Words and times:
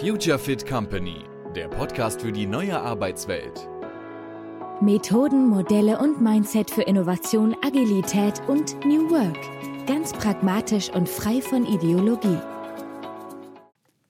Future 0.00 0.38
Fit 0.38 0.66
Company, 0.66 1.24
der 1.56 1.68
Podcast 1.68 2.22
für 2.22 2.32
die 2.32 2.46
neue 2.46 2.78
Arbeitswelt. 2.78 3.68
Methoden, 4.80 5.48
Modelle 5.48 5.98
und 5.98 6.22
Mindset 6.22 6.70
für 6.70 6.82
Innovation, 6.82 7.56
Agilität 7.66 8.40
und 8.46 8.76
New 8.84 9.10
Work. 9.10 9.38
Ganz 9.86 10.12
pragmatisch 10.12 10.90
und 10.90 11.08
frei 11.08 11.40
von 11.40 11.66
Ideologie. 11.66 12.38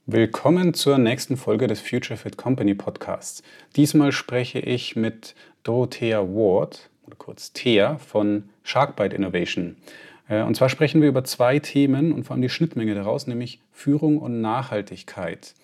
Willkommen 0.04 0.74
zur 0.74 0.98
nächsten 0.98 1.36
Folge 1.36 1.66
des 1.66 1.80
Future 1.80 2.18
Fit 2.18 2.36
Company 2.36 2.74
Podcasts. 2.74 3.42
Diesmal 3.76 4.12
spreche 4.12 4.58
ich 4.58 4.96
mit 4.96 5.34
Dorothea 5.62 6.20
Ward, 6.22 6.90
oder 7.06 7.16
kurz 7.16 7.52
Thea, 7.52 7.96
von 7.96 8.50
Sharkbite 8.62 9.16
Innovation. 9.16 9.76
Äh, 10.28 10.42
und 10.42 10.56
zwar 10.56 10.68
sprechen 10.68 11.00
wir 11.00 11.08
über 11.08 11.24
zwei 11.24 11.58
Themen 11.58 12.12
und 12.12 12.24
vor 12.24 12.34
allem 12.34 12.42
die 12.42 12.48
Schnittmenge 12.48 12.94
daraus, 12.94 13.26
nämlich 13.26 13.60
Führung 13.72 14.18
und 14.18 14.40
Nachhaltigkeit. 14.40 15.54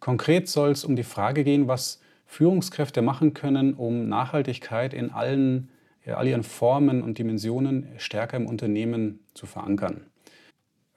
Konkret 0.00 0.48
soll 0.48 0.70
es 0.70 0.84
um 0.84 0.96
die 0.96 1.02
Frage 1.02 1.44
gehen, 1.44 1.68
was 1.68 2.00
Führungskräfte 2.26 3.02
machen 3.02 3.34
können, 3.34 3.74
um 3.74 4.08
Nachhaltigkeit 4.08 4.94
in 4.94 5.10
allen 5.10 5.68
all 6.06 6.26
ihren 6.26 6.42
Formen 6.42 7.02
und 7.02 7.18
Dimensionen 7.18 7.88
stärker 7.96 8.36
im 8.36 8.46
Unternehmen 8.46 9.20
zu 9.32 9.46
verankern. 9.46 10.02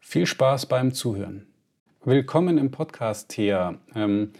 Viel 0.01 0.25
Spaß 0.25 0.65
beim 0.65 0.93
Zuhören. 0.93 1.47
Willkommen 2.03 2.57
im 2.57 2.71
Podcast, 2.71 3.29
Thea. 3.29 3.75
Ähm, 3.95 4.31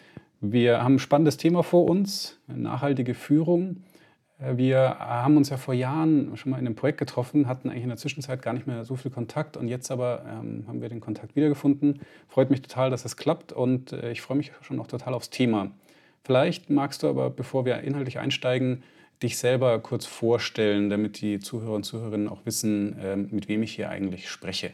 wir 0.42 0.84
haben 0.84 0.96
ein 0.96 1.00
spannendes 1.00 1.38
Thema 1.38 1.64
vor 1.64 1.86
uns, 1.86 2.40
nachhaltige 2.48 3.14
Führung. 3.14 3.84
Äh, 4.40 4.58
wir 4.58 4.98
haben 5.00 5.38
uns 5.38 5.50
ja 5.50 5.58
vor 5.58 5.74
Jahren 5.74 6.36
schon 6.38 6.52
mal 6.52 6.60
in 6.60 6.66
einem 6.66 6.76
Projekt 6.76 6.98
getroffen, 7.00 7.48
hatten 7.48 7.70
eigentlich 7.70 7.84
in 7.84 7.90
der 7.90 7.98
Zwischenzeit 7.98 8.42
gar 8.42 8.54
nicht 8.54 8.68
mehr 8.68 8.86
so 8.86 8.96
viel 8.96 9.12
Kontakt 9.12 9.58
und 9.58 9.68
jetzt 9.68 9.92
aber 9.92 10.24
ähm, 10.28 10.66
haben 10.68 10.82
wir 10.82 10.90
den 10.90 11.00
Kontakt 11.00 11.36
wiedergefunden. 11.36 12.02
Freut 12.28 12.50
mich 12.50 12.62
total, 12.62 12.90
dass 12.90 13.06
es 13.06 13.18
klappt 13.18 13.52
und 13.52 13.94
äh, 13.94 14.12
ich 14.12 14.22
freue 14.22 14.38
mich 14.38 14.52
schon 14.62 14.80
auch 14.80 14.88
total 14.88 15.14
aufs 15.14 15.30
Thema. 15.30 15.72
Vielleicht 16.24 16.70
magst 16.70 17.04
du 17.04 17.08
aber, 17.08 17.30
bevor 17.30 17.66
wir 17.66 17.80
inhaltlich 17.82 18.20
einsteigen, 18.20 18.84
dich 19.24 19.38
selber 19.38 19.80
kurz 19.80 20.06
vorstellen, 20.06 20.90
damit 20.90 21.22
die 21.22 21.40
Zuhörer 21.40 21.74
und 21.74 21.84
Zuhörerinnen 21.84 22.28
auch 22.28 22.46
wissen, 22.46 22.98
äh, 23.00 23.16
mit 23.16 23.48
wem 23.48 23.64
ich 23.64 23.76
hier 23.76 23.90
eigentlich 23.90 24.30
spreche. 24.30 24.72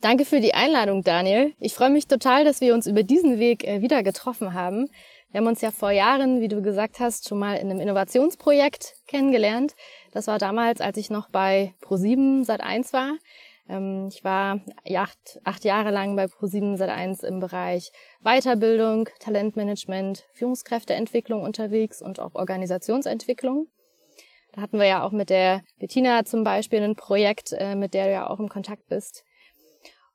Danke 0.00 0.26
für 0.26 0.40
die 0.40 0.52
Einladung, 0.52 1.02
Daniel. 1.02 1.54
Ich 1.60 1.72
freue 1.72 1.88
mich 1.88 2.06
total, 2.06 2.44
dass 2.44 2.60
wir 2.60 2.74
uns 2.74 2.86
über 2.86 3.02
diesen 3.02 3.38
Weg 3.38 3.64
äh, 3.64 3.80
wieder 3.80 4.02
getroffen 4.02 4.52
haben. 4.52 4.90
Wir 5.34 5.40
haben 5.40 5.48
uns 5.48 5.62
ja 5.62 5.72
vor 5.72 5.90
Jahren, 5.90 6.40
wie 6.40 6.46
du 6.46 6.62
gesagt 6.62 7.00
hast, 7.00 7.28
schon 7.28 7.40
mal 7.40 7.56
in 7.56 7.68
einem 7.68 7.80
Innovationsprojekt 7.80 8.94
kennengelernt. 9.08 9.74
Das 10.12 10.28
war 10.28 10.38
damals, 10.38 10.80
als 10.80 10.96
ich 10.96 11.10
noch 11.10 11.28
bei 11.28 11.74
Pro7 11.82 12.46
Sat1 12.46 12.92
war. 12.92 13.16
Ähm, 13.68 14.06
ich 14.12 14.22
war 14.22 14.60
acht, 14.94 15.40
acht 15.42 15.64
Jahre 15.64 15.90
lang 15.90 16.14
bei 16.14 16.26
Pro7 16.26 16.76
Sat1 16.76 17.24
im 17.24 17.40
Bereich 17.40 17.90
Weiterbildung, 18.22 19.08
Talentmanagement, 19.18 20.24
Führungskräfteentwicklung 20.34 21.42
unterwegs 21.42 22.00
und 22.00 22.20
auch 22.20 22.36
Organisationsentwicklung. 22.36 23.66
Da 24.52 24.60
hatten 24.62 24.78
wir 24.78 24.86
ja 24.86 25.02
auch 25.02 25.10
mit 25.10 25.30
der 25.30 25.62
Bettina 25.80 26.24
zum 26.24 26.44
Beispiel 26.44 26.80
ein 26.80 26.94
Projekt, 26.94 27.52
äh, 27.58 27.74
mit 27.74 27.92
der 27.92 28.04
du 28.04 28.12
ja 28.12 28.30
auch 28.30 28.38
im 28.38 28.48
Kontakt 28.48 28.86
bist. 28.86 29.24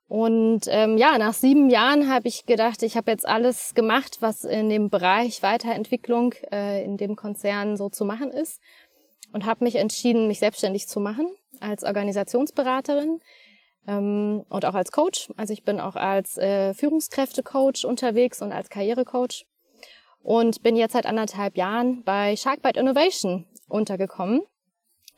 Und 0.10 0.62
ähm, 0.70 0.98
ja, 0.98 1.20
nach 1.20 1.34
sieben 1.34 1.70
Jahren 1.70 2.12
habe 2.12 2.28
ich 2.28 2.48
gedacht, 2.48 2.82
ich 2.82 2.98
habe 2.98 3.12
jetzt 3.12 3.28
alles 3.28 3.76
gemacht, 3.76 4.18
was 4.22 4.44
in 4.44 4.68
dem 4.68 4.90
Bereich 4.90 5.44
Weiterentwicklung 5.44 6.34
äh, 6.52 6.84
in 6.84 6.98
dem 6.98 7.16
Konzern 7.16 7.78
so 7.78 7.90
zu 7.90 8.06
machen 8.06 8.32
ist. 8.32 8.60
Und 9.32 9.46
habe 9.46 9.64
mich 9.64 9.76
entschieden, 9.76 10.28
mich 10.28 10.40
selbstständig 10.40 10.88
zu 10.88 11.00
machen 11.00 11.28
als 11.60 11.84
Organisationsberaterin 11.84 13.20
ähm, 13.88 14.44
und 14.50 14.66
auch 14.66 14.74
als 14.74 14.92
Coach. 14.92 15.30
Also 15.38 15.54
ich 15.54 15.64
bin 15.64 15.80
auch 15.80 15.96
als 15.96 16.40
äh, 16.40 16.74
Führungskräftecoach 16.74 17.86
unterwegs 17.86 18.42
und 18.42 18.52
als 18.52 18.72
Karrierecoach. 18.72 19.46
Und 20.24 20.64
bin 20.64 20.76
jetzt 20.76 20.94
seit 20.94 21.06
anderthalb 21.06 21.56
Jahren 21.56 22.04
bei 22.04 22.36
Sharkbite 22.36 22.80
Innovation 22.80 23.46
untergekommen. 23.68 24.42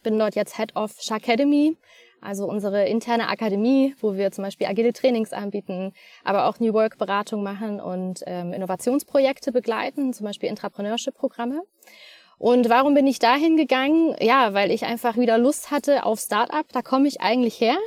Bin 0.04 0.20
dort 0.20 0.36
jetzt 0.36 0.58
Head 0.58 0.76
of 0.76 1.00
Sharkademy 1.00 1.78
also 2.22 2.46
unsere 2.46 2.86
interne 2.86 3.28
Akademie, 3.28 3.96
wo 4.00 4.16
wir 4.16 4.32
zum 4.32 4.44
Beispiel 4.44 4.68
agile 4.68 4.94
Trainings 4.94 5.34
anbieten, 5.34 5.94
aber 6.24 6.48
auch 6.48 6.60
New 6.60 6.74
Work 6.74 6.98
Beratung 6.98 7.44
machen 7.44 7.80
und 7.80 8.24
ähm, 8.28 8.54
Innovationsprojekte 8.54 9.52
begleiten, 9.52 10.14
zum 10.14 10.26
Beispiel 10.26 10.50
Entrepreneurship-Programme. 10.50 11.64
Und 12.38 12.70
warum 12.70 12.94
bin 12.94 13.06
ich 13.06 13.20
dahin 13.20 13.58
gegangen? 13.58 14.16
Ja, 14.20 14.54
weil 14.54 14.72
ich 14.72 14.86
einfach 14.86 15.16
wieder 15.16 15.38
Lust 15.38 15.70
hatte 15.70 16.06
auf 16.06 16.20
Startup. 16.20 16.66
Da 16.72 16.82
komme 16.82 17.08
ich 17.08 17.22
eigentlich 17.22 17.60
her, 17.62 17.78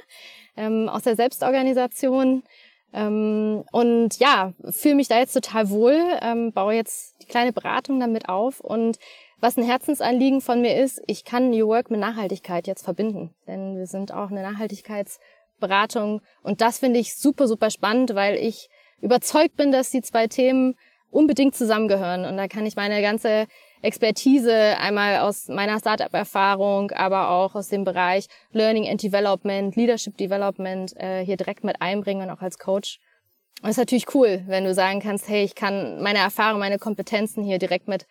ähm, 0.57 0.89
aus 0.89 1.03
der 1.03 1.17
Selbstorganisation. 1.17 2.45
Ähm, 2.93 3.65
und 3.73 4.19
ja, 4.21 4.53
fühle 4.71 4.95
mich 4.95 5.09
da 5.09 5.19
jetzt 5.19 5.33
total 5.33 5.71
wohl, 5.71 5.99
ähm, 6.23 6.53
baue 6.53 6.75
jetzt 6.75 7.21
die 7.21 7.27
kleine 7.27 7.53
Beratung 7.53 7.99
damit 7.99 8.29
auf 8.29 8.61
und 8.61 8.99
was 9.45 9.59
ein 9.59 9.63
Herzensanliegen 9.63 10.41
von 10.41 10.63
mir 10.63 10.75
ist, 10.83 11.03
ich 11.07 11.23
kann 11.23 11.51
New 11.51 11.69
Work 11.69 11.91
mit 11.91 12.01
Nachhaltigkeit 12.01 12.67
jetzt 12.67 12.83
verbinden. 12.83 13.35
Denn 13.47 13.77
wir 13.77 13.87
sind 13.87 14.11
auch 14.11 14.31
eine 14.31 14.41
Nachhaltigkeitsberatung. 14.41 16.23
Und 16.43 16.63
das 16.63 16.79
finde 16.79 16.99
ich 16.99 17.15
super, 17.15 17.47
super 17.47 17.69
spannend, 17.69 18.15
weil 18.15 18.37
ich 18.37 18.71
überzeugt 19.03 19.57
bin, 19.57 19.71
dass 19.71 19.91
die 19.91 20.01
zwei 20.01 20.29
Themen 20.29 20.77
unbedingt 21.11 21.55
zusammengehören. 21.55 22.25
Und 22.25 22.39
da 22.39 22.49
kann 22.49 22.65
ich 22.65 22.75
meine 22.75 23.03
ganze 23.03 23.47
Expertise 23.83 24.79
einmal 24.79 25.19
aus 25.19 25.49
meiner 25.49 25.79
Startup-Erfahrung, 25.79 26.91
aber 26.93 27.29
auch 27.29 27.55
aus 27.55 27.69
dem 27.69 27.85
Bereich 27.85 28.29
Learning 28.53 28.89
and 28.89 29.03
Development, 29.03 29.77
Leadership 29.77 30.17
Development 30.17 30.97
äh, 30.97 31.23
hier 31.23 31.37
direkt 31.37 31.65
mit 31.65 31.83
einbringen 31.83 32.23
und 32.23 32.35
auch 32.35 32.41
als 32.41 32.59
Coach. 32.59 32.99
Und 33.61 33.69
das 33.69 33.73
ist 33.73 33.79
natürlich 33.79 34.15
cool, 34.15 34.43
wenn 34.47 34.65
du 34.65 34.73
sagen 34.73 35.01
kannst, 35.01 35.29
hey, 35.29 35.45
ich 35.45 35.55
kann 35.55 36.03
meine 36.03 36.21
Erfahrung, 36.21 36.61
meine 36.61 36.79
Kompetenzen 36.79 37.45
hier 37.45 37.59
direkt 37.59 37.89
mit 37.89 38.07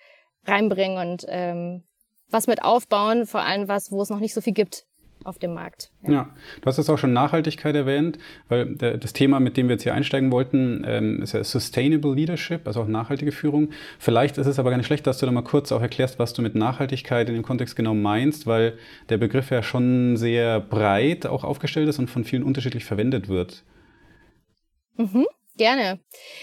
reinbringen 0.46 0.98
und 0.98 1.26
ähm, 1.28 1.84
was 2.30 2.48
mit 2.48 2.64
aufbauen, 2.64 3.26
vor 3.26 3.42
allem 3.42 3.68
was, 3.68 3.92
wo 3.92 4.02
es 4.02 4.10
noch 4.10 4.20
nicht 4.20 4.34
so 4.34 4.42
viel 4.42 4.54
gibt 4.54 4.86
auf 5.24 5.40
dem 5.40 5.54
Markt. 5.54 5.92
Ja. 6.02 6.12
ja, 6.12 6.30
du 6.62 6.66
hast 6.66 6.78
jetzt 6.78 6.90
auch 6.90 6.98
schon 6.98 7.14
Nachhaltigkeit 7.14 7.76
erwähnt, 7.76 8.18
weil 8.50 8.76
das 8.76 9.14
Thema, 9.14 9.40
mit 9.40 9.58
dem 9.58 9.68
wir 9.68 9.76
jetzt 9.76 9.84
hier 9.84 9.94
einsteigen 9.94 10.32
wollten, 10.32 10.84
ähm, 10.86 11.22
ist 11.22 11.34
ja 11.34 11.44
Sustainable 11.44 12.14
Leadership, 12.14 12.68
also 12.68 12.82
auch 12.82 12.88
nachhaltige 12.88 13.32
Führung. 13.32 13.70
Vielleicht 14.00 14.38
ist 14.38 14.48
es 14.48 14.60
aber 14.60 14.70
gar 14.70 14.78
nicht 14.78 14.88
schlecht, 14.88 15.08
dass 15.08 15.20
du 15.20 15.26
da 15.26 15.32
mal 15.32 15.44
kurz 15.44 15.72
auch 15.72 15.82
erklärst, 15.82 16.20
was 16.20 16.34
du 16.34 16.42
mit 16.42 16.56
Nachhaltigkeit 16.56 17.30
in 17.30 17.36
dem 17.36 17.44
Kontext 17.44 17.76
genau 17.76 17.94
meinst, 17.94 18.48
weil 18.48 18.78
der 19.10 19.18
Begriff 19.18 19.50
ja 19.50 19.64
schon 19.64 20.18
sehr 20.18 20.60
breit 20.60 21.26
auch 21.26 21.44
aufgestellt 21.44 21.88
ist 21.88 22.00
und 22.00 22.10
von 22.10 22.26
vielen 22.26 22.44
unterschiedlich 22.44 22.86
verwendet 22.86 23.30
wird. 23.30 23.64
Mhm. 24.98 25.26
Gerne. 25.58 26.00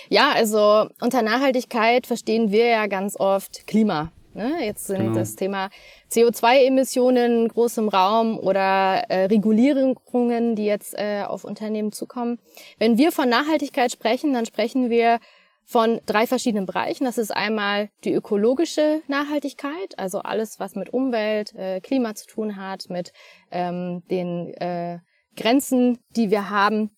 Ja, 0.09 0.33
also 0.33 0.89
unter 1.01 1.23
Nachhaltigkeit 1.23 2.07
verstehen 2.07 2.53
wir 2.53 2.67
ja 2.67 2.87
ganz 2.87 3.19
oft 3.19 3.67
Klima. 3.67 4.13
Ne? 4.35 4.65
Jetzt 4.65 4.87
sind 4.87 4.99
genau. 4.99 5.15
das 5.15 5.35
Thema 5.35 5.71
CO2-Emissionen 6.13 7.49
groß 7.49 7.79
im 7.79 7.89
Raum 7.89 8.39
oder 8.39 9.05
äh, 9.09 9.25
Regulierungen, 9.25 10.55
die 10.55 10.65
jetzt 10.65 10.95
äh, 10.97 11.25
auf 11.27 11.45
Unternehmen 11.45 11.91
zukommen. 11.91 12.39
Wenn 12.79 12.97
wir 12.97 13.11
von 13.11 13.29
Nachhaltigkeit 13.29 13.91
sprechen, 13.91 14.33
dann 14.33 14.47
sprechen 14.47 14.91
wir 14.91 15.19
von 15.65 16.01
drei 16.07 16.27
verschiedenen 16.27 16.67
Bereichen. 16.67 17.05
Das 17.05 17.19
ist 17.19 17.31
einmal 17.35 17.91
die 18.05 18.13
ökologische 18.13 19.03
Nachhaltigkeit, 19.09 19.99
also 19.99 20.21
alles, 20.21 20.61
was 20.61 20.75
mit 20.75 20.93
Umwelt, 20.93 21.55
äh, 21.55 21.81
Klima 21.81 22.15
zu 22.15 22.27
tun 22.27 22.57
hat, 22.57 22.89
mit 22.89 23.13
ähm, 23.51 24.03
den 24.11 24.55
äh, 24.55 24.99
Grenzen, 25.37 25.99
die 26.17 26.31
wir 26.31 26.51
haben 26.51 26.91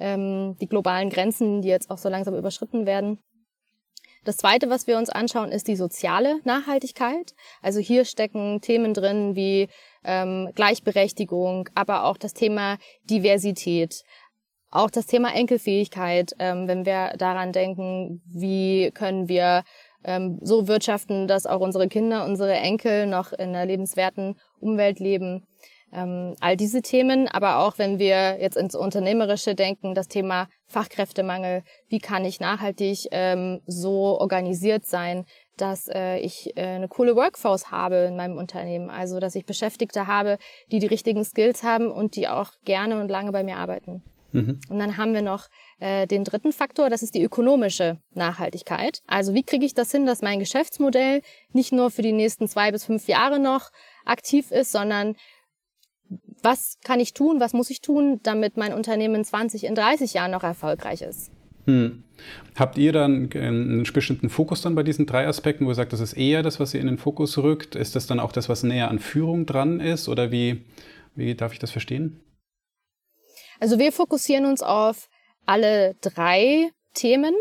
ähm, 0.00 0.56
die 0.60 0.66
globalen 0.66 1.10
Grenzen, 1.10 1.62
die 1.62 1.68
jetzt 1.68 1.90
auch 1.90 1.98
so 1.98 2.08
langsam 2.08 2.34
überschritten 2.34 2.86
werden. 2.86 3.18
Das 4.24 4.36
Zweite, 4.36 4.68
was 4.68 4.86
wir 4.86 4.98
uns 4.98 5.08
anschauen, 5.08 5.50
ist 5.50 5.66
die 5.66 5.76
soziale 5.76 6.40
Nachhaltigkeit. 6.44 7.32
Also 7.62 7.80
hier 7.80 8.04
stecken 8.04 8.60
Themen 8.60 8.92
drin 8.92 9.34
wie 9.34 9.68
ähm, 10.04 10.50
Gleichberechtigung, 10.54 11.70
aber 11.74 12.04
auch 12.04 12.18
das 12.18 12.34
Thema 12.34 12.76
Diversität, 13.04 14.02
auch 14.70 14.90
das 14.90 15.06
Thema 15.06 15.34
Enkelfähigkeit, 15.34 16.32
ähm, 16.38 16.68
wenn 16.68 16.84
wir 16.84 17.14
daran 17.16 17.52
denken, 17.52 18.22
wie 18.26 18.90
können 18.92 19.28
wir 19.28 19.64
ähm, 20.04 20.38
so 20.42 20.68
wirtschaften, 20.68 21.26
dass 21.26 21.46
auch 21.46 21.60
unsere 21.60 21.88
Kinder, 21.88 22.24
unsere 22.26 22.54
Enkel 22.54 23.06
noch 23.06 23.32
in 23.32 23.50
einer 23.50 23.66
lebenswerten 23.66 24.36
Umwelt 24.60 25.00
leben. 25.00 25.46
Ähm, 25.92 26.36
all 26.40 26.56
diese 26.56 26.82
Themen, 26.82 27.26
aber 27.26 27.58
auch 27.58 27.78
wenn 27.78 27.98
wir 27.98 28.40
jetzt 28.40 28.56
ins 28.56 28.76
Unternehmerische 28.76 29.54
denken, 29.54 29.94
das 29.94 30.06
Thema 30.06 30.48
Fachkräftemangel, 30.66 31.62
wie 31.88 31.98
kann 31.98 32.24
ich 32.24 32.38
nachhaltig 32.38 33.08
ähm, 33.10 33.60
so 33.66 34.20
organisiert 34.20 34.86
sein, 34.86 35.24
dass 35.56 35.88
äh, 35.88 36.18
ich 36.18 36.56
äh, 36.56 36.62
eine 36.62 36.88
coole 36.88 37.16
Workforce 37.16 37.70
habe 37.70 37.96
in 37.96 38.16
meinem 38.16 38.38
Unternehmen, 38.38 38.88
also 38.88 39.18
dass 39.18 39.34
ich 39.34 39.46
Beschäftigte 39.46 40.06
habe, 40.06 40.38
die 40.70 40.78
die 40.78 40.86
richtigen 40.86 41.24
Skills 41.24 41.62
haben 41.62 41.90
und 41.90 42.14
die 42.14 42.28
auch 42.28 42.52
gerne 42.64 43.00
und 43.00 43.08
lange 43.08 43.32
bei 43.32 43.42
mir 43.42 43.56
arbeiten. 43.56 44.02
Mhm. 44.32 44.60
Und 44.68 44.78
dann 44.78 44.96
haben 44.96 45.12
wir 45.12 45.22
noch 45.22 45.48
äh, 45.80 46.06
den 46.06 46.24
dritten 46.24 46.52
Faktor, 46.52 46.88
das 46.88 47.02
ist 47.02 47.14
die 47.14 47.22
ökonomische 47.22 47.98
Nachhaltigkeit. 48.14 49.02
Also 49.06 49.34
wie 49.34 49.42
kriege 49.42 49.66
ich 49.66 49.74
das 49.74 49.90
hin, 49.90 50.06
dass 50.06 50.22
mein 50.22 50.38
Geschäftsmodell 50.38 51.22
nicht 51.52 51.72
nur 51.72 51.90
für 51.90 52.02
die 52.02 52.12
nächsten 52.12 52.48
zwei 52.48 52.70
bis 52.70 52.84
fünf 52.84 53.08
Jahre 53.08 53.40
noch 53.40 53.70
aktiv 54.04 54.50
ist, 54.50 54.72
sondern 54.72 55.16
was 56.42 56.78
kann 56.84 57.00
ich 57.00 57.14
tun, 57.14 57.40
was 57.40 57.52
muss 57.52 57.70
ich 57.70 57.80
tun, 57.80 58.20
damit 58.22 58.56
mein 58.56 58.72
Unternehmen 58.72 59.16
in 59.16 59.24
20, 59.24 59.64
in 59.64 59.74
30 59.74 60.14
Jahren 60.14 60.30
noch 60.30 60.42
erfolgreich 60.42 61.02
ist. 61.02 61.30
Hm. 61.66 62.04
Habt 62.56 62.78
ihr 62.78 62.92
dann 62.92 63.30
einen 63.32 63.82
bestimmten 63.82 64.28
Fokus 64.28 64.62
dann 64.62 64.74
bei 64.74 64.82
diesen 64.82 65.06
drei 65.06 65.26
Aspekten, 65.26 65.66
wo 65.66 65.70
ihr 65.70 65.74
sagt, 65.74 65.92
das 65.92 66.00
ist 66.00 66.14
eher 66.14 66.42
das, 66.42 66.60
was 66.60 66.74
ihr 66.74 66.80
in 66.80 66.86
den 66.86 66.98
Fokus 66.98 67.38
rückt? 67.38 67.74
Ist 67.74 67.96
das 67.96 68.06
dann 68.06 68.20
auch 68.20 68.32
das, 68.32 68.48
was 68.48 68.62
näher 68.62 68.88
an 68.88 68.98
Führung 68.98 69.46
dran 69.46 69.80
ist? 69.80 70.08
Oder 70.08 70.30
wie, 70.30 70.64
wie 71.14 71.34
darf 71.34 71.52
ich 71.52 71.58
das 71.58 71.70
verstehen? 71.70 72.20
Also 73.60 73.78
wir 73.78 73.92
fokussieren 73.92 74.46
uns 74.46 74.62
auf 74.62 75.08
alle 75.46 75.94
drei 76.00 76.70
Themen. 76.94 77.34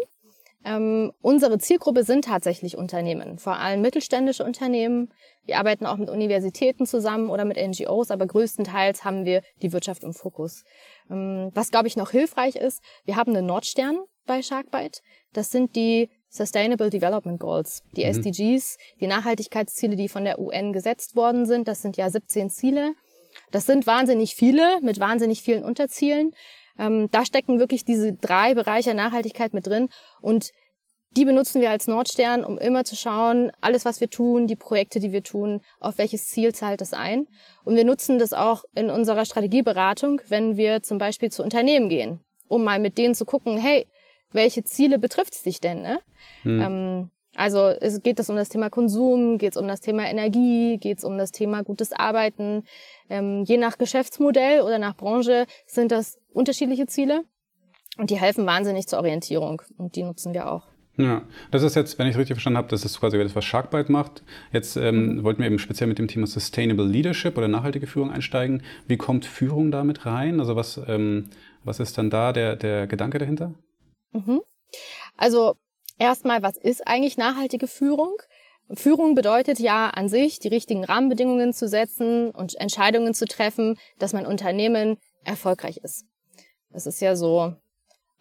Ähm, 0.69 1.11
unsere 1.21 1.57
Zielgruppe 1.57 2.03
sind 2.03 2.25
tatsächlich 2.25 2.77
Unternehmen, 2.77 3.39
vor 3.39 3.57
allem 3.57 3.81
mittelständische 3.81 4.43
Unternehmen. 4.43 5.11
Wir 5.45 5.57
arbeiten 5.57 5.87
auch 5.87 5.97
mit 5.97 6.11
Universitäten 6.11 6.85
zusammen 6.85 7.31
oder 7.31 7.43
mit 7.43 7.57
NGOs, 7.57 8.11
aber 8.11 8.27
größtenteils 8.27 9.03
haben 9.03 9.25
wir 9.25 9.41
die 9.63 9.73
Wirtschaft 9.73 10.03
im 10.03 10.13
Fokus. 10.13 10.63
Ähm, 11.09 11.49
was, 11.55 11.71
glaube 11.71 11.87
ich, 11.87 11.97
noch 11.97 12.11
hilfreich 12.11 12.55
ist, 12.55 12.83
wir 13.03 13.15
haben 13.15 13.35
einen 13.35 13.47
Nordstern 13.47 13.97
bei 14.27 14.43
Sharkbite. 14.43 14.99
Das 15.33 15.49
sind 15.49 15.75
die 15.75 16.11
Sustainable 16.29 16.91
Development 16.91 17.39
Goals, 17.39 17.81
die 17.95 18.05
mhm. 18.05 18.11
SDGs, 18.11 18.77
die 18.99 19.07
Nachhaltigkeitsziele, 19.07 19.95
die 19.95 20.07
von 20.07 20.23
der 20.23 20.37
UN 20.37 20.71
gesetzt 20.71 21.15
worden 21.15 21.47
sind. 21.47 21.67
Das 21.67 21.81
sind 21.81 21.97
ja 21.97 22.11
17 22.11 22.51
Ziele. 22.51 22.93
Das 23.49 23.65
sind 23.65 23.87
wahnsinnig 23.87 24.35
viele 24.35 24.79
mit 24.81 24.99
wahnsinnig 24.99 25.41
vielen 25.41 25.63
Unterzielen. 25.63 26.35
Ähm, 26.79 27.09
da 27.11 27.25
stecken 27.25 27.59
wirklich 27.59 27.83
diese 27.85 28.13
drei 28.13 28.53
Bereiche 28.53 28.93
Nachhaltigkeit 28.93 29.53
mit 29.53 29.67
drin 29.67 29.89
und 30.21 30.51
die 31.11 31.25
benutzen 31.25 31.61
wir 31.61 31.71
als 31.71 31.87
Nordstern, 31.87 32.43
um 32.43 32.57
immer 32.57 32.83
zu 32.83 32.95
schauen, 32.95 33.51
alles, 33.61 33.83
was 33.85 33.99
wir 33.99 34.09
tun, 34.09 34.45
die 34.45 34.55
Projekte, 34.55 34.99
die 34.99 35.11
wir 35.11 35.23
tun, 35.23 35.61
auf 35.79 35.97
welches 35.97 36.27
Ziel 36.27 36.53
zahlt 36.53 36.81
es 36.81 36.93
ein. 36.93 37.27
Und 37.63 37.75
wir 37.75 37.83
nutzen 37.83 38.19
das 38.19 38.33
auch 38.33 38.63
in 38.75 38.89
unserer 38.89 39.25
Strategieberatung, 39.25 40.21
wenn 40.27 40.55
wir 40.55 40.83
zum 40.83 40.99
Beispiel 40.99 41.31
zu 41.31 41.43
Unternehmen 41.43 41.89
gehen, 41.89 42.19
um 42.47 42.63
mal 42.63 42.79
mit 42.79 42.97
denen 42.97 43.15
zu 43.15 43.25
gucken, 43.25 43.57
hey, 43.57 43.87
welche 44.31 44.63
Ziele 44.63 44.99
betrifft 44.99 45.33
es 45.33 45.43
dich 45.43 45.59
denn? 45.59 45.81
Ne? 45.81 45.99
Hm. 46.43 46.61
Ähm, 46.61 47.09
also 47.35 47.67
es 47.67 48.01
geht 48.03 48.19
es 48.19 48.29
um 48.29 48.35
das 48.35 48.49
Thema 48.49 48.69
Konsum, 48.69 49.37
geht 49.37 49.53
es 49.53 49.57
um 49.57 49.67
das 49.67 49.81
Thema 49.81 50.09
Energie, 50.09 50.77
geht 50.77 50.99
es 50.99 51.03
um 51.03 51.17
das 51.17 51.31
Thema 51.31 51.63
gutes 51.63 51.93
Arbeiten. 51.93 52.63
Ähm, 53.09 53.43
je 53.45 53.57
nach 53.57 53.77
Geschäftsmodell 53.77 54.61
oder 54.61 54.77
nach 54.77 54.95
Branche 54.95 55.45
sind 55.65 55.91
das 55.91 56.19
unterschiedliche 56.33 56.85
Ziele 56.85 57.23
und 57.97 58.09
die 58.09 58.19
helfen 58.19 58.45
wahnsinnig 58.45 58.87
zur 58.87 58.99
Orientierung 58.99 59.61
und 59.77 59.95
die 59.95 60.03
nutzen 60.03 60.33
wir 60.33 60.51
auch. 60.51 60.68
Ja, 60.99 61.21
das 61.49 61.63
ist 61.63 61.77
jetzt, 61.77 61.97
wenn 61.97 62.07
ich 62.07 62.11
es 62.11 62.17
richtig 62.17 62.35
verstanden 62.35 62.57
habe, 62.57 62.67
das 62.67 62.83
ist 62.83 62.99
quasi 62.99 63.17
das, 63.17 63.33
was 63.33 63.45
Sharkbite 63.45 63.89
macht. 63.89 64.21
Jetzt 64.51 64.75
ähm, 64.75 65.15
mhm. 65.15 65.23
wollten 65.23 65.39
wir 65.39 65.47
eben 65.47 65.57
speziell 65.57 65.87
mit 65.87 65.97
dem 65.97 66.09
Thema 66.09 66.27
Sustainable 66.27 66.85
Leadership 66.85 67.37
oder 67.37 67.47
nachhaltige 67.47 67.87
Führung 67.87 68.11
einsteigen. 68.11 68.63
Wie 68.85 68.97
kommt 68.97 69.25
Führung 69.25 69.71
damit 69.71 70.05
rein? 70.05 70.41
Also 70.41 70.57
was, 70.57 70.79
ähm, 70.87 71.29
was 71.63 71.79
ist 71.79 71.97
dann 71.97 72.09
da 72.09 72.33
der, 72.33 72.57
der 72.57 72.85
Gedanke 72.85 73.17
dahinter? 73.17 73.53
Mhm. 74.11 74.41
Also 75.15 75.55
erstmal, 75.97 76.43
was 76.43 76.57
ist 76.57 76.85
eigentlich 76.85 77.17
nachhaltige 77.17 77.67
Führung? 77.67 78.15
Führung 78.73 79.15
bedeutet 79.15 79.57
ja 79.59 79.89
an 79.91 80.09
sich, 80.09 80.39
die 80.39 80.49
richtigen 80.49 80.83
Rahmenbedingungen 80.83 81.53
zu 81.53 81.69
setzen 81.69 82.31
und 82.31 82.55
Entscheidungen 82.59 83.13
zu 83.13 83.25
treffen, 83.25 83.77
dass 83.99 84.11
mein 84.11 84.25
Unternehmen 84.25 84.97
erfolgreich 85.23 85.77
ist. 85.77 86.05
Das 86.71 86.85
ist 86.85 86.99
ja 86.99 87.15
so 87.15 87.55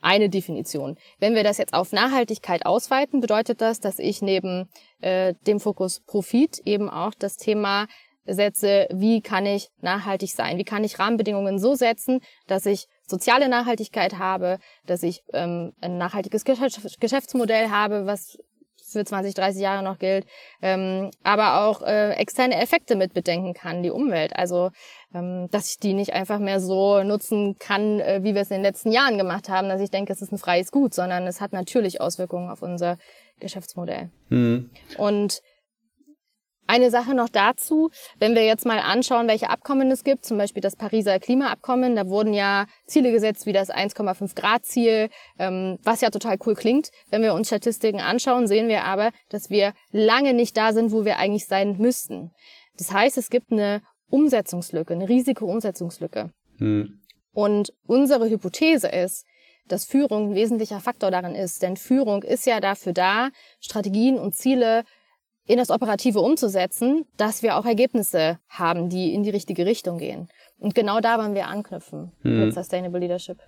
eine 0.00 0.28
Definition. 0.28 0.96
Wenn 1.18 1.34
wir 1.34 1.44
das 1.44 1.58
jetzt 1.58 1.74
auf 1.74 1.92
Nachhaltigkeit 1.92 2.66
ausweiten, 2.66 3.20
bedeutet 3.20 3.60
das, 3.60 3.80
dass 3.80 3.98
ich 3.98 4.22
neben 4.22 4.68
äh, 5.00 5.34
dem 5.46 5.60
Fokus 5.60 6.00
Profit 6.00 6.60
eben 6.64 6.88
auch 6.88 7.14
das 7.18 7.36
Thema 7.36 7.86
setze, 8.34 8.88
wie 8.92 9.22
kann 9.22 9.46
ich 9.46 9.70
nachhaltig 9.80 10.32
sein? 10.32 10.58
Wie 10.58 10.64
kann 10.64 10.84
ich 10.84 10.98
Rahmenbedingungen 10.98 11.58
so 11.58 11.74
setzen, 11.74 12.20
dass 12.46 12.66
ich 12.66 12.86
soziale 13.06 13.48
Nachhaltigkeit 13.48 14.18
habe, 14.18 14.58
dass 14.86 15.02
ich 15.02 15.22
ähm, 15.32 15.72
ein 15.80 15.96
nachhaltiges 15.96 16.44
Geschäftsmodell 16.44 17.70
habe, 17.70 18.06
was 18.06 18.38
für 18.90 19.04
20, 19.04 19.34
30 19.34 19.60
Jahre 19.60 19.82
noch 19.82 19.98
gilt, 19.98 20.26
ähm, 20.62 21.10
aber 21.22 21.66
auch 21.66 21.82
äh, 21.82 22.12
externe 22.12 22.56
Effekte 22.56 22.96
mit 22.96 23.12
bedenken 23.12 23.54
kann, 23.54 23.82
die 23.82 23.90
Umwelt. 23.90 24.34
Also, 24.34 24.70
dass 25.10 25.70
ich 25.70 25.78
die 25.78 25.94
nicht 25.94 26.12
einfach 26.12 26.38
mehr 26.38 26.60
so 26.60 27.02
nutzen 27.02 27.56
kann, 27.58 28.00
äh, 28.00 28.20
wie 28.22 28.34
wir 28.34 28.43
es 28.43 28.50
in 28.50 28.58
den 28.58 28.62
letzten 28.62 28.93
Jahren 28.93 29.16
gemacht 29.16 29.49
haben, 29.49 29.69
dass 29.69 29.81
ich 29.81 29.90
denke, 29.90 30.12
es 30.12 30.20
ist 30.20 30.32
ein 30.32 30.38
freies 30.38 30.70
Gut, 30.70 30.93
sondern 30.93 31.26
es 31.26 31.40
hat 31.40 31.52
natürlich 31.52 32.00
Auswirkungen 32.00 32.50
auf 32.50 32.60
unser 32.60 32.99
Geschäftsmodell. 33.40 34.10
Mhm. 34.28 34.70
Und 34.99 35.40
eine 36.70 36.90
Sache 36.90 37.14
noch 37.14 37.31
dazu, 37.31 37.90
wenn 38.19 38.34
wir 38.34 38.44
jetzt 38.44 38.66
mal 38.66 38.81
anschauen, 38.81 39.26
welche 39.26 39.49
Abkommen 39.49 39.90
es 39.90 40.05
gibt, 40.05 40.26
zum 40.26 40.37
Beispiel 40.37 40.60
das 40.60 40.76
Pariser 40.76 41.19
Klimaabkommen, 41.19 41.96
da 41.96 42.08
wurden 42.08 42.34
ja 42.34 42.66
Ziele 42.84 43.10
gesetzt 43.10 43.46
wie 43.46 43.55
das 43.55 43.70
1,5 43.70 44.34
Grad 44.34 44.66
Ziel, 44.66 45.08
ähm, 45.38 45.78
was 45.82 46.02
ja 46.02 46.10
total 46.10 46.37
cool 46.44 46.55
klingt. 46.55 46.90
Wenn 47.08 47.22
wir 47.22 47.32
uns 47.32 47.46
Statistiken 47.46 48.00
anschauen, 48.00 48.46
sehen 48.46 48.69
wir 48.69 48.84
aber, 48.84 49.12
dass 49.31 49.49
wir 49.49 49.72
lange 49.93 50.34
nicht 50.34 50.58
da 50.58 50.75
sind, 50.75 50.93
wo 50.93 51.06
wir 51.06 51.16
eigentlich 51.16 51.46
sein 51.46 51.78
müssten. 51.78 52.32
Das 52.76 52.93
heißt, 52.93 53.16
es 53.16 53.31
gibt 53.31 53.50
eine 53.50 53.81
Umsetzungslücke, 54.10 54.94
eine 54.94 55.08
Risiko-Umsetzungslücke. 55.08 56.31
Hm. 56.58 57.00
Und 57.32 57.72
unsere 57.87 58.28
Hypothese 58.28 58.88
ist, 58.88 59.26
dass 59.69 59.84
Führung 59.84 60.31
ein 60.31 60.34
wesentlicher 60.34 60.81
Faktor 60.81 61.10
darin 61.10 61.34
ist. 61.34 61.62
Denn 61.62 61.76
Führung 61.76 62.22
ist 62.22 62.46
ja 62.46 62.60
dafür 62.60 62.93
da, 62.93 63.31
Strategien 63.60 64.19
und 64.19 64.34
Ziele 64.34 64.84
in 65.46 65.58
das 65.58 65.70
Operative 65.70 66.20
umzusetzen, 66.20 67.06
dass 67.16 67.43
wir 67.43 67.56
auch 67.56 67.64
Ergebnisse 67.64 68.38
haben, 68.49 68.88
die 68.88 69.14
in 69.14 69.22
die 69.22 69.31
richtige 69.31 69.66
Richtung 69.66 69.99
gehen. 69.99 70.28
Und 70.58 70.75
genau 70.75 71.00
da 71.00 71.19
wollen 71.19 71.34
wir 71.34 71.46
anknüpfen 71.46 72.12
hm. 72.22 72.40
mit 72.40 72.55
Sustainable 72.55 73.00
Leadership. 73.00 73.38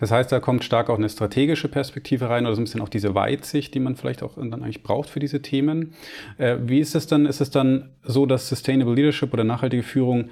Das 0.00 0.10
heißt, 0.10 0.30
da 0.30 0.40
kommt 0.40 0.64
stark 0.64 0.90
auch 0.90 0.98
eine 0.98 1.08
strategische 1.08 1.68
Perspektive 1.68 2.28
rein 2.28 2.44
oder 2.46 2.54
so 2.54 2.60
ein 2.60 2.64
bisschen 2.64 2.82
auch 2.82 2.88
diese 2.88 3.14
Weitsicht, 3.14 3.74
die 3.74 3.80
man 3.80 3.96
vielleicht 3.96 4.22
auch 4.22 4.34
dann 4.36 4.62
eigentlich 4.62 4.82
braucht 4.82 5.08
für 5.08 5.20
diese 5.20 5.40
Themen. 5.42 5.94
Äh, 6.38 6.58
wie 6.62 6.80
ist 6.80 6.94
es 6.94 7.06
dann? 7.06 7.26
Ist 7.26 7.40
es 7.40 7.50
dann 7.50 7.90
so, 8.02 8.26
dass 8.26 8.48
Sustainable 8.48 8.94
Leadership 8.94 9.32
oder 9.32 9.44
nachhaltige 9.44 9.82
Führung 9.82 10.30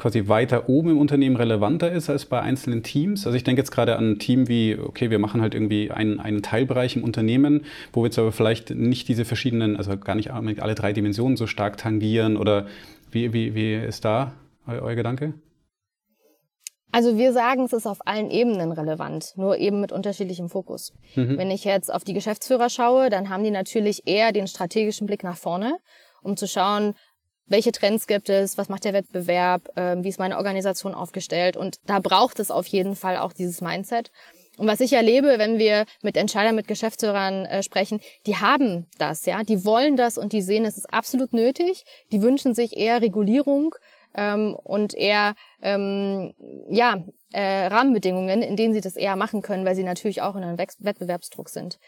quasi 0.00 0.28
weiter 0.28 0.70
oben 0.70 0.92
im 0.92 0.98
Unternehmen 0.98 1.36
relevanter 1.36 1.92
ist 1.92 2.08
als 2.08 2.24
bei 2.24 2.40
einzelnen 2.40 2.82
Teams. 2.82 3.26
Also 3.26 3.36
ich 3.36 3.44
denke 3.44 3.60
jetzt 3.60 3.70
gerade 3.70 3.96
an 3.96 4.12
ein 4.12 4.18
Team 4.18 4.48
wie, 4.48 4.78
okay, 4.78 5.10
wir 5.10 5.18
machen 5.18 5.42
halt 5.42 5.52
irgendwie 5.52 5.90
einen, 5.90 6.18
einen 6.20 6.42
Teilbereich 6.42 6.96
im 6.96 7.04
Unternehmen, 7.04 7.66
wo 7.92 8.00
wir 8.00 8.06
jetzt 8.06 8.18
aber 8.18 8.32
vielleicht 8.32 8.70
nicht 8.70 9.08
diese 9.08 9.26
verschiedenen, 9.26 9.76
also 9.76 9.98
gar 9.98 10.14
nicht 10.14 10.30
alle 10.30 10.74
drei 10.74 10.94
Dimensionen 10.94 11.36
so 11.36 11.46
stark 11.46 11.76
tangieren 11.76 12.38
oder 12.38 12.66
wie, 13.10 13.34
wie, 13.34 13.54
wie 13.54 13.74
ist 13.74 14.06
da 14.06 14.32
euer, 14.66 14.80
euer 14.80 14.94
Gedanke? 14.94 15.34
Also 16.92 17.16
wir 17.16 17.32
sagen, 17.32 17.64
es 17.64 17.72
ist 17.72 17.86
auf 17.86 17.98
allen 18.06 18.30
Ebenen 18.30 18.72
relevant, 18.72 19.32
nur 19.36 19.58
eben 19.58 19.80
mit 19.80 19.92
unterschiedlichem 19.92 20.48
Fokus. 20.48 20.92
Mhm. 21.14 21.38
Wenn 21.38 21.50
ich 21.50 21.64
jetzt 21.64 21.92
auf 21.92 22.04
die 22.04 22.14
Geschäftsführer 22.14 22.68
schaue, 22.68 23.10
dann 23.10 23.28
haben 23.28 23.44
die 23.44 23.50
natürlich 23.50 24.06
eher 24.06 24.32
den 24.32 24.48
strategischen 24.48 25.06
Blick 25.06 25.22
nach 25.22 25.36
vorne, 25.36 25.78
um 26.22 26.36
zu 26.36 26.48
schauen, 26.48 26.94
welche 27.46 27.72
Trends 27.72 28.06
gibt 28.06 28.28
es, 28.28 28.56
was 28.56 28.68
macht 28.68 28.84
der 28.84 28.92
Wettbewerb, 28.92 29.76
äh, 29.76 29.96
wie 30.02 30.08
ist 30.08 30.20
meine 30.20 30.36
Organisation 30.36 30.94
aufgestellt. 30.94 31.56
Und 31.56 31.78
da 31.86 31.98
braucht 31.98 32.38
es 32.38 32.50
auf 32.50 32.66
jeden 32.68 32.94
Fall 32.94 33.16
auch 33.16 33.32
dieses 33.32 33.60
Mindset. 33.60 34.10
Und 34.56 34.66
was 34.66 34.80
ich 34.80 34.92
erlebe, 34.92 35.38
wenn 35.38 35.58
wir 35.58 35.84
mit 36.02 36.16
Entscheidern, 36.16 36.54
mit 36.54 36.68
Geschäftsführern 36.68 37.46
äh, 37.46 37.62
sprechen, 37.62 38.00
die 38.26 38.36
haben 38.36 38.86
das, 38.98 39.26
ja, 39.26 39.42
die 39.42 39.64
wollen 39.64 39.96
das 39.96 40.16
und 40.16 40.32
die 40.32 40.42
sehen, 40.42 40.64
es 40.64 40.76
ist 40.76 40.92
absolut 40.92 41.32
nötig. 41.32 41.84
Die 42.12 42.22
wünschen 42.22 42.54
sich 42.54 42.76
eher 42.76 43.02
Regulierung 43.02 43.74
ähm, 44.14 44.54
und 44.54 44.94
eher 44.94 45.34
ähm, 45.62 46.34
ja 46.68 47.02
äh, 47.32 47.66
Rahmenbedingungen, 47.66 48.42
in 48.42 48.56
denen 48.56 48.74
sie 48.74 48.80
das 48.80 48.96
eher 48.96 49.16
machen 49.16 49.42
können, 49.42 49.64
weil 49.64 49.76
sie 49.76 49.84
natürlich 49.84 50.22
auch 50.22 50.36
in 50.36 50.42
einem 50.42 50.58
Wettbewerbsdruck 50.58 51.48
sind. 51.48 51.78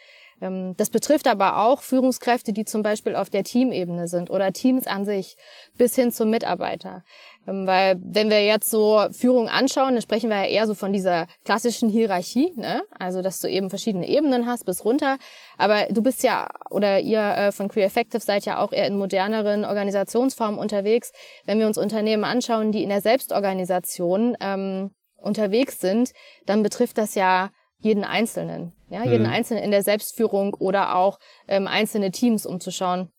Ähm, 0.41 0.75
das 0.77 0.89
betrifft 0.89 1.27
aber 1.27 1.65
auch 1.65 1.81
Führungskräfte, 1.81 2.53
die 2.53 2.65
zum 2.65 2.83
Beispiel 2.83 3.15
auf 3.15 3.29
der 3.29 3.43
Teamebene 3.43 4.07
sind 4.07 4.29
oder 4.29 4.51
Teams 4.53 4.87
an 4.87 5.05
sich 5.05 5.37
bis 5.77 5.95
hin 5.95 6.11
zum 6.11 6.29
Mitarbeiter. 6.29 7.03
Ähm, 7.47 7.67
weil 7.67 7.99
wenn 8.03 8.29
wir 8.29 8.45
jetzt 8.45 8.69
so 8.69 9.05
Führung 9.11 9.49
anschauen, 9.49 9.93
dann 9.93 10.01
sprechen 10.01 10.29
wir 10.29 10.37
ja 10.37 10.45
eher 10.45 10.67
so 10.67 10.75
von 10.75 10.93
dieser 10.93 11.27
klassischen 11.43 11.89
Hierarchie, 11.89 12.53
ne? 12.55 12.83
also 12.97 13.21
dass 13.21 13.39
du 13.39 13.47
eben 13.47 13.69
verschiedene 13.69 14.07
Ebenen 14.07 14.45
hast 14.45 14.65
bis 14.65 14.85
runter. 14.85 15.17
Aber 15.57 15.85
du 15.89 16.01
bist 16.01 16.23
ja, 16.23 16.49
oder 16.69 16.99
ihr 16.99 17.19
äh, 17.19 17.51
von 17.51 17.67
Career 17.67 17.87
Effective 17.87 18.21
seid 18.21 18.45
ja 18.45 18.59
auch 18.59 18.71
eher 18.71 18.87
in 18.87 18.97
moderneren 18.97 19.65
Organisationsformen 19.65 20.59
unterwegs. 20.59 21.11
Wenn 21.45 21.59
wir 21.59 21.67
uns 21.67 21.77
Unternehmen 21.77 22.23
anschauen, 22.23 22.71
die 22.71 22.83
in 22.83 22.89
der 22.89 23.01
Selbstorganisation 23.01 24.37
ähm, 24.39 24.91
unterwegs 25.17 25.79
sind, 25.79 26.11
dann 26.45 26.63
betrifft 26.63 26.97
das 26.97 27.15
ja 27.15 27.49
jeden 27.83 28.03
Einzelnen, 28.03 28.71
ja, 28.89 29.03
jeden 29.03 29.25
mhm. 29.25 29.33
Einzelnen 29.33 29.63
in 29.63 29.71
der 29.71 29.83
Selbstführung 29.83 30.53
oder 30.53 30.95
auch 30.95 31.19
ähm, 31.47 31.67
einzelne 31.67 32.11
Teams, 32.11 32.45
um 32.45 32.59
zu 32.59 32.71
schauen, 32.71 33.09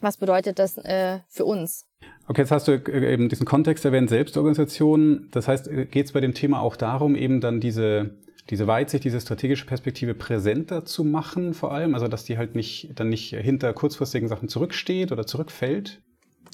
was 0.00 0.16
bedeutet 0.16 0.58
das 0.58 0.78
äh, 0.78 1.20
für 1.28 1.44
uns. 1.44 1.84
Okay, 2.26 2.40
jetzt 2.42 2.50
hast 2.50 2.68
du 2.68 2.72
äh, 2.72 3.12
eben 3.12 3.28
diesen 3.28 3.46
Kontext 3.46 3.84
erwähnt, 3.84 4.08
Selbstorganisation. 4.08 5.28
Das 5.30 5.46
heißt, 5.46 5.68
äh, 5.68 5.84
geht 5.84 6.06
es 6.06 6.12
bei 6.12 6.20
dem 6.20 6.34
Thema 6.34 6.60
auch 6.60 6.76
darum, 6.76 7.14
eben 7.16 7.40
dann 7.40 7.60
diese, 7.60 8.16
diese 8.48 8.66
Weitsicht, 8.66 9.04
diese 9.04 9.20
strategische 9.20 9.66
Perspektive 9.66 10.14
präsenter 10.14 10.86
zu 10.86 11.04
machen, 11.04 11.52
vor 11.52 11.72
allem, 11.72 11.94
also 11.94 12.08
dass 12.08 12.24
die 12.24 12.38
halt 12.38 12.54
nicht 12.54 12.92
dann 12.96 13.10
nicht 13.10 13.34
hinter 13.34 13.72
kurzfristigen 13.74 14.28
Sachen 14.28 14.48
zurücksteht 14.48 15.12
oder 15.12 15.26
zurückfällt? 15.26 16.00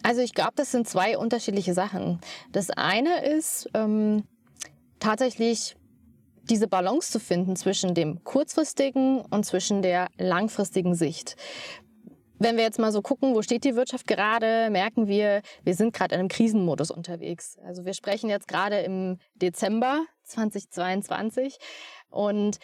Also 0.03 0.23
ich 0.23 0.35
glaube, 0.35 0.53
das 0.57 0.73
sind 0.73 0.89
zwei 0.89 1.17
unterschiedliche 1.17 1.73
Sachen. 1.73 2.19
Das 2.51 2.71
eine 2.71 3.25
ist 3.25 3.71
ähm, 3.75 4.25
tatsächlich 4.99 5.77
diese 6.51 6.69
Balance 6.69 7.11
zu 7.11 7.21
finden 7.21 7.57
zwischen 7.57 7.95
dem 7.95 8.23
kurzfristigen 8.25 9.21
und 9.21 9.45
zwischen 9.45 9.83
der 9.83 10.09
langfristigen 10.19 10.95
Sicht. 10.95 11.37
Wenn 12.39 12.57
wir 12.57 12.65
jetzt 12.65 12.79
mal 12.79 12.93
so 12.93 13.01
gucken, 13.01 13.35
wo 13.35 13.43
steht 13.43 13.65
die 13.65 13.77
Wirtschaft 13.77 14.07
gerade, 14.07 14.69
merken 14.71 15.07
wir, 15.07 15.43
wir 15.63 15.75
sind 15.75 15.95
gerade 15.95 16.15
in 16.15 16.21
einem 16.21 16.29
Krisenmodus 16.29 16.91
unterwegs. 16.91 17.59
Also 17.65 17.85
wir 17.85 17.95
sprechen 17.95 18.29
jetzt 18.29 18.49
gerade 18.49 18.81
im 18.81 19.19
Dezember 19.37 20.05
2022 20.25 21.59
und 22.11 22.59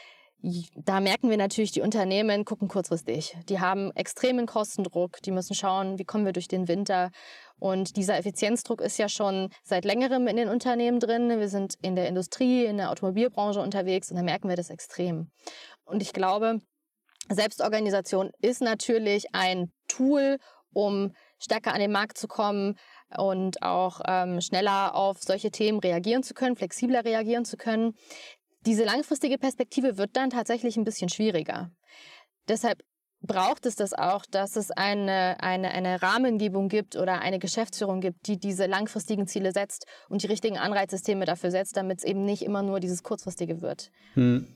da 0.74 1.00
merken 1.00 1.28
wir 1.28 1.36
natürlich, 1.36 1.72
die 1.72 1.82
Unternehmen 1.82 2.44
gucken 2.44 2.68
kurzfristig. 2.68 3.36
Die 3.48 3.60
haben 3.60 3.90
extremen 3.94 4.46
Kostendruck, 4.46 5.20
die 5.22 5.32
müssen 5.32 5.54
schauen, 5.54 5.98
wie 5.98 6.04
kommen 6.04 6.24
wir 6.24 6.32
durch 6.32 6.48
den 6.48 6.66
Winter. 6.66 7.10
Und 7.58 7.96
dieser 7.96 8.16
Effizienzdruck 8.16 8.80
ist 8.80 8.98
ja 8.98 9.08
schon 9.08 9.50
seit 9.62 9.84
längerem 9.84 10.26
in 10.26 10.36
den 10.36 10.48
Unternehmen 10.48 10.98
drin. 10.98 11.28
Wir 11.28 11.48
sind 11.48 11.74
in 11.82 11.94
der 11.94 12.08
Industrie, 12.08 12.64
in 12.64 12.78
der 12.78 12.90
Automobilbranche 12.90 13.60
unterwegs 13.60 14.10
und 14.10 14.16
da 14.16 14.22
merken 14.22 14.48
wir 14.48 14.56
das 14.56 14.70
extrem. 14.70 15.30
Und 15.84 16.00
ich 16.00 16.12
glaube, 16.14 16.60
Selbstorganisation 17.28 18.30
ist 18.40 18.62
natürlich 18.62 19.34
ein 19.34 19.70
Tool, 19.88 20.38
um 20.72 21.12
stärker 21.38 21.74
an 21.74 21.80
den 21.80 21.92
Markt 21.92 22.16
zu 22.16 22.28
kommen 22.28 22.78
und 23.16 23.62
auch 23.62 24.00
ähm, 24.06 24.40
schneller 24.40 24.94
auf 24.94 25.18
solche 25.20 25.50
Themen 25.50 25.80
reagieren 25.80 26.22
zu 26.22 26.34
können, 26.34 26.56
flexibler 26.56 27.04
reagieren 27.04 27.44
zu 27.44 27.56
können. 27.56 27.94
Diese 28.66 28.84
langfristige 28.84 29.38
Perspektive 29.38 29.96
wird 29.96 30.16
dann 30.16 30.30
tatsächlich 30.30 30.76
ein 30.76 30.84
bisschen 30.84 31.08
schwieriger. 31.08 31.70
Deshalb 32.48 32.82
braucht 33.22 33.66
es 33.66 33.76
das 33.76 33.92
auch, 33.92 34.24
dass 34.26 34.56
es 34.56 34.70
eine, 34.70 35.36
eine, 35.40 35.70
eine 35.70 36.02
Rahmengebung 36.02 36.68
gibt 36.68 36.96
oder 36.96 37.20
eine 37.20 37.38
Geschäftsführung 37.38 38.00
gibt, 38.00 38.26
die 38.26 38.38
diese 38.38 38.66
langfristigen 38.66 39.26
Ziele 39.26 39.52
setzt 39.52 39.86
und 40.08 40.22
die 40.22 40.26
richtigen 40.26 40.58
Anreizsysteme 40.58 41.26
dafür 41.26 41.50
setzt, 41.50 41.76
damit 41.76 41.98
es 41.98 42.04
eben 42.04 42.24
nicht 42.24 42.42
immer 42.42 42.62
nur 42.62 42.80
dieses 42.80 43.02
kurzfristige 43.02 43.60
wird. 43.60 43.90
Hm. 44.14 44.46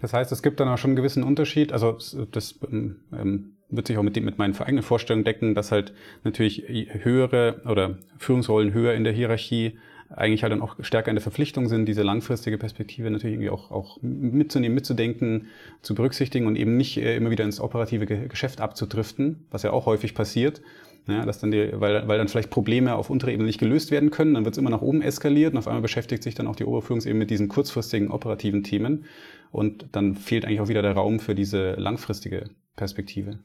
Das 0.00 0.12
heißt, 0.12 0.32
es 0.32 0.42
gibt 0.42 0.58
dann 0.60 0.68
auch 0.68 0.78
schon 0.78 0.90
einen 0.90 0.96
gewissen 0.96 1.22
Unterschied. 1.22 1.72
Also 1.72 1.98
das 2.30 2.58
ähm, 2.62 3.04
ähm 3.12 3.52
wird 3.68 3.88
sich 3.88 3.98
auch 3.98 4.02
mit, 4.02 4.14
dem, 4.14 4.24
mit 4.24 4.38
meinen 4.38 4.56
eigenen 4.56 4.84
Vorstellungen 4.84 5.24
decken, 5.24 5.56
dass 5.56 5.72
halt 5.72 5.92
natürlich 6.22 6.68
höhere 6.68 7.62
oder 7.66 7.98
Führungsrollen 8.16 8.72
höher 8.72 8.94
in 8.94 9.02
der 9.02 9.12
Hierarchie 9.12 9.78
eigentlich 10.10 10.42
halt 10.42 10.52
dann 10.52 10.62
auch 10.62 10.76
stärker 10.80 11.10
in 11.10 11.16
der 11.16 11.22
Verpflichtung 11.22 11.68
sind, 11.68 11.86
diese 11.86 12.02
langfristige 12.02 12.58
Perspektive 12.58 13.10
natürlich 13.10 13.34
irgendwie 13.34 13.50
auch, 13.50 13.70
auch 13.70 13.98
mitzunehmen, 14.02 14.74
mitzudenken, 14.74 15.48
zu 15.82 15.94
berücksichtigen 15.94 16.46
und 16.46 16.56
eben 16.56 16.76
nicht 16.76 16.96
äh, 16.96 17.16
immer 17.16 17.30
wieder 17.30 17.44
ins 17.44 17.60
operative 17.60 18.06
Geschäft 18.06 18.60
abzudriften, 18.60 19.46
was 19.50 19.62
ja 19.62 19.72
auch 19.72 19.86
häufig 19.86 20.14
passiert. 20.14 20.62
Ja, 21.08 21.24
dass 21.24 21.38
dann 21.38 21.52
die, 21.52 21.70
weil, 21.74 22.08
weil 22.08 22.18
dann 22.18 22.26
vielleicht 22.26 22.50
Probleme 22.50 22.96
auf 22.96 23.10
unterer 23.10 23.30
Ebene 23.30 23.46
nicht 23.46 23.60
gelöst 23.60 23.92
werden 23.92 24.10
können, 24.10 24.34
dann 24.34 24.44
wird 24.44 24.54
es 24.54 24.58
immer 24.58 24.70
nach 24.70 24.82
oben 24.82 25.02
eskaliert 25.02 25.52
und 25.52 25.58
auf 25.58 25.68
einmal 25.68 25.82
beschäftigt 25.82 26.24
sich 26.24 26.34
dann 26.34 26.48
auch 26.48 26.56
die 26.56 26.64
Oberführungsebene 26.64 27.20
mit 27.20 27.30
diesen 27.30 27.46
kurzfristigen 27.46 28.10
operativen 28.10 28.64
Themen 28.64 29.04
und 29.52 29.86
dann 29.92 30.16
fehlt 30.16 30.44
eigentlich 30.44 30.58
auch 30.58 30.66
wieder 30.66 30.82
der 30.82 30.94
Raum 30.94 31.20
für 31.20 31.36
diese 31.36 31.74
langfristige 31.74 32.50
Perspektive. 32.74 33.38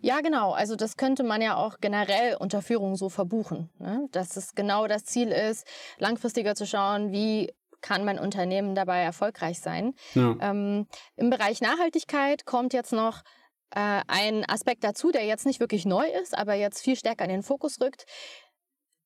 Ja, 0.00 0.20
genau. 0.20 0.52
Also 0.52 0.76
das 0.76 0.96
könnte 0.96 1.22
man 1.22 1.42
ja 1.42 1.56
auch 1.56 1.78
generell 1.80 2.36
unter 2.36 2.62
Führung 2.62 2.96
so 2.96 3.08
verbuchen, 3.08 3.70
ne? 3.78 4.08
dass 4.12 4.36
es 4.36 4.54
genau 4.54 4.86
das 4.86 5.04
Ziel 5.04 5.28
ist, 5.28 5.66
langfristiger 5.98 6.54
zu 6.54 6.66
schauen, 6.66 7.12
wie 7.12 7.52
kann 7.80 8.04
mein 8.04 8.18
Unternehmen 8.18 8.74
dabei 8.74 9.00
erfolgreich 9.00 9.60
sein. 9.60 9.94
Ja. 10.14 10.36
Ähm, 10.40 10.86
Im 11.16 11.30
Bereich 11.30 11.60
Nachhaltigkeit 11.60 12.44
kommt 12.44 12.72
jetzt 12.72 12.92
noch 12.92 13.22
äh, 13.70 14.02
ein 14.06 14.44
Aspekt 14.48 14.84
dazu, 14.84 15.10
der 15.10 15.24
jetzt 15.24 15.46
nicht 15.46 15.60
wirklich 15.60 15.86
neu 15.86 16.06
ist, 16.22 16.36
aber 16.36 16.54
jetzt 16.54 16.82
viel 16.82 16.96
stärker 16.96 17.24
in 17.24 17.30
den 17.30 17.42
Fokus 17.42 17.80
rückt. 17.80 18.04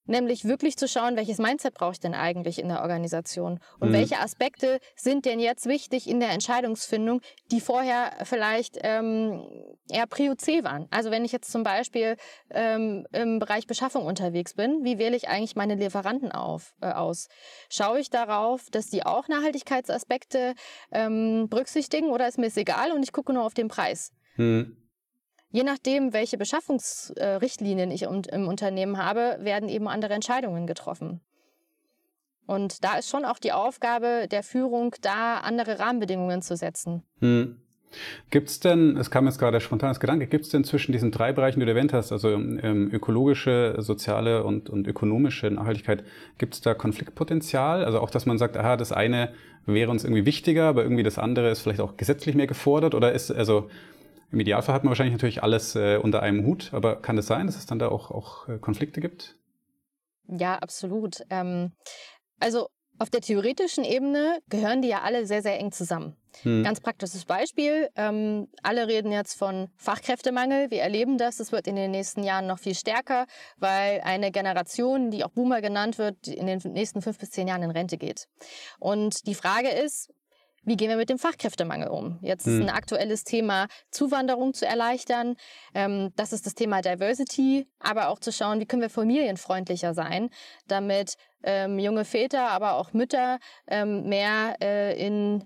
Nämlich 0.07 0.45
wirklich 0.45 0.77
zu 0.77 0.87
schauen, 0.87 1.17
welches 1.17 1.39
Mindset 1.39 1.75
brauche 1.75 1.93
ich 1.93 2.01
denn 2.01 2.15
eigentlich 2.15 2.59
in 2.59 2.69
der 2.69 2.83
Organisation 2.83 3.59
und 3.81 3.89
mhm. 3.89 3.95
welche 3.95 4.19
Aspekte 4.21 4.79
sind 4.97 5.25
denn 5.25 5.41
jetzt 5.41 5.67
wichtig 5.67 6.09
in 6.09 6.21
der 6.21 6.31
Entscheidungsfindung, 6.31 7.21
die 7.51 7.61
vorher 7.61 8.13
vielleicht 8.25 8.79
ähm, 8.83 9.47
eher 9.89 10.07
Prio 10.07 10.35
C 10.35 10.63
waren. 10.63 10.87
Also 10.91 11.11
wenn 11.11 11.25
ich 11.25 11.33
jetzt 11.33 11.51
zum 11.51 11.63
Beispiel 11.63 12.17
ähm, 12.51 13.07
im 13.13 13.39
Bereich 13.39 13.67
Beschaffung 13.67 14.05
unterwegs 14.05 14.55
bin, 14.55 14.85
wie 14.85 14.99
wähle 14.99 15.17
ich 15.17 15.29
eigentlich 15.29 15.57
meine 15.57 15.75
Lieferanten 15.75 16.33
auf, 16.33 16.75
äh, 16.83 16.91
aus? 16.93 17.29
Schaue 17.71 18.01
ich 18.01 18.11
darauf, 18.11 18.69
dass 18.71 18.89
die 18.89 19.07
auch 19.07 19.29
Nachhaltigkeitsaspekte 19.29 20.55
ähm, 20.93 21.49
berücksichtigen 21.49 22.11
oder 22.11 22.29
ist 22.29 22.39
mir 22.39 22.47
es 22.47 22.57
egal 22.57 22.93
und 22.93 23.03
ich 23.03 23.13
gucke 23.13 23.33
nur 23.33 23.45
auf 23.45 23.55
den 23.55 23.69
Preis? 23.69 24.13
Mhm. 24.37 24.84
Je 25.55 25.63
nachdem, 25.63 26.13
welche 26.13 26.37
Beschaffungsrichtlinien 26.37 27.93
ich 27.93 28.03
im 28.03 28.49
Unternehmen 28.49 28.99
habe, 28.99 29.39
werden 29.39 29.69
eben 29.69 29.87
andere 29.87 30.13
Entscheidungen 30.13 30.67
getroffen. 30.67 31.21
Und 32.45 32.83
da 32.83 32.99
ist 32.99 33.09
schon 33.09 33.25
auch 33.25 33.39
die 33.39 33.53
Aufgabe 33.53 34.27
der 34.29 34.43
Führung, 34.43 34.97
da 35.01 35.39
andere 35.39 35.79
Rahmenbedingungen 35.79 36.43
zu 36.43 36.57
setzen. 36.57 37.05
Hm. 37.21 37.61
Gibt 38.31 38.49
es 38.49 38.59
denn, 38.59 38.97
es 38.97 39.13
kam 39.13 39.27
jetzt 39.27 39.39
gerade 39.39 39.61
spontan 39.61 39.91
das 39.91 40.01
Gedanke, 40.01 40.27
gibt 40.27 40.45
es 40.45 40.51
denn 40.51 40.65
zwischen 40.65 40.91
diesen 40.91 41.13
drei 41.13 41.33
Bereichen, 41.33 41.61
die 41.61 41.67
du 41.67 41.71
erwähnt 41.71 41.93
hast, 41.93 42.11
also 42.11 42.31
ähm, 42.31 42.91
ökologische, 42.93 43.77
soziale 43.79 44.43
und, 44.43 44.69
und 44.69 44.89
ökonomische 44.89 45.53
Nachhaltigkeit, 45.53 46.03
gibt 46.37 46.55
es 46.55 46.63
da 46.63 46.75
Konfliktpotenzial? 46.75 47.85
Also 47.85 48.01
auch, 48.01 48.11
dass 48.11 48.27
man 48.27 48.39
sagt, 48.39 48.57
aha, 48.57 48.77
das 48.77 48.91
eine 48.91 49.33
wäre 49.67 49.93
uns 49.93 50.03
irgendwie 50.03 50.27
wichtiger, 50.27 50.65
aber 50.65 50.83
irgendwie 50.83 51.05
das 51.05 51.17
andere 51.17 51.49
ist 51.51 51.61
vielleicht 51.61 51.81
auch 51.81 51.97
gesetzlich 51.97 52.35
mehr 52.35 52.49
gefordert? 52.49 52.97
Oder 52.97 53.13
ist, 53.13 53.31
also 53.31 53.71
im 54.35 54.41
Idealfall 54.41 54.75
hat 54.75 54.85
man 54.85 54.91
wahrscheinlich 54.91 55.15
natürlich 55.15 55.43
alles 55.43 55.75
äh, 55.77 55.97
unter 55.97 56.23
einem 56.23 56.45
Hut, 56.45 56.71
aber 56.73 57.01
kann 57.01 57.17
es 57.17 57.27
sein, 57.27 57.47
dass 57.47 57.57
es 57.57 57.67
dann 57.67 57.79
da 57.79 57.89
auch, 57.89 58.11
auch 58.11 58.49
äh, 58.49 58.59
Konflikte 58.59 59.01
gibt? 59.01 59.39
Ja, 60.27 60.57
absolut. 60.59 61.23
Ähm, 61.31 61.73
also 62.41 62.69
auf 62.99 63.11
der 63.11 63.21
theoretischen 63.21 63.85
Ebene 63.85 64.39
gehören 64.49 64.83
die 64.83 64.89
ja 64.89 65.03
alle 65.03 65.27
sehr, 65.27 65.43
sehr 65.43 65.59
eng 65.59 65.73
zusammen. 65.73 66.17
Hm. 66.43 66.63
Ganz 66.63 66.81
praktisches 66.81 67.25
Beispiel. 67.25 67.89
Ähm, 67.97 68.49
alle 68.63 68.87
reden 68.87 69.11
jetzt 69.13 69.35
von 69.35 69.69
Fachkräftemangel. 69.77 70.71
Wir 70.71 70.83
erleben 70.83 71.19
das. 71.19 71.41
Es 71.41 71.53
wird 71.53 71.67
in 71.67 71.77
den 71.77 71.91
nächsten 71.91 72.23
Jahren 72.23 72.47
noch 72.47 72.59
viel 72.59 72.75
stärker, 72.75 73.27
weil 73.57 74.01
eine 74.03 74.31
Generation, 74.31 75.11
die 75.11 75.25
auch 75.25 75.31
Boomer 75.31 75.61
genannt 75.61 75.99
wird, 75.99 76.29
in 76.29 76.47
den 76.47 76.59
nächsten 76.73 77.03
fünf 77.03 77.19
bis 77.19 77.31
zehn 77.31 77.49
Jahren 77.49 77.63
in 77.63 77.71
Rente 77.71 77.99
geht. 77.99 78.27
Und 78.79 79.27
die 79.27 79.35
Frage 79.35 79.69
ist, 79.69 80.13
wie 80.65 80.77
gehen 80.77 80.89
wir 80.89 80.97
mit 80.97 81.11
dem 81.11 81.19
Fachkräftemangel 81.19 81.89
um? 81.89 82.19
Jetzt 82.23 82.47
ist 82.47 82.55
hm. 82.55 82.63
ein 82.63 82.71
aktuelles 82.71 83.25
Thema, 83.25 83.67
Zuwanderung 83.91 84.55
zu 84.55 84.67
erleichtern. 84.67 85.37
Ähm, 85.75 86.13
das 86.17 86.33
ist 86.33 86.47
das 86.47 86.55
Thema 86.55 86.81
Diversity, 86.81 87.67
aber 87.79 88.09
auch 88.09 88.19
zu 88.19 88.33
schauen, 88.33 88.61
wie 88.61 88.67
können 88.67 88.83
wir 88.83 88.91
familienfreundlicher 88.91 89.95
sein, 89.95 90.31
damit 90.67 91.17
ähm, 91.45 91.79
junge 91.79 92.05
Väter, 92.05 92.51
aber 92.51 92.75
auch 92.75 92.93
Mütter 92.93 93.39
ähm, 93.67 94.09
mehr 94.09 94.57
äh, 94.61 94.99
in, 95.07 95.43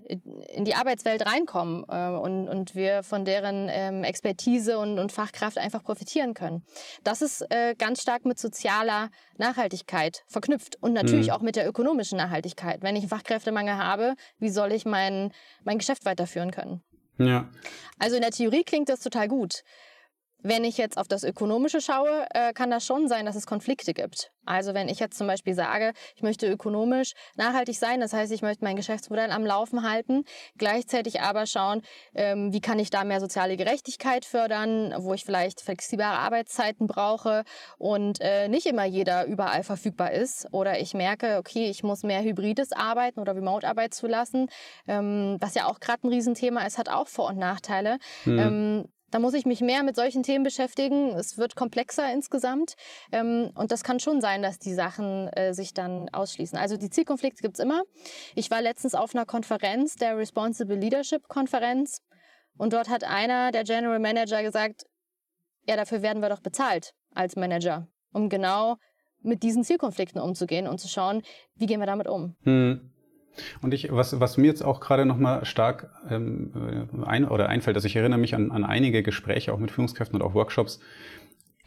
in 0.53 0.65
die 0.65 0.75
Arbeitswelt 0.75 1.25
reinkommen 1.25 1.85
äh, 1.87 2.09
und, 2.09 2.47
und 2.47 2.75
wir 2.75 3.03
von 3.03 3.25
deren 3.25 3.67
ähm, 3.69 4.03
Expertise 4.03 4.79
und, 4.79 4.99
und 4.99 5.11
Fachkraft 5.11 5.57
einfach 5.57 5.83
profitieren 5.83 6.33
können. 6.33 6.63
Das 7.03 7.21
ist 7.21 7.45
äh, 7.51 7.75
ganz 7.77 8.01
stark 8.01 8.25
mit 8.25 8.39
sozialer 8.39 9.09
Nachhaltigkeit 9.37 10.23
verknüpft 10.27 10.77
und 10.81 10.93
natürlich 10.93 11.27
mhm. 11.27 11.33
auch 11.33 11.41
mit 11.41 11.55
der 11.55 11.67
ökonomischen 11.67 12.17
Nachhaltigkeit. 12.17 12.81
Wenn 12.81 12.95
ich 12.95 13.03
einen 13.03 13.09
Fachkräftemangel 13.09 13.77
habe, 13.77 14.15
wie 14.39 14.49
soll 14.49 14.71
ich 14.71 14.85
mein, 14.85 15.31
mein 15.63 15.77
Geschäft 15.77 16.05
weiterführen 16.05 16.51
können? 16.51 16.81
Ja. 17.19 17.49
Also 17.97 18.15
in 18.15 18.21
der 18.21 18.31
Theorie 18.31 18.63
klingt 18.63 18.89
das 18.89 19.01
total 19.01 19.27
gut. 19.27 19.63
Wenn 20.41 20.63
ich 20.63 20.77
jetzt 20.77 20.97
auf 20.97 21.07
das 21.07 21.23
Ökonomische 21.23 21.81
schaue, 21.81 22.25
äh, 22.33 22.53
kann 22.53 22.71
das 22.71 22.85
schon 22.85 23.07
sein, 23.07 23.25
dass 23.25 23.35
es 23.35 23.45
Konflikte 23.45 23.93
gibt. 23.93 24.31
Also 24.45 24.73
wenn 24.73 24.87
ich 24.87 24.99
jetzt 24.99 25.17
zum 25.17 25.27
Beispiel 25.27 25.53
sage, 25.53 25.93
ich 26.15 26.23
möchte 26.23 26.47
ökonomisch 26.47 27.13
nachhaltig 27.35 27.77
sein, 27.77 27.99
das 27.99 28.13
heißt, 28.13 28.31
ich 28.31 28.41
möchte 28.41 28.63
mein 28.63 28.75
Geschäftsmodell 28.75 29.31
am 29.31 29.45
Laufen 29.45 29.87
halten, 29.87 30.23
gleichzeitig 30.57 31.21
aber 31.21 31.45
schauen, 31.45 31.81
ähm, 32.15 32.53
wie 32.53 32.61
kann 32.61 32.79
ich 32.79 32.89
da 32.89 33.03
mehr 33.03 33.19
soziale 33.19 33.57
Gerechtigkeit 33.57 34.25
fördern, 34.25 34.93
wo 34.97 35.13
ich 35.13 35.25
vielleicht 35.25 35.61
flexiblere 35.61 36.09
Arbeitszeiten 36.09 36.87
brauche 36.87 37.43
und 37.77 38.21
äh, 38.21 38.47
nicht 38.47 38.65
immer 38.65 38.85
jeder 38.85 39.25
überall 39.25 39.63
verfügbar 39.63 40.13
ist. 40.13 40.47
Oder 40.51 40.79
ich 40.79 40.93
merke, 40.93 41.37
okay, 41.37 41.69
ich 41.69 41.83
muss 41.83 42.03
mehr 42.03 42.23
hybrides 42.23 42.71
Arbeiten 42.71 43.19
oder 43.19 43.35
Remote-Arbeit 43.35 43.93
zulassen, 43.93 44.47
ähm, 44.87 45.37
was 45.39 45.53
ja 45.53 45.67
auch 45.67 45.79
gerade 45.79 46.07
ein 46.07 46.09
Riesenthema 46.09 46.65
ist, 46.65 46.77
hat 46.77 46.89
auch 46.89 47.07
Vor- 47.07 47.27
und 47.27 47.37
Nachteile. 47.37 47.97
Mhm. 48.25 48.89
Da 49.11 49.19
muss 49.19 49.33
ich 49.33 49.45
mich 49.45 49.61
mehr 49.61 49.83
mit 49.83 49.95
solchen 49.95 50.23
Themen 50.23 50.43
beschäftigen. 50.43 51.09
Es 51.15 51.37
wird 51.37 51.55
komplexer 51.55 52.11
insgesamt. 52.13 52.75
Ähm, 53.11 53.51
und 53.55 53.71
das 53.71 53.83
kann 53.83 53.99
schon 53.99 54.21
sein, 54.21 54.41
dass 54.41 54.59
die 54.59 54.73
Sachen 54.73 55.27
äh, 55.29 55.53
sich 55.53 55.73
dann 55.73 56.09
ausschließen. 56.09 56.57
Also 56.57 56.77
die 56.77 56.89
Zielkonflikte 56.89 57.41
gibt's 57.41 57.59
immer. 57.59 57.83
Ich 58.35 58.51
war 58.51 58.61
letztens 58.61 58.95
auf 58.95 59.15
einer 59.15 59.25
Konferenz, 59.25 59.95
der 59.95 60.17
Responsible 60.17 60.75
Leadership 60.75 61.27
Konferenz. 61.27 62.01
Und 62.57 62.73
dort 62.73 62.89
hat 62.89 63.03
einer, 63.03 63.51
der 63.51 63.63
General 63.63 63.99
Manager, 63.99 64.43
gesagt, 64.43 64.85
ja, 65.67 65.75
dafür 65.75 66.01
werden 66.01 66.21
wir 66.21 66.29
doch 66.29 66.41
bezahlt 66.41 66.93
als 67.13 67.35
Manager, 67.35 67.87
um 68.11 68.29
genau 68.29 68.75
mit 69.21 69.43
diesen 69.43 69.63
Zielkonflikten 69.63 70.21
umzugehen 70.21 70.67
und 70.67 70.79
zu 70.79 70.87
schauen, 70.87 71.21
wie 71.55 71.65
gehen 71.65 71.79
wir 71.79 71.87
damit 71.87 72.07
um. 72.07 72.35
Hm. 72.43 72.91
Und 73.61 73.73
ich, 73.73 73.91
was, 73.91 74.19
was 74.19 74.37
mir 74.37 74.47
jetzt 74.47 74.63
auch 74.63 74.79
gerade 74.79 75.05
nochmal 75.05 75.45
stark 75.45 75.89
ähm, 76.09 76.51
ein, 77.05 77.27
oder 77.27 77.49
einfällt, 77.49 77.77
also 77.77 77.87
ich 77.87 77.95
erinnere 77.95 78.19
mich 78.19 78.35
an, 78.35 78.51
an 78.51 78.63
einige 78.63 79.03
Gespräche 79.03 79.53
auch 79.53 79.59
mit 79.59 79.71
Führungskräften 79.71 80.19
und 80.19 80.27
auch 80.27 80.33
Workshops, 80.33 80.79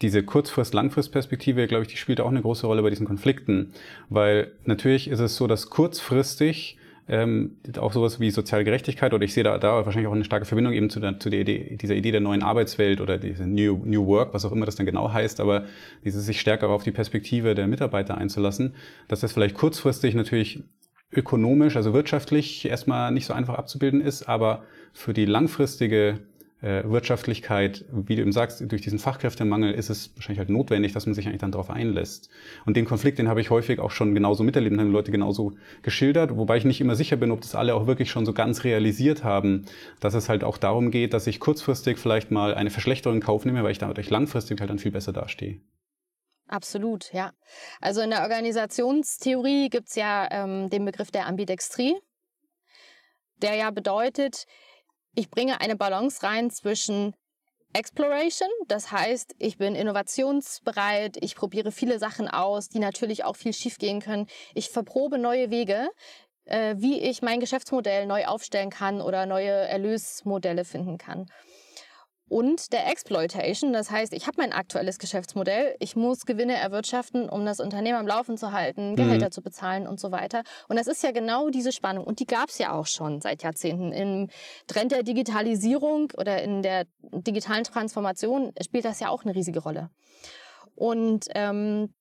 diese 0.03 0.23
Kurzfrist-Langfrist-Perspektive, 0.23 1.67
glaube 1.69 1.83
ich, 1.85 1.89
die 1.89 1.97
spielt 1.97 2.21
auch 2.21 2.29
eine 2.29 2.43
große 2.43 2.67
Rolle 2.67 2.83
bei 2.83 2.91
diesen 2.91 3.07
Konflikten. 3.07 3.73
Weil 4.09 4.53
natürlich 4.65 5.09
ist 5.09 5.21
es 5.21 5.37
so, 5.37 5.47
dass 5.47 5.71
kurzfristig 5.71 6.77
ähm, 7.09 7.57
auch 7.79 7.93
sowas 7.93 8.21
wie 8.21 8.31
soziale 8.31 8.65
Gerechtigkeit 8.65 9.13
oder 9.13 9.25
ich 9.25 9.33
sehe 9.35 9.45
da, 9.45 9.59
da 9.59 9.85
wahrscheinlich 9.85 10.09
auch 10.09 10.15
eine 10.15 10.25
starke 10.25 10.47
Verbindung 10.47 10.73
eben 10.73 10.89
zu, 10.89 11.01
der, 11.01 11.19
zu 11.19 11.31
der 11.31 11.41
Idee, 11.41 11.77
dieser 11.81 11.95
Idee 11.95 12.13
der 12.13 12.21
neuen 12.21 12.43
Arbeitswelt 12.43 13.01
oder 13.01 13.19
diese 13.19 13.47
New, 13.47 13.83
New 13.85 14.07
Work, 14.07 14.35
was 14.35 14.45
auch 14.45 14.53
immer 14.53 14.67
das 14.67 14.77
dann 14.77 14.87
genau 14.87 15.13
heißt, 15.13 15.41
aber 15.41 15.67
dieses 16.05 16.25
sich 16.25 16.41
stärker 16.41 16.69
auf 16.69 16.85
die 16.85 16.93
Perspektive 16.93 17.55
der 17.55 17.67
Mitarbeiter 17.67 18.17
einzulassen, 18.17 18.75
dass 19.09 19.21
das 19.21 19.33
vielleicht 19.33 19.57
kurzfristig 19.57 20.15
natürlich 20.15 20.63
ökonomisch, 21.13 21.77
also 21.77 21.93
wirtschaftlich 21.93 22.65
erstmal 22.65 23.13
nicht 23.13 23.27
so 23.27 23.35
einfach 23.35 23.55
abzubilden 23.55 24.01
ist, 24.01 24.29
aber 24.29 24.65
für 24.93 25.13
die 25.13 25.27
langfristige 25.27 26.21
äh, 26.63 26.85
Wirtschaftlichkeit, 26.85 27.85
wie 27.93 28.15
du 28.15 28.23
eben 28.23 28.33
sagst, 28.33 28.63
durch 28.71 28.83
diesen 28.83 28.99
Fachkräftemangel 28.99 29.75
ist 29.75 29.91
es 29.91 30.13
wahrscheinlich 30.15 30.39
halt 30.39 30.49
notwendig, 30.49 30.93
dass 30.93 31.07
man 31.07 31.15
sich 31.15 31.27
eigentlich 31.27 31.41
dann 31.41 31.51
darauf 31.51 31.71
einlässt. 31.71 32.31
Und 32.65 32.77
den 32.77 32.85
Konflikt, 32.85 33.19
den 33.19 33.29
habe 33.29 33.41
ich 33.41 33.51
häufig 33.51 33.81
auch 33.81 33.91
schon 33.91 34.15
genauso 34.15 34.45
miterlebt, 34.45 34.79
haben 34.79 34.87
die 34.87 34.93
Leute 34.93 35.11
genauso 35.11 35.53
geschildert, 35.83 36.37
wobei 36.37 36.57
ich 36.57 36.65
nicht 36.65 36.81
immer 36.81 36.95
sicher 36.95 37.17
bin, 37.17 37.33
ob 37.33 37.41
das 37.41 37.55
alle 37.55 37.75
auch 37.75 37.87
wirklich 37.87 38.11
schon 38.11 38.25
so 38.25 38.33
ganz 38.33 38.65
realisiert 38.65 39.25
haben, 39.25 39.65
dass 40.01 40.15
es 40.15 40.29
halt 40.29 40.45
auch 40.45 40.57
darum 40.57 40.91
geht, 40.91 41.15
dass 41.15 41.27
ich 41.27 41.41
kurzfristig 41.41 41.99
vielleicht 41.99 42.31
mal 42.31 42.55
eine 42.55 42.71
Verschlechterung 42.71 43.17
in 43.17 43.23
Kauf 43.23 43.45
nehme, 43.45 43.63
weil 43.65 43.73
ich 43.73 43.79
dadurch 43.79 44.09
langfristig 44.09 44.61
halt 44.61 44.71
dann 44.71 44.79
viel 44.79 44.93
besser 44.93 45.13
dastehe. 45.13 45.59
Absolut, 46.53 47.15
ja. 47.15 47.33
Also 47.81 48.03
in 48.03 48.11
der 48.11 48.25
Organisationstheorie 48.25 49.71
gibt's 49.71 49.95
ja 49.95 50.29
ähm, 50.31 50.69
den 50.69 50.85
Begriff 50.85 51.11
der 51.11 51.27
Ambidextrie, 51.27 51.97
der 53.37 53.55
ja 53.55 53.71
bedeutet, 53.71 54.45
ich 55.15 55.31
bringe 55.31 55.63
eine 55.63 55.77
Balance 55.77 56.23
rein 56.23 56.51
zwischen 56.51 57.15
Exploration, 57.73 58.51
das 58.69 58.93
heißt, 58.93 59.35
ich 59.39 59.57
bin 59.57 59.75
innovationsbereit, 59.75 61.17
ich 61.23 61.37
probiere 61.37 61.73
viele 61.73 61.99
Sachen 61.99 62.29
aus, 62.29 62.69
die 62.69 62.81
natürlich 62.81 63.25
auch 63.25 63.37
viel 63.37 63.55
schiefgehen 63.55 64.01
können. 64.01 64.27
Ich 64.55 64.69
verprobe 64.69 65.17
neue 65.17 65.51
Wege, 65.51 65.89
äh, 66.45 66.75
wie 66.77 67.01
ich 67.01 67.23
mein 67.23 67.41
Geschäftsmodell 67.41 68.07
neu 68.07 68.27
aufstellen 68.27 68.69
kann 68.69 69.01
oder 69.01 69.25
neue 69.25 69.53
Erlösmodelle 69.53 70.67
finden 70.67 70.99
kann 70.99 71.31
und 72.33 72.73
der 72.73 72.89
Exploitation. 72.89 73.75
Das 73.75 73.91
heißt, 73.91 74.15
ich 74.15 74.27
habe 74.27 74.39
mein 74.39 74.55
aktuelles 74.55 74.99
Geschäftsmodell, 74.99 75.77
ich 75.81 75.97
muss 75.97 76.25
Gewinne 76.25 76.55
erwirtschaften, 76.55 77.29
um 77.29 77.45
das 77.45 77.61
Unternehmen 77.61 77.99
am 77.99 78.07
Laufen 78.07 78.39
zu 78.39 78.53
halten, 78.53 78.97
Gehälter 78.97 79.27
mhm. 79.27 79.33
zu 79.33 79.43
bezahlen 79.43 79.87
und 79.87 80.01
so 80.01 80.13
weiter. 80.13 80.43
Und 80.67 80.79
das 80.79 80.87
ist 80.87 81.03
ja 81.03 81.11
genau 81.11 81.51
diese 81.51 81.73
Spannung. 81.73 82.05
Und 82.05 82.21
die 82.21 82.27
gab 82.27 82.49
es 82.49 82.57
ja 82.57 82.73
auch 82.73 82.87
schon 82.87 83.21
seit 83.21 83.43
Jahrzehnten. 83.43 83.93
Im 83.93 84.31
Trend 84.67 84.93
der 84.93 85.03
Digitalisierung 85.03 86.11
oder 86.17 86.43
in 86.43 86.63
der 86.63 86.87
digitalen 87.03 87.65
Transformation 87.65 88.53
spielt 88.65 88.87
das 88.87 88.99
ja 88.99 89.11
auch 89.11 89.25
eine 89.25 89.35
riesige 89.35 89.61
Rolle. 89.61 89.91
Und 90.75 91.27
ähm, 91.35 91.93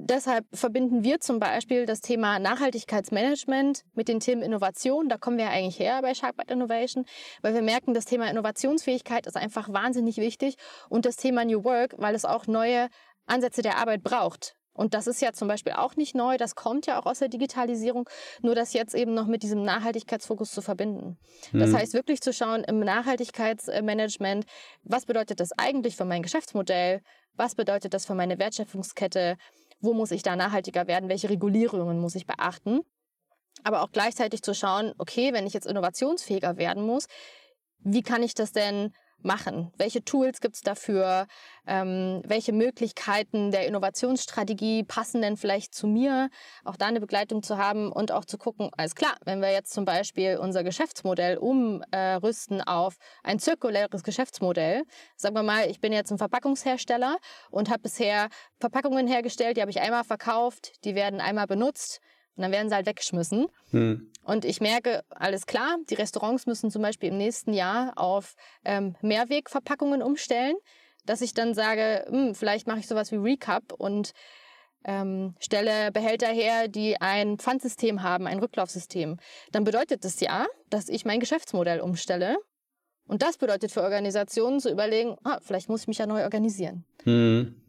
Deshalb 0.00 0.46
verbinden 0.52 1.02
wir 1.02 1.18
zum 1.18 1.40
Beispiel 1.40 1.84
das 1.84 2.00
Thema 2.00 2.38
Nachhaltigkeitsmanagement 2.38 3.82
mit 3.94 4.06
den 4.06 4.20
Themen 4.20 4.42
Innovation. 4.42 5.08
Da 5.08 5.18
kommen 5.18 5.38
wir 5.38 5.50
eigentlich 5.50 5.80
her 5.80 6.00
bei 6.02 6.14
Sharkbite 6.14 6.52
Innovation, 6.54 7.04
weil 7.42 7.52
wir 7.54 7.62
merken, 7.62 7.94
das 7.94 8.04
Thema 8.04 8.30
Innovationsfähigkeit 8.30 9.26
ist 9.26 9.36
einfach 9.36 9.72
wahnsinnig 9.72 10.18
wichtig 10.18 10.56
und 10.88 11.04
das 11.04 11.16
Thema 11.16 11.44
New 11.44 11.64
Work, 11.64 11.94
weil 11.98 12.14
es 12.14 12.24
auch 12.24 12.46
neue 12.46 12.88
Ansätze 13.26 13.60
der 13.60 13.76
Arbeit 13.78 14.04
braucht. 14.04 14.54
Und 14.72 14.94
das 14.94 15.08
ist 15.08 15.20
ja 15.20 15.32
zum 15.32 15.48
Beispiel 15.48 15.72
auch 15.72 15.96
nicht 15.96 16.14
neu, 16.14 16.36
das 16.36 16.54
kommt 16.54 16.86
ja 16.86 17.00
auch 17.00 17.06
aus 17.06 17.18
der 17.18 17.28
Digitalisierung, 17.28 18.08
nur 18.42 18.54
das 18.54 18.72
jetzt 18.74 18.94
eben 18.94 19.12
noch 19.12 19.26
mit 19.26 19.42
diesem 19.42 19.64
Nachhaltigkeitsfokus 19.64 20.52
zu 20.52 20.62
verbinden. 20.62 21.18
Das 21.52 21.70
mhm. 21.70 21.78
heißt 21.78 21.94
wirklich 21.94 22.20
zu 22.20 22.32
schauen 22.32 22.62
im 22.62 22.78
Nachhaltigkeitsmanagement, 22.78 24.46
was 24.84 25.06
bedeutet 25.06 25.40
das 25.40 25.50
eigentlich 25.58 25.96
für 25.96 26.04
mein 26.04 26.22
Geschäftsmodell, 26.22 27.02
was 27.34 27.56
bedeutet 27.56 27.92
das 27.92 28.06
für 28.06 28.14
meine 28.14 28.38
Wertschöpfungskette, 28.38 29.36
wo 29.80 29.94
muss 29.94 30.10
ich 30.10 30.22
da 30.22 30.36
nachhaltiger 30.36 30.86
werden, 30.86 31.08
welche 31.08 31.30
Regulierungen 31.30 31.98
muss 32.00 32.14
ich 32.14 32.26
beachten. 32.26 32.80
Aber 33.64 33.82
auch 33.82 33.90
gleichzeitig 33.90 34.42
zu 34.42 34.54
schauen, 34.54 34.92
okay, 34.98 35.32
wenn 35.32 35.46
ich 35.46 35.54
jetzt 35.54 35.66
innovationsfähiger 35.66 36.56
werden 36.56 36.84
muss, 36.84 37.06
wie 37.78 38.02
kann 38.02 38.22
ich 38.22 38.34
das 38.34 38.52
denn 38.52 38.92
machen? 39.22 39.72
Welche 39.76 40.04
Tools 40.04 40.40
gibt 40.40 40.56
es 40.56 40.62
dafür? 40.62 41.26
Ähm, 41.66 42.22
welche 42.24 42.52
Möglichkeiten 42.52 43.50
der 43.50 43.66
Innovationsstrategie 43.66 44.84
passen 44.84 45.22
denn 45.22 45.36
vielleicht 45.36 45.74
zu 45.74 45.86
mir? 45.86 46.30
Auch 46.64 46.76
da 46.76 46.86
eine 46.86 47.00
Begleitung 47.00 47.42
zu 47.42 47.58
haben 47.58 47.92
und 47.92 48.12
auch 48.12 48.24
zu 48.24 48.38
gucken, 48.38 48.70
alles 48.76 48.94
klar, 48.94 49.14
wenn 49.24 49.40
wir 49.40 49.52
jetzt 49.52 49.72
zum 49.72 49.84
Beispiel 49.84 50.38
unser 50.38 50.64
Geschäftsmodell 50.64 51.36
umrüsten 51.38 52.62
auf 52.62 52.96
ein 53.22 53.38
zirkuläres 53.38 54.02
Geschäftsmodell, 54.02 54.84
sagen 55.16 55.34
wir 55.34 55.42
mal, 55.42 55.68
ich 55.70 55.80
bin 55.80 55.92
jetzt 55.92 56.10
ein 56.10 56.18
Verpackungshersteller 56.18 57.18
und 57.50 57.68
habe 57.70 57.82
bisher 57.82 58.28
Verpackungen 58.58 59.06
hergestellt, 59.06 59.56
die 59.56 59.60
habe 59.60 59.70
ich 59.70 59.80
einmal 59.80 60.04
verkauft, 60.04 60.84
die 60.84 60.94
werden 60.94 61.20
einmal 61.20 61.46
benutzt 61.46 62.00
und 62.38 62.42
dann 62.42 62.52
werden 62.52 62.68
sie 62.68 62.76
halt 62.76 62.86
weggeschmissen. 62.86 63.48
Hm. 63.72 64.12
Und 64.22 64.44
ich 64.44 64.60
merke, 64.60 65.02
alles 65.10 65.46
klar, 65.46 65.76
die 65.90 65.94
Restaurants 65.94 66.46
müssen 66.46 66.70
zum 66.70 66.82
Beispiel 66.82 67.08
im 67.08 67.18
nächsten 67.18 67.52
Jahr 67.52 67.94
auf 67.96 68.36
ähm, 68.64 68.94
Mehrwegverpackungen 69.02 70.02
umstellen, 70.04 70.54
dass 71.04 71.20
ich 71.20 71.34
dann 71.34 71.52
sage, 71.52 72.06
hm, 72.08 72.36
vielleicht 72.36 72.68
mache 72.68 72.78
ich 72.78 72.86
sowas 72.86 73.10
wie 73.10 73.16
Recap 73.16 73.72
und 73.72 74.12
ähm, 74.84 75.34
stelle 75.40 75.90
Behälter 75.90 76.28
her, 76.28 76.68
die 76.68 77.00
ein 77.00 77.38
Pfandsystem 77.38 78.04
haben, 78.04 78.28
ein 78.28 78.38
Rücklaufsystem. 78.38 79.16
Dann 79.50 79.64
bedeutet 79.64 80.04
das 80.04 80.20
ja, 80.20 80.46
dass 80.70 80.88
ich 80.88 81.04
mein 81.04 81.18
Geschäftsmodell 81.18 81.80
umstelle. 81.80 82.36
Und 83.08 83.22
das 83.22 83.36
bedeutet 83.36 83.72
für 83.72 83.82
Organisationen 83.82 84.60
zu 84.60 84.70
überlegen, 84.70 85.16
ah, 85.24 85.38
vielleicht 85.42 85.68
muss 85.68 85.82
ich 85.82 85.88
mich 85.88 85.98
ja 85.98 86.06
neu 86.06 86.22
organisieren. 86.22 86.84
Hm. 87.02 87.60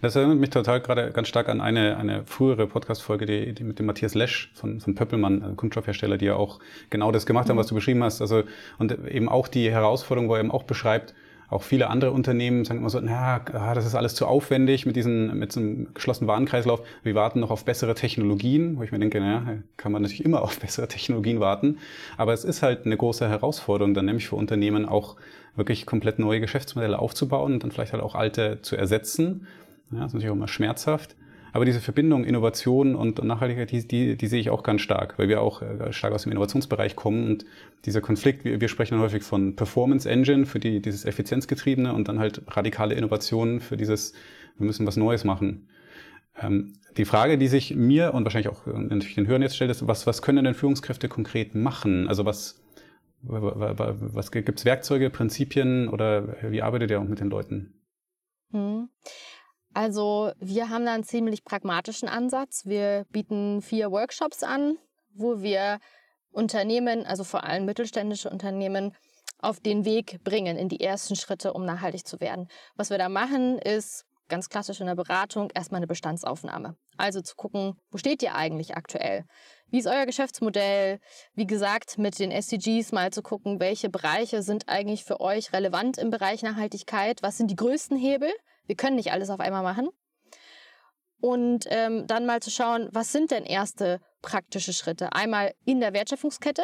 Das 0.00 0.16
erinnert 0.16 0.38
mich 0.38 0.50
total 0.50 0.80
gerade 0.80 1.10
ganz 1.12 1.28
stark 1.28 1.48
an 1.48 1.60
eine, 1.60 1.96
eine 1.96 2.24
frühere 2.26 2.66
Podcast-Folge, 2.66 3.26
die, 3.26 3.52
die 3.52 3.64
mit 3.64 3.78
dem 3.78 3.86
Matthias 3.86 4.14
Lesch 4.14 4.50
von, 4.54 4.80
von 4.80 4.94
Pöppelmann, 4.94 5.56
Kunststoffhersteller, 5.56 6.18
die 6.18 6.26
ja 6.26 6.34
auch 6.36 6.58
genau 6.90 7.12
das 7.12 7.26
gemacht 7.26 7.48
haben, 7.48 7.56
was 7.56 7.68
du 7.68 7.74
beschrieben 7.74 8.02
hast. 8.02 8.20
Also, 8.20 8.42
und 8.78 8.96
eben 9.08 9.28
auch 9.28 9.48
die 9.48 9.70
Herausforderung, 9.70 10.28
wo 10.28 10.34
er 10.34 10.40
eben 10.40 10.50
auch 10.50 10.64
beschreibt, 10.64 11.14
auch 11.50 11.62
viele 11.62 11.90
andere 11.90 12.12
Unternehmen 12.12 12.64
sagen 12.64 12.78
immer 12.78 12.90
so, 12.90 13.00
na, 13.00 13.40
ah, 13.52 13.74
das 13.74 13.84
ist 13.84 13.96
alles 13.96 14.14
zu 14.14 14.26
aufwendig 14.26 14.86
mit 14.86 14.94
diesem, 14.94 15.36
mit 15.36 15.50
so 15.50 15.58
einem 15.58 15.92
geschlossenen 15.94 16.28
Warenkreislauf. 16.28 16.80
Wir 17.02 17.16
warten 17.16 17.40
noch 17.40 17.50
auf 17.50 17.64
bessere 17.64 17.94
Technologien, 17.94 18.78
wo 18.78 18.84
ich 18.84 18.92
mir 18.92 19.00
denke, 19.00 19.20
naja, 19.20 19.58
kann 19.76 19.90
man 19.90 20.02
natürlich 20.02 20.24
immer 20.24 20.42
auf 20.42 20.60
bessere 20.60 20.86
Technologien 20.86 21.40
warten. 21.40 21.78
Aber 22.16 22.32
es 22.32 22.44
ist 22.44 22.62
halt 22.62 22.86
eine 22.86 22.96
große 22.96 23.28
Herausforderung, 23.28 23.94
dann 23.94 24.04
nämlich 24.04 24.28
für 24.28 24.36
Unternehmen 24.36 24.86
auch 24.86 25.16
wirklich 25.56 25.86
komplett 25.86 26.20
neue 26.20 26.40
Geschäftsmodelle 26.40 26.98
aufzubauen 26.98 27.54
und 27.54 27.64
dann 27.64 27.72
vielleicht 27.72 27.92
halt 27.92 28.02
auch 28.02 28.14
alte 28.14 28.62
zu 28.62 28.76
ersetzen. 28.76 29.48
Ja, 29.90 29.98
das 29.98 30.08
ist 30.08 30.14
natürlich 30.14 30.30
auch 30.30 30.36
immer 30.36 30.48
schmerzhaft. 30.48 31.16
Aber 31.52 31.64
diese 31.64 31.80
Verbindung 31.80 32.24
Innovation 32.24 32.94
und 32.94 33.22
Nachhaltigkeit, 33.22 33.70
die, 33.70 33.86
die, 33.86 34.16
die 34.16 34.26
sehe 34.26 34.40
ich 34.40 34.50
auch 34.50 34.62
ganz 34.62 34.82
stark, 34.82 35.18
weil 35.18 35.28
wir 35.28 35.40
auch 35.40 35.62
äh, 35.62 35.92
stark 35.92 36.12
aus 36.12 36.24
dem 36.24 36.32
Innovationsbereich 36.32 36.96
kommen 36.96 37.26
und 37.26 37.44
dieser 37.84 38.00
Konflikt, 38.00 38.44
wir, 38.44 38.60
wir 38.60 38.68
sprechen 38.68 38.94
dann 38.94 39.02
häufig 39.02 39.22
von 39.22 39.56
Performance 39.56 40.08
Engine 40.08 40.46
für 40.46 40.60
die, 40.60 40.80
dieses 40.80 41.04
Effizienzgetriebene 41.04 41.92
und 41.92 42.08
dann 42.08 42.18
halt 42.18 42.42
radikale 42.48 42.94
Innovationen 42.94 43.60
für 43.60 43.76
dieses, 43.76 44.12
wir 44.58 44.66
müssen 44.66 44.86
was 44.86 44.96
Neues 44.96 45.24
machen. 45.24 45.68
Ähm, 46.40 46.74
die 46.96 47.04
Frage, 47.04 47.38
die 47.38 47.48
sich 47.48 47.74
mir 47.74 48.14
und 48.14 48.24
wahrscheinlich 48.24 48.50
auch 48.50 48.66
äh, 48.66 48.72
natürlich 48.72 49.14
den 49.14 49.26
Hörern 49.26 49.42
jetzt 49.42 49.56
stellt, 49.56 49.70
ist, 49.70 49.86
was, 49.86 50.06
was 50.06 50.22
können 50.22 50.44
denn 50.44 50.54
Führungskräfte 50.54 51.08
konkret 51.08 51.54
machen? 51.54 52.08
Also 52.08 52.24
was, 52.24 52.62
was 53.22 54.32
gibt 54.32 54.58
es 54.58 54.64
Werkzeuge, 54.64 55.10
Prinzipien 55.10 55.88
oder 55.88 56.36
wie 56.42 56.62
arbeitet 56.62 56.90
ihr 56.90 57.00
auch 57.00 57.04
mit 57.04 57.20
den 57.20 57.28
Leuten? 57.28 57.74
Hm. 58.50 58.88
Also 59.72 60.32
wir 60.38 60.68
haben 60.68 60.84
da 60.84 60.94
einen 60.94 61.04
ziemlich 61.04 61.44
pragmatischen 61.44 62.08
Ansatz. 62.08 62.66
Wir 62.66 63.06
bieten 63.10 63.62
vier 63.62 63.90
Workshops 63.90 64.42
an, 64.42 64.78
wo 65.14 65.42
wir 65.42 65.78
Unternehmen, 66.32 67.06
also 67.06 67.24
vor 67.24 67.44
allem 67.44 67.64
mittelständische 67.64 68.30
Unternehmen, 68.30 68.94
auf 69.38 69.60
den 69.60 69.84
Weg 69.84 70.22
bringen, 70.22 70.56
in 70.56 70.68
die 70.68 70.80
ersten 70.80 71.16
Schritte, 71.16 71.54
um 71.54 71.64
nachhaltig 71.64 72.06
zu 72.06 72.20
werden. 72.20 72.48
Was 72.76 72.90
wir 72.90 72.98
da 72.98 73.08
machen, 73.08 73.58
ist 73.58 74.04
ganz 74.28 74.48
klassisch 74.48 74.80
in 74.80 74.86
der 74.86 74.94
Beratung 74.94 75.50
erstmal 75.54 75.78
eine 75.78 75.86
Bestandsaufnahme. 75.86 76.76
Also 76.96 77.20
zu 77.20 77.34
gucken, 77.36 77.74
wo 77.90 77.98
steht 77.98 78.22
ihr 78.22 78.34
eigentlich 78.34 78.76
aktuell? 78.76 79.24
Wie 79.68 79.78
ist 79.78 79.86
euer 79.86 80.06
Geschäftsmodell? 80.06 81.00
Wie 81.34 81.46
gesagt, 81.46 81.98
mit 81.98 82.18
den 82.18 82.30
SDGs 82.30 82.92
mal 82.92 83.12
zu 83.12 83.22
gucken, 83.22 83.60
welche 83.60 83.88
Bereiche 83.88 84.42
sind 84.42 84.68
eigentlich 84.68 85.04
für 85.04 85.20
euch 85.20 85.52
relevant 85.52 85.98
im 85.98 86.10
Bereich 86.10 86.42
Nachhaltigkeit? 86.42 87.22
Was 87.22 87.38
sind 87.38 87.50
die 87.50 87.56
größten 87.56 87.96
Hebel? 87.96 88.30
Wir 88.70 88.76
können 88.76 88.94
nicht 88.94 89.10
alles 89.10 89.30
auf 89.30 89.40
einmal 89.40 89.64
machen. 89.64 89.88
Und 91.20 91.66
ähm, 91.70 92.06
dann 92.06 92.24
mal 92.24 92.40
zu 92.40 92.52
schauen, 92.52 92.88
was 92.92 93.10
sind 93.10 93.32
denn 93.32 93.42
erste 93.42 94.00
praktische 94.22 94.72
Schritte? 94.72 95.12
Einmal 95.12 95.54
in 95.64 95.80
der 95.80 95.92
Wertschöpfungskette, 95.92 96.62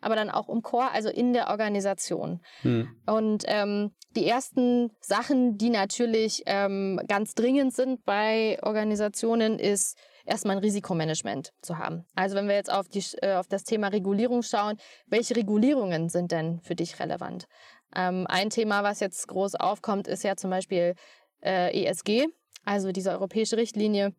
aber 0.00 0.14
dann 0.14 0.30
auch 0.30 0.48
im 0.48 0.62
Core, 0.62 0.92
also 0.92 1.08
in 1.08 1.32
der 1.32 1.48
Organisation. 1.48 2.40
Hm. 2.62 2.88
Und 3.06 3.42
ähm, 3.48 3.90
die 4.14 4.24
ersten 4.28 4.92
Sachen, 5.00 5.58
die 5.58 5.70
natürlich 5.70 6.44
ähm, 6.46 7.00
ganz 7.08 7.34
dringend 7.34 7.74
sind 7.74 8.04
bei 8.04 8.60
Organisationen, 8.62 9.58
ist 9.58 9.98
erstmal 10.24 10.58
ein 10.58 10.62
Risikomanagement 10.62 11.50
zu 11.60 11.76
haben. 11.78 12.04
Also 12.14 12.36
wenn 12.36 12.46
wir 12.46 12.54
jetzt 12.54 12.70
auf, 12.70 12.88
die, 12.88 13.02
äh, 13.20 13.34
auf 13.34 13.48
das 13.48 13.64
Thema 13.64 13.88
Regulierung 13.88 14.42
schauen, 14.42 14.76
welche 15.08 15.34
Regulierungen 15.34 16.08
sind 16.08 16.30
denn 16.30 16.60
für 16.60 16.76
dich 16.76 17.00
relevant? 17.00 17.48
Ähm, 17.96 18.26
ein 18.28 18.50
Thema, 18.50 18.82
was 18.82 19.00
jetzt 19.00 19.26
groß 19.28 19.54
aufkommt, 19.54 20.08
ist 20.08 20.22
ja 20.22 20.36
zum 20.36 20.50
Beispiel 20.50 20.94
äh, 21.42 21.84
ESG, 21.84 22.26
also 22.64 22.92
diese 22.92 23.10
europäische 23.10 23.56
Richtlinie, 23.56 24.14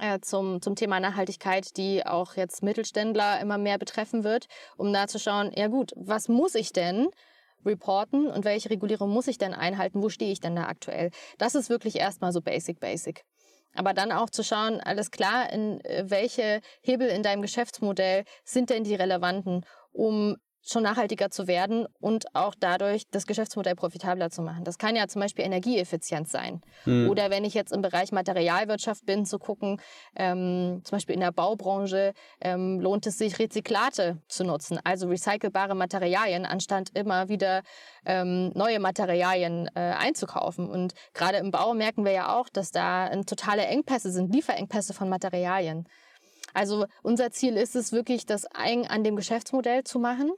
äh, 0.00 0.20
zum, 0.20 0.60
zum 0.60 0.76
Thema 0.76 1.00
Nachhaltigkeit, 1.00 1.76
die 1.76 2.04
auch 2.04 2.36
jetzt 2.36 2.62
Mittelständler 2.62 3.40
immer 3.40 3.58
mehr 3.58 3.78
betreffen 3.78 4.24
wird, 4.24 4.46
um 4.76 4.92
da 4.92 5.06
zu 5.06 5.18
schauen, 5.18 5.50
ja 5.54 5.68
gut, 5.68 5.92
was 5.96 6.28
muss 6.28 6.54
ich 6.54 6.72
denn 6.72 7.08
reporten 7.64 8.28
und 8.28 8.44
welche 8.44 8.70
Regulierung 8.70 9.10
muss 9.10 9.26
ich 9.26 9.38
denn 9.38 9.54
einhalten, 9.54 10.02
wo 10.02 10.08
stehe 10.08 10.32
ich 10.32 10.40
denn 10.40 10.56
da 10.56 10.66
aktuell? 10.66 11.10
Das 11.38 11.54
ist 11.54 11.68
wirklich 11.70 11.96
erstmal 11.96 12.32
so 12.32 12.40
basic, 12.40 12.78
basic. 12.78 13.24
Aber 13.74 13.92
dann 13.92 14.12
auch 14.12 14.30
zu 14.30 14.42
schauen, 14.42 14.80
alles 14.80 15.10
klar, 15.10 15.52
in 15.52 15.80
äh, 15.84 16.04
welche 16.06 16.60
Hebel 16.80 17.08
in 17.08 17.22
deinem 17.22 17.42
Geschäftsmodell 17.42 18.24
sind 18.44 18.70
denn 18.70 18.84
die 18.84 18.94
relevanten, 18.94 19.66
um 19.92 20.36
schon 20.66 20.82
nachhaltiger 20.82 21.30
zu 21.30 21.46
werden 21.46 21.86
und 22.00 22.34
auch 22.34 22.54
dadurch 22.58 23.08
das 23.10 23.26
Geschäftsmodell 23.26 23.76
profitabler 23.76 24.30
zu 24.30 24.42
machen. 24.42 24.64
Das 24.64 24.78
kann 24.78 24.96
ja 24.96 25.06
zum 25.06 25.20
Beispiel 25.20 25.44
Energieeffizienz 25.44 26.32
sein. 26.32 26.60
Mhm. 26.84 27.08
Oder 27.08 27.30
wenn 27.30 27.44
ich 27.44 27.54
jetzt 27.54 27.72
im 27.72 27.82
Bereich 27.82 28.12
Materialwirtschaft 28.12 29.06
bin, 29.06 29.24
zu 29.24 29.38
gucken, 29.38 29.80
ähm, 30.16 30.80
zum 30.84 30.96
Beispiel 30.96 31.14
in 31.14 31.20
der 31.20 31.32
Baubranche 31.32 32.12
ähm, 32.40 32.80
lohnt 32.80 33.06
es 33.06 33.18
sich, 33.18 33.38
Rezyklate 33.38 34.18
zu 34.28 34.44
nutzen, 34.44 34.78
also 34.82 35.08
recycelbare 35.08 35.74
Materialien, 35.74 36.44
anstatt 36.44 36.90
immer 36.94 37.28
wieder 37.28 37.62
ähm, 38.04 38.50
neue 38.54 38.80
Materialien 38.80 39.70
äh, 39.74 39.80
einzukaufen. 39.80 40.68
Und 40.68 40.94
gerade 41.14 41.38
im 41.38 41.50
Bau 41.50 41.74
merken 41.74 42.04
wir 42.04 42.12
ja 42.12 42.36
auch, 42.36 42.48
dass 42.48 42.72
da 42.72 43.08
äh, 43.08 43.24
totale 43.24 43.66
Engpässe 43.66 44.10
sind, 44.10 44.34
Lieferengpässe 44.34 44.94
von 44.94 45.08
Materialien. 45.08 45.88
Also 46.54 46.86
unser 47.02 47.30
Ziel 47.30 47.56
ist 47.56 47.76
es 47.76 47.92
wirklich, 47.92 48.24
das 48.24 48.44
eng 48.44 48.86
an 48.86 49.04
dem 49.04 49.14
Geschäftsmodell 49.14 49.84
zu 49.84 49.98
machen 49.98 50.32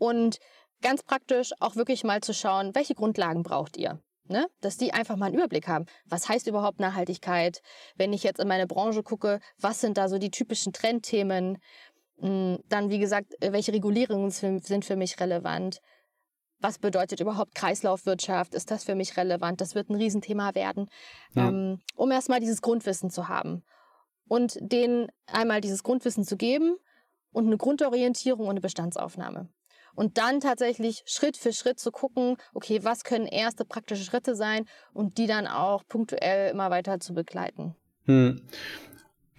und 0.00 0.38
ganz 0.82 1.02
praktisch 1.02 1.52
auch 1.60 1.76
wirklich 1.76 2.02
mal 2.04 2.20
zu 2.20 2.34
schauen, 2.34 2.74
welche 2.74 2.94
Grundlagen 2.94 3.42
braucht 3.42 3.76
ihr? 3.76 4.00
Ne? 4.24 4.46
Dass 4.60 4.76
die 4.76 4.92
einfach 4.92 5.16
mal 5.16 5.26
einen 5.26 5.36
Überblick 5.36 5.68
haben. 5.68 5.86
Was 6.06 6.28
heißt 6.28 6.46
überhaupt 6.46 6.80
Nachhaltigkeit? 6.80 7.60
Wenn 7.96 8.12
ich 8.12 8.22
jetzt 8.22 8.40
in 8.40 8.48
meine 8.48 8.66
Branche 8.66 9.02
gucke, 9.02 9.40
was 9.58 9.80
sind 9.80 9.98
da 9.98 10.08
so 10.08 10.18
die 10.18 10.30
typischen 10.30 10.72
Trendthemen? 10.72 11.58
Hm, 12.18 12.60
dann, 12.68 12.90
wie 12.90 12.98
gesagt, 12.98 13.34
welche 13.40 13.72
Regulierungen 13.72 14.30
sind 14.30 14.84
für 14.84 14.96
mich 14.96 15.20
relevant? 15.20 15.80
Was 16.60 16.78
bedeutet 16.78 17.20
überhaupt 17.20 17.54
Kreislaufwirtschaft? 17.54 18.54
Ist 18.54 18.70
das 18.70 18.84
für 18.84 18.94
mich 18.94 19.16
relevant? 19.16 19.60
Das 19.60 19.74
wird 19.74 19.90
ein 19.90 19.96
Riesenthema 19.96 20.54
werden, 20.54 20.88
ja. 21.34 21.48
ähm, 21.48 21.80
um 21.94 22.10
erstmal 22.10 22.40
dieses 22.40 22.62
Grundwissen 22.62 23.10
zu 23.10 23.28
haben. 23.28 23.64
Und 24.28 24.58
denen 24.60 25.08
einmal 25.26 25.60
dieses 25.60 25.82
Grundwissen 25.82 26.24
zu 26.24 26.36
geben 26.36 26.76
und 27.32 27.46
eine 27.46 27.56
Grundorientierung 27.56 28.44
und 28.44 28.50
eine 28.50 28.60
Bestandsaufnahme 28.60 29.48
und 29.94 30.18
dann 30.18 30.40
tatsächlich 30.40 31.02
Schritt 31.06 31.36
für 31.36 31.52
Schritt 31.52 31.78
zu 31.78 31.90
gucken, 31.90 32.36
okay, 32.54 32.80
was 32.82 33.04
können 33.04 33.26
erste 33.26 33.64
praktische 33.64 34.04
Schritte 34.04 34.34
sein 34.34 34.66
und 34.92 35.18
die 35.18 35.26
dann 35.26 35.46
auch 35.46 35.82
punktuell 35.88 36.50
immer 36.50 36.70
weiter 36.70 37.00
zu 37.00 37.14
begleiten. 37.14 37.74
Hm. 38.06 38.42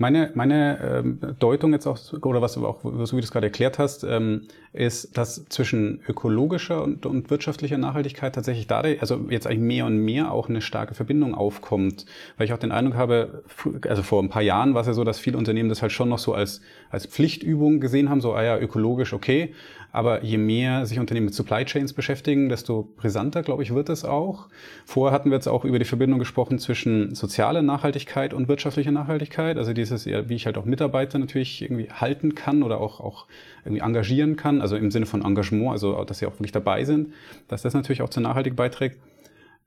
Meine, 0.02 0.32
meine 0.34 0.80
ähm, 0.82 1.20
Deutung 1.38 1.74
jetzt 1.74 1.86
auch, 1.86 2.00
oder 2.24 2.42
was 2.42 2.54
du 2.54 2.66
auch, 2.66 2.82
so 2.82 3.16
wie 3.16 3.22
du 3.22 3.24
es 3.24 3.30
gerade 3.30 3.46
erklärt 3.46 3.78
hast, 3.78 4.04
ähm, 4.04 4.48
ist, 4.74 5.16
dass 5.16 5.46
zwischen 5.46 6.02
ökologischer 6.08 6.82
und, 6.82 7.06
und 7.06 7.30
wirtschaftlicher 7.30 7.78
Nachhaltigkeit 7.78 8.34
tatsächlich 8.34 8.66
da, 8.66 8.82
also 8.82 9.28
jetzt 9.30 9.46
eigentlich 9.46 9.60
mehr 9.60 9.86
und 9.86 9.98
mehr 9.98 10.32
auch 10.32 10.50
eine 10.50 10.62
starke 10.62 10.96
Verbindung 10.96 11.36
aufkommt. 11.36 12.08
Weil 12.36 12.46
ich 12.46 12.54
auch 12.54 12.58
den 12.58 12.72
Eindruck 12.72 12.96
habe, 12.96 13.44
also 13.88 14.02
vor 14.02 14.24
ein 14.24 14.30
paar 14.30 14.42
Jahren 14.42 14.74
war 14.74 14.82
es 14.82 14.88
ja 14.88 14.94
so, 14.94 15.04
dass 15.04 15.20
viele 15.20 15.38
Unternehmen 15.38 15.70
das 15.70 15.84
halt 15.84 15.92
schon 15.92 16.10
noch 16.10 16.18
so 16.18 16.34
als, 16.34 16.62
als 16.90 17.06
Pflichtübung 17.06 17.80
gesehen 17.80 18.10
haben, 18.10 18.22
so, 18.22 18.34
ah 18.34 18.42
ja, 18.42 18.58
ökologisch, 18.58 19.14
okay. 19.14 19.54
Aber 19.92 20.24
je 20.24 20.38
mehr 20.38 20.86
sich 20.86 21.00
Unternehmen 21.00 21.26
mit 21.26 21.34
Supply 21.34 21.66
Chains 21.66 21.94
beschäftigen, 21.94 22.48
desto 22.50 22.88
brisanter, 22.96 23.44
glaube 23.44 23.64
ich, 23.64 23.74
wird 23.74 23.90
es 23.90 24.06
auch. 24.06 24.48
Vorher 24.86 25.14
hatten 25.14 25.30
wir 25.30 25.36
jetzt 25.36 25.48
auch 25.48 25.66
über 25.66 25.80
die 25.80 25.86
Verbindung 25.86 26.20
gesprochen 26.20 26.60
zwischen 26.60 27.14
sozialer 27.14 27.62
Nachhaltigkeit 27.62 28.34
und 28.34 28.48
wirtschaftlicher 28.48 28.92
Nachhaltigkeit. 28.92 29.58
Also 29.58 29.74
dieses, 29.74 30.06
wie 30.06 30.36
ich 30.36 30.46
halt 30.46 30.58
auch 30.58 30.66
Mitarbeiter 30.66 31.20
natürlich 31.20 31.62
irgendwie 31.62 31.90
halten 31.92 32.36
kann 32.36 32.64
oder 32.64 32.80
auch, 32.80 33.02
auch 33.02 33.26
irgendwie 33.66 33.82
engagieren 33.82 34.38
kann. 34.38 34.62
Also 34.62 34.78
im 34.78 34.92
Sinne 34.92 35.06
von 35.06 35.26
Engagement, 35.26 35.72
also 35.72 36.04
dass 36.06 36.20
sie 36.20 36.26
auch 36.26 36.34
wirklich 36.34 36.54
dabei 36.54 36.86
sind, 36.86 37.14
dass 37.48 37.62
das 37.62 37.74
natürlich 37.74 38.02
auch 38.02 38.10
zur 38.10 38.24
Nachhaltigkeit 38.24 38.58
beiträgt. 38.58 38.98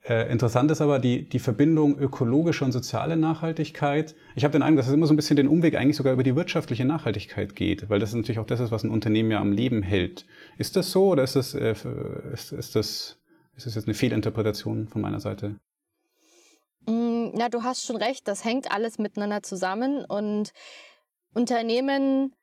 Äh, 0.07 0.31
interessant 0.31 0.71
ist 0.71 0.83
aber 0.83 0.99
die, 0.99 1.27
die 1.27 1.39
Verbindung 1.39 1.99
ökologische 1.99 2.65
und 2.65 2.73
soziale 2.73 3.17
Nachhaltigkeit. 3.17 4.15
Ich 4.37 4.45
habe 4.45 4.53
den 4.53 4.63
Eindruck, 4.63 4.81
dass 4.81 4.89
es 4.89 4.93
immer 4.93 5.07
so 5.07 5.15
ein 5.15 5.17
bisschen 5.17 5.37
den 5.37 5.49
Umweg 5.49 5.77
eigentlich 5.77 5.97
sogar 5.97 6.13
über 6.13 6.23
die 6.23 6.37
wirtschaftliche 6.37 6.85
Nachhaltigkeit 6.85 7.57
geht, 7.57 7.89
weil 7.89 8.01
das 8.01 8.13
natürlich 8.13 8.39
auch 8.39 8.47
das 8.47 8.61
ist, 8.61 8.71
was 8.71 8.85
ein 8.85 8.91
Unternehmen 8.91 9.31
ja 9.31 9.41
am 9.41 9.51
Leben 9.51 9.83
hält. 9.83 10.27
Ist 10.59 10.77
das 10.77 10.91
so 10.91 11.09
oder 11.09 11.25
ist 11.25 11.37
das, 11.37 11.55
äh, 11.55 11.75
ist, 12.35 12.53
ist 12.53 12.77
das, 12.77 13.19
ist 13.57 13.67
das 13.67 13.75
jetzt 13.77 13.87
eine 13.87 13.95
Fehlinterpretation 13.95 14.89
von 14.89 15.01
meiner 15.01 15.21
Seite? 15.21 15.59
Mm, 16.87 17.31
na, 17.33 17.49
du 17.49 17.63
hast 17.63 17.87
schon 17.87 17.97
recht, 17.97 18.29
das 18.29 18.45
hängt 18.45 18.71
alles 18.71 18.99
miteinander 18.99 19.43
zusammen 19.43 20.05
und 20.05 20.53
Unternehmen 21.33 22.35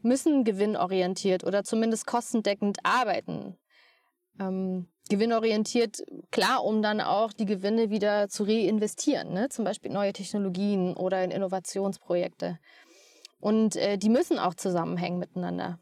müssen 0.00 0.44
gewinnorientiert 0.44 1.44
oder 1.44 1.62
zumindest 1.62 2.06
kostendeckend 2.06 2.78
arbeiten. 2.84 3.58
Ähm, 4.38 4.86
gewinnorientiert, 5.10 6.02
klar, 6.30 6.64
um 6.64 6.80
dann 6.80 7.00
auch 7.00 7.32
die 7.32 7.44
Gewinne 7.44 7.90
wieder 7.90 8.28
zu 8.28 8.44
reinvestieren, 8.44 9.32
ne? 9.34 9.48
zum 9.50 9.64
Beispiel 9.64 9.92
neue 9.92 10.14
Technologien 10.14 10.96
oder 10.96 11.22
in 11.22 11.30
Innovationsprojekte. 11.30 12.58
Und 13.40 13.76
äh, 13.76 13.98
die 13.98 14.08
müssen 14.08 14.38
auch 14.38 14.54
zusammenhängen 14.54 15.18
miteinander. 15.18 15.78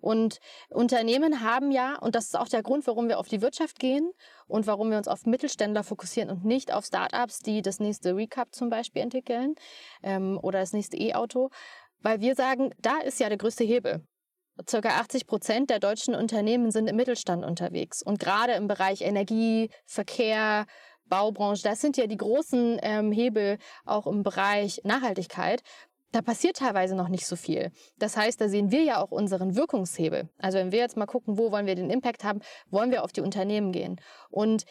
Und 0.00 0.38
Unternehmen 0.70 1.42
haben 1.42 1.70
ja, 1.70 1.96
und 1.98 2.14
das 2.14 2.26
ist 2.26 2.36
auch 2.36 2.48
der 2.48 2.62
Grund, 2.62 2.86
warum 2.86 3.08
wir 3.08 3.18
auf 3.18 3.28
die 3.28 3.42
Wirtschaft 3.42 3.78
gehen 3.78 4.10
und 4.46 4.66
warum 4.66 4.90
wir 4.90 4.98
uns 4.98 5.08
auf 5.08 5.26
Mittelständler 5.26 5.84
fokussieren 5.84 6.30
und 6.30 6.44
nicht 6.44 6.72
auf 6.72 6.86
Startups, 6.86 7.40
die 7.40 7.62
das 7.62 7.78
nächste 7.78 8.16
Recap 8.16 8.54
zum 8.54 8.70
Beispiel 8.70 9.02
entwickeln 9.02 9.54
ähm, 10.02 10.38
oder 10.42 10.60
das 10.60 10.72
nächste 10.72 10.96
E-Auto, 10.96 11.50
weil 12.00 12.20
wir 12.20 12.34
sagen, 12.34 12.70
da 12.78 12.98
ist 12.98 13.20
ja 13.20 13.28
der 13.28 13.38
größte 13.38 13.64
Hebel. 13.64 14.06
Circa 14.68 15.00
80 15.00 15.26
Prozent 15.26 15.70
der 15.70 15.78
deutschen 15.78 16.14
Unternehmen 16.14 16.70
sind 16.70 16.88
im 16.88 16.96
Mittelstand 16.96 17.44
unterwegs. 17.44 18.02
Und 18.02 18.18
gerade 18.18 18.54
im 18.54 18.68
Bereich 18.68 19.02
Energie, 19.02 19.70
Verkehr, 19.84 20.66
Baubranche, 21.08 21.62
das 21.62 21.80
sind 21.80 21.96
ja 21.96 22.06
die 22.06 22.16
großen 22.16 22.78
ähm, 22.82 23.12
Hebel 23.12 23.58
auch 23.84 24.06
im 24.06 24.22
Bereich 24.22 24.80
Nachhaltigkeit. 24.84 25.62
Da 26.12 26.22
passiert 26.22 26.56
teilweise 26.56 26.94
noch 26.94 27.08
nicht 27.08 27.26
so 27.26 27.36
viel. 27.36 27.70
Das 27.98 28.16
heißt, 28.16 28.40
da 28.40 28.48
sehen 28.48 28.70
wir 28.70 28.82
ja 28.82 29.02
auch 29.02 29.10
unseren 29.10 29.56
Wirkungshebel. 29.56 30.30
Also 30.38 30.58
wenn 30.58 30.72
wir 30.72 30.78
jetzt 30.78 30.96
mal 30.96 31.06
gucken, 31.06 31.36
wo 31.36 31.52
wollen 31.52 31.66
wir 31.66 31.74
den 31.74 31.90
Impact 31.90 32.24
haben, 32.24 32.40
wollen 32.70 32.90
wir 32.90 33.04
auf 33.04 33.12
die 33.12 33.20
Unternehmen 33.20 33.72
gehen. 33.72 34.00
Und 34.30 34.64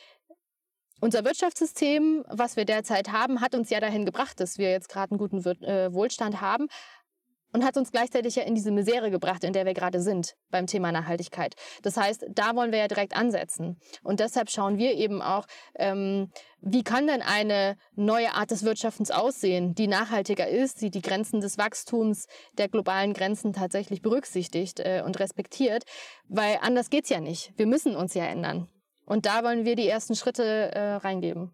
unser 1.01 1.25
Wirtschaftssystem, 1.25 2.25
was 2.29 2.55
wir 2.55 2.65
derzeit 2.65 3.11
haben, 3.11 3.41
hat 3.41 3.53
uns 3.53 3.69
ja 3.69 3.79
dahin 3.79 4.05
gebracht, 4.05 4.39
dass 4.39 4.57
wir 4.57 4.71
jetzt 4.71 4.89
gerade 4.89 5.11
einen 5.11 5.19
guten 5.19 5.45
äh, 5.63 5.93
Wohlstand 5.93 6.41
haben 6.41 6.67
und 7.51 7.63
hat 7.63 7.77
uns 7.77 7.91
gleichzeitig 7.91 8.35
ja 8.35 8.43
in 8.43 8.55
diese 8.55 8.71
Misere 8.71 9.11
gebracht, 9.11 9.43
in 9.43 9.53
der 9.53 9.65
wir 9.65 9.73
gerade 9.73 10.01
sind 10.01 10.35
beim 10.51 10.67
Thema 10.67 10.91
Nachhaltigkeit. 10.91 11.55
Das 11.83 11.97
heißt, 11.97 12.25
da 12.29 12.55
wollen 12.55 12.71
wir 12.71 12.79
ja 12.79 12.87
direkt 12.87 13.15
ansetzen. 13.15 13.79
Und 14.03 14.19
deshalb 14.19 14.49
schauen 14.49 14.77
wir 14.77 14.93
eben 14.93 15.21
auch, 15.21 15.45
ähm, 15.75 16.31
wie 16.61 16.83
kann 16.83 17.07
denn 17.07 17.21
eine 17.21 17.77
neue 17.95 18.33
Art 18.33 18.51
des 18.51 18.63
Wirtschaftens 18.63 19.11
aussehen, 19.11 19.75
die 19.75 19.87
nachhaltiger 19.87 20.47
ist, 20.47 20.81
die 20.81 20.89
die 20.89 21.01
Grenzen 21.01 21.41
des 21.41 21.57
Wachstums, 21.57 22.27
der 22.57 22.67
globalen 22.67 23.13
Grenzen 23.13 23.53
tatsächlich 23.53 24.01
berücksichtigt 24.01 24.79
äh, 24.79 25.03
und 25.05 25.19
respektiert, 25.19 25.83
weil 26.27 26.57
anders 26.61 26.89
geht's 26.89 27.09
ja 27.09 27.19
nicht. 27.19 27.53
Wir 27.57 27.67
müssen 27.67 27.95
uns 27.95 28.13
ja 28.13 28.25
ändern. 28.25 28.67
Und 29.05 29.25
da 29.25 29.43
wollen 29.43 29.65
wir 29.65 29.75
die 29.75 29.87
ersten 29.87 30.15
Schritte 30.15 30.43
äh, 30.43 30.95
reingeben. 30.95 31.53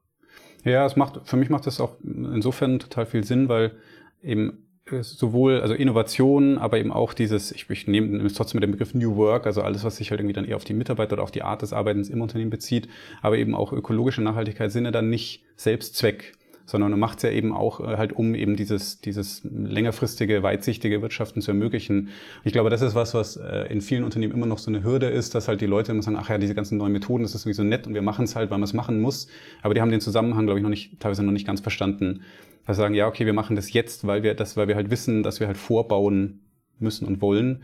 Ja, 0.63 0.85
es 0.85 0.95
macht, 0.95 1.27
für 1.27 1.37
mich 1.37 1.49
macht 1.49 1.67
das 1.67 1.81
auch 1.81 1.97
insofern 2.03 2.79
total 2.79 3.05
viel 3.05 3.23
Sinn, 3.23 3.49
weil 3.49 3.77
eben 4.21 4.70
sowohl 5.01 5.61
also 5.61 5.73
Innovation, 5.73 6.57
aber 6.57 6.77
eben 6.77 6.91
auch 6.91 7.13
dieses, 7.13 7.51
ich, 7.51 7.69
ich 7.69 7.87
nehme, 7.87 8.07
nehme 8.07 8.31
trotzdem 8.31 8.59
mit 8.59 8.63
dem 8.63 8.71
Begriff 8.71 8.93
New 8.93 9.15
Work, 9.15 9.45
also 9.45 9.61
alles, 9.61 9.83
was 9.83 9.97
sich 9.97 10.11
halt 10.11 10.19
irgendwie 10.19 10.33
dann 10.33 10.45
eher 10.45 10.55
auf 10.55 10.63
die 10.63 10.73
Mitarbeiter 10.73 11.13
oder 11.13 11.23
auf 11.23 11.31
die 11.31 11.43
Art 11.43 11.61
des 11.61 11.73
Arbeitens 11.73 12.09
im 12.09 12.21
Unternehmen 12.21 12.51
bezieht, 12.51 12.87
aber 13.21 13.37
eben 13.37 13.55
auch 13.55 13.73
ökologische 13.73 14.21
Nachhaltigkeit 14.21 14.71
sind 14.71 14.85
ja 14.85 14.91
dann 14.91 15.09
nicht 15.09 15.43
Selbstzweck, 15.55 16.33
sondern 16.71 16.91
man 16.91 16.99
macht 16.99 17.17
es 17.17 17.23
ja 17.23 17.29
eben 17.29 17.53
auch 17.53 17.79
äh, 17.79 17.97
halt, 17.97 18.13
um 18.13 18.33
eben 18.33 18.55
dieses, 18.55 19.01
dieses 19.01 19.41
längerfristige, 19.43 20.41
weitsichtige 20.43 21.01
Wirtschaften 21.01 21.41
zu 21.41 21.51
ermöglichen. 21.51 22.09
Ich 22.43 22.53
glaube, 22.53 22.69
das 22.69 22.81
ist 22.81 22.95
was, 22.95 23.13
was 23.13 23.37
äh, 23.37 23.67
in 23.69 23.81
vielen 23.81 24.03
Unternehmen 24.03 24.33
immer 24.33 24.47
noch 24.47 24.57
so 24.57 24.71
eine 24.71 24.83
Hürde 24.83 25.07
ist, 25.07 25.35
dass 25.35 25.47
halt 25.47 25.61
die 25.61 25.67
Leute 25.67 25.91
immer 25.91 26.01
sagen, 26.01 26.17
ach 26.19 26.29
ja, 26.29 26.37
diese 26.37 26.55
ganzen 26.55 26.77
neuen 26.77 26.93
Methoden, 26.93 27.23
das 27.23 27.35
ist 27.35 27.43
sowieso 27.43 27.63
nett 27.63 27.85
und 27.85 27.93
wir 27.93 28.01
machen 28.01 28.25
es 28.25 28.35
halt, 28.35 28.49
weil 28.49 28.57
man 28.57 28.63
es 28.63 28.73
machen 28.73 29.01
muss. 29.01 29.27
Aber 29.61 29.73
die 29.73 29.81
haben 29.81 29.91
den 29.91 30.01
Zusammenhang, 30.01 30.45
glaube 30.45 30.59
ich, 30.59 30.63
noch 30.63 30.69
nicht, 30.69 30.99
teilweise 30.99 31.23
noch 31.23 31.31
nicht 31.31 31.45
ganz 31.45 31.61
verstanden 31.61 32.21
wir 32.65 32.75
sagen, 32.75 32.93
ja, 32.93 33.07
okay, 33.07 33.25
wir 33.25 33.33
machen 33.33 33.55
das 33.55 33.73
jetzt, 33.73 34.05
weil 34.07 34.23
wir 34.23 34.33
das, 34.33 34.57
weil 34.57 34.67
wir 34.67 34.75
halt 34.75 34.89
wissen, 34.89 35.23
dass 35.23 35.39
wir 35.39 35.47
halt 35.47 35.57
vorbauen 35.57 36.41
müssen 36.79 37.07
und 37.07 37.21
wollen. 37.21 37.63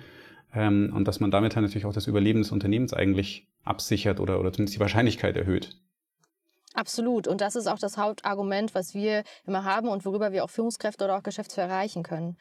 Ähm, 0.54 0.92
und 0.96 1.08
dass 1.08 1.20
man 1.20 1.32
damit 1.32 1.56
halt 1.56 1.66
natürlich 1.66 1.86
auch 1.86 1.94
das 1.94 2.08
Überleben 2.08 2.40
des 2.40 2.52
Unternehmens 2.52 2.94
eigentlich 2.94 3.48
absichert 3.64 4.20
oder, 4.20 4.40
oder 4.40 4.52
zumindest 4.52 4.76
die 4.76 4.80
Wahrscheinlichkeit 4.80 5.36
erhöht. 5.36 5.78
Absolut. 6.78 7.28
Und 7.28 7.42
das 7.42 7.56
ist 7.56 7.66
auch 7.66 7.80
das 7.80 7.98
Hauptargument, 7.98 8.76
was 8.76 8.94
wir 8.94 9.24
immer 9.48 9.64
haben 9.64 9.88
und 9.88 10.06
worüber 10.06 10.32
wir 10.32 10.44
auch 10.44 10.50
Führungskräfte 10.52 11.06
oder 11.06 11.18
auch 11.18 11.24
Geschäftsführer 11.24 11.70
erreichen 11.70 12.04
können. 12.04 12.38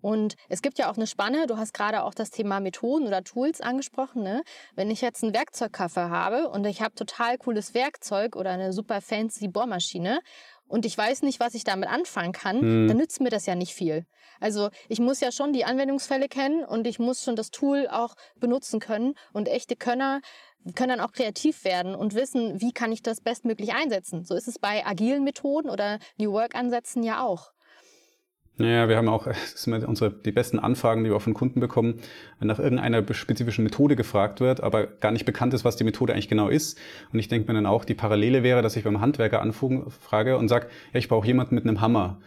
Und 0.00 0.36
es 0.48 0.62
gibt 0.62 0.78
ja 0.78 0.88
auch 0.88 0.96
eine 0.96 1.08
Spanne, 1.08 1.46
du 1.48 1.56
hast 1.56 1.74
gerade 1.74 2.04
auch 2.04 2.14
das 2.14 2.30
Thema 2.30 2.60
Methoden 2.60 3.08
oder 3.08 3.24
Tools 3.24 3.60
angesprochen. 3.60 4.22
Ne? 4.22 4.42
Wenn 4.76 4.88
ich 4.90 5.00
jetzt 5.00 5.24
einen 5.24 5.34
Werkzeugkoffer 5.34 6.10
habe 6.10 6.48
und 6.48 6.64
ich 6.64 6.80
habe 6.80 6.94
total 6.94 7.38
cooles 7.38 7.74
Werkzeug 7.74 8.36
oder 8.36 8.50
eine 8.50 8.72
super 8.72 9.00
fancy 9.00 9.48
Bohrmaschine 9.48 10.20
und 10.68 10.86
ich 10.86 10.96
weiß 10.96 11.22
nicht, 11.22 11.40
was 11.40 11.54
ich 11.54 11.64
damit 11.64 11.88
anfangen 11.88 12.32
kann, 12.32 12.60
hm. 12.60 12.88
dann 12.88 12.96
nützt 12.96 13.20
mir 13.20 13.30
das 13.30 13.46
ja 13.46 13.56
nicht 13.56 13.74
viel. 13.74 14.06
Also 14.40 14.70
ich 14.88 14.98
muss 14.98 15.20
ja 15.20 15.30
schon 15.30 15.52
die 15.52 15.64
Anwendungsfälle 15.64 16.28
kennen 16.28 16.64
und 16.64 16.86
ich 16.86 16.98
muss 16.98 17.22
schon 17.22 17.36
das 17.36 17.50
Tool 17.50 17.88
auch 17.88 18.14
benutzen 18.36 18.80
können. 18.80 19.14
Und 19.32 19.48
echte 19.48 19.76
Könner 19.76 20.20
können 20.74 20.90
dann 20.90 21.00
auch 21.00 21.12
kreativ 21.12 21.64
werden 21.64 21.94
und 21.94 22.14
wissen, 22.14 22.60
wie 22.60 22.72
kann 22.72 22.92
ich 22.92 23.02
das 23.02 23.20
bestmöglich 23.20 23.74
einsetzen. 23.74 24.24
So 24.24 24.34
ist 24.34 24.48
es 24.48 24.58
bei 24.58 24.86
agilen 24.86 25.24
Methoden 25.24 25.68
oder 25.68 25.98
New 26.18 26.32
Work-Ansätzen 26.32 27.02
ja 27.02 27.22
auch. 27.22 27.52
Naja, 28.58 28.88
wir 28.88 28.96
haben 28.96 29.08
auch 29.08 29.26
sind 29.54 29.84
unsere, 29.84 30.10
die 30.10 30.32
besten 30.32 30.58
Anfragen, 30.58 31.04
die 31.04 31.10
wir 31.10 31.16
auch 31.16 31.22
von 31.22 31.34
Kunden 31.34 31.60
bekommen, 31.60 32.00
wenn 32.38 32.48
nach 32.48 32.58
irgendeiner 32.58 33.02
spezifischen 33.12 33.64
Methode 33.64 33.96
gefragt 33.96 34.40
wird, 34.40 34.62
aber 34.62 34.86
gar 34.86 35.10
nicht 35.10 35.24
bekannt 35.24 35.54
ist, 35.54 35.64
was 35.64 35.76
die 35.76 35.84
Methode 35.84 36.12
eigentlich 36.12 36.28
genau 36.28 36.48
ist. 36.48 36.78
Und 37.12 37.18
ich 37.18 37.28
denke 37.28 37.48
mir 37.48 37.54
dann 37.54 37.66
auch, 37.66 37.84
die 37.84 37.94
Parallele 37.94 38.42
wäre, 38.42 38.62
dass 38.62 38.76
ich 38.76 38.84
beim 38.84 39.00
Handwerker 39.00 39.40
anfrage 39.40 40.36
und 40.38 40.48
sage, 40.48 40.68
ja, 40.92 40.98
ich 40.98 41.08
brauche 41.08 41.26
jemanden 41.26 41.54
mit 41.54 41.64
einem 41.64 41.80
Hammer. 41.80 42.20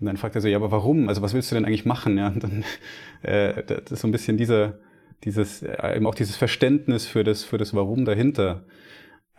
Und 0.00 0.06
dann 0.06 0.16
fragt 0.16 0.36
er 0.36 0.40
so, 0.40 0.48
ja, 0.48 0.56
aber 0.56 0.70
warum? 0.70 1.08
Also 1.08 1.22
was 1.22 1.34
willst 1.34 1.50
du 1.50 1.54
denn 1.54 1.64
eigentlich 1.64 1.84
machen? 1.84 2.16
Ja, 2.16 2.28
und 2.28 2.42
dann 2.42 2.64
äh, 3.22 3.62
das 3.64 3.92
ist 3.92 4.00
so 4.00 4.08
ein 4.08 4.12
bisschen 4.12 4.36
dieser, 4.36 4.78
dieses, 5.24 5.62
äh, 5.62 5.96
eben 5.96 6.06
auch 6.06 6.14
dieses 6.14 6.36
Verständnis 6.36 7.06
für 7.06 7.24
das, 7.24 7.44
für 7.44 7.58
das 7.58 7.74
Warum 7.74 8.04
dahinter. 8.04 8.62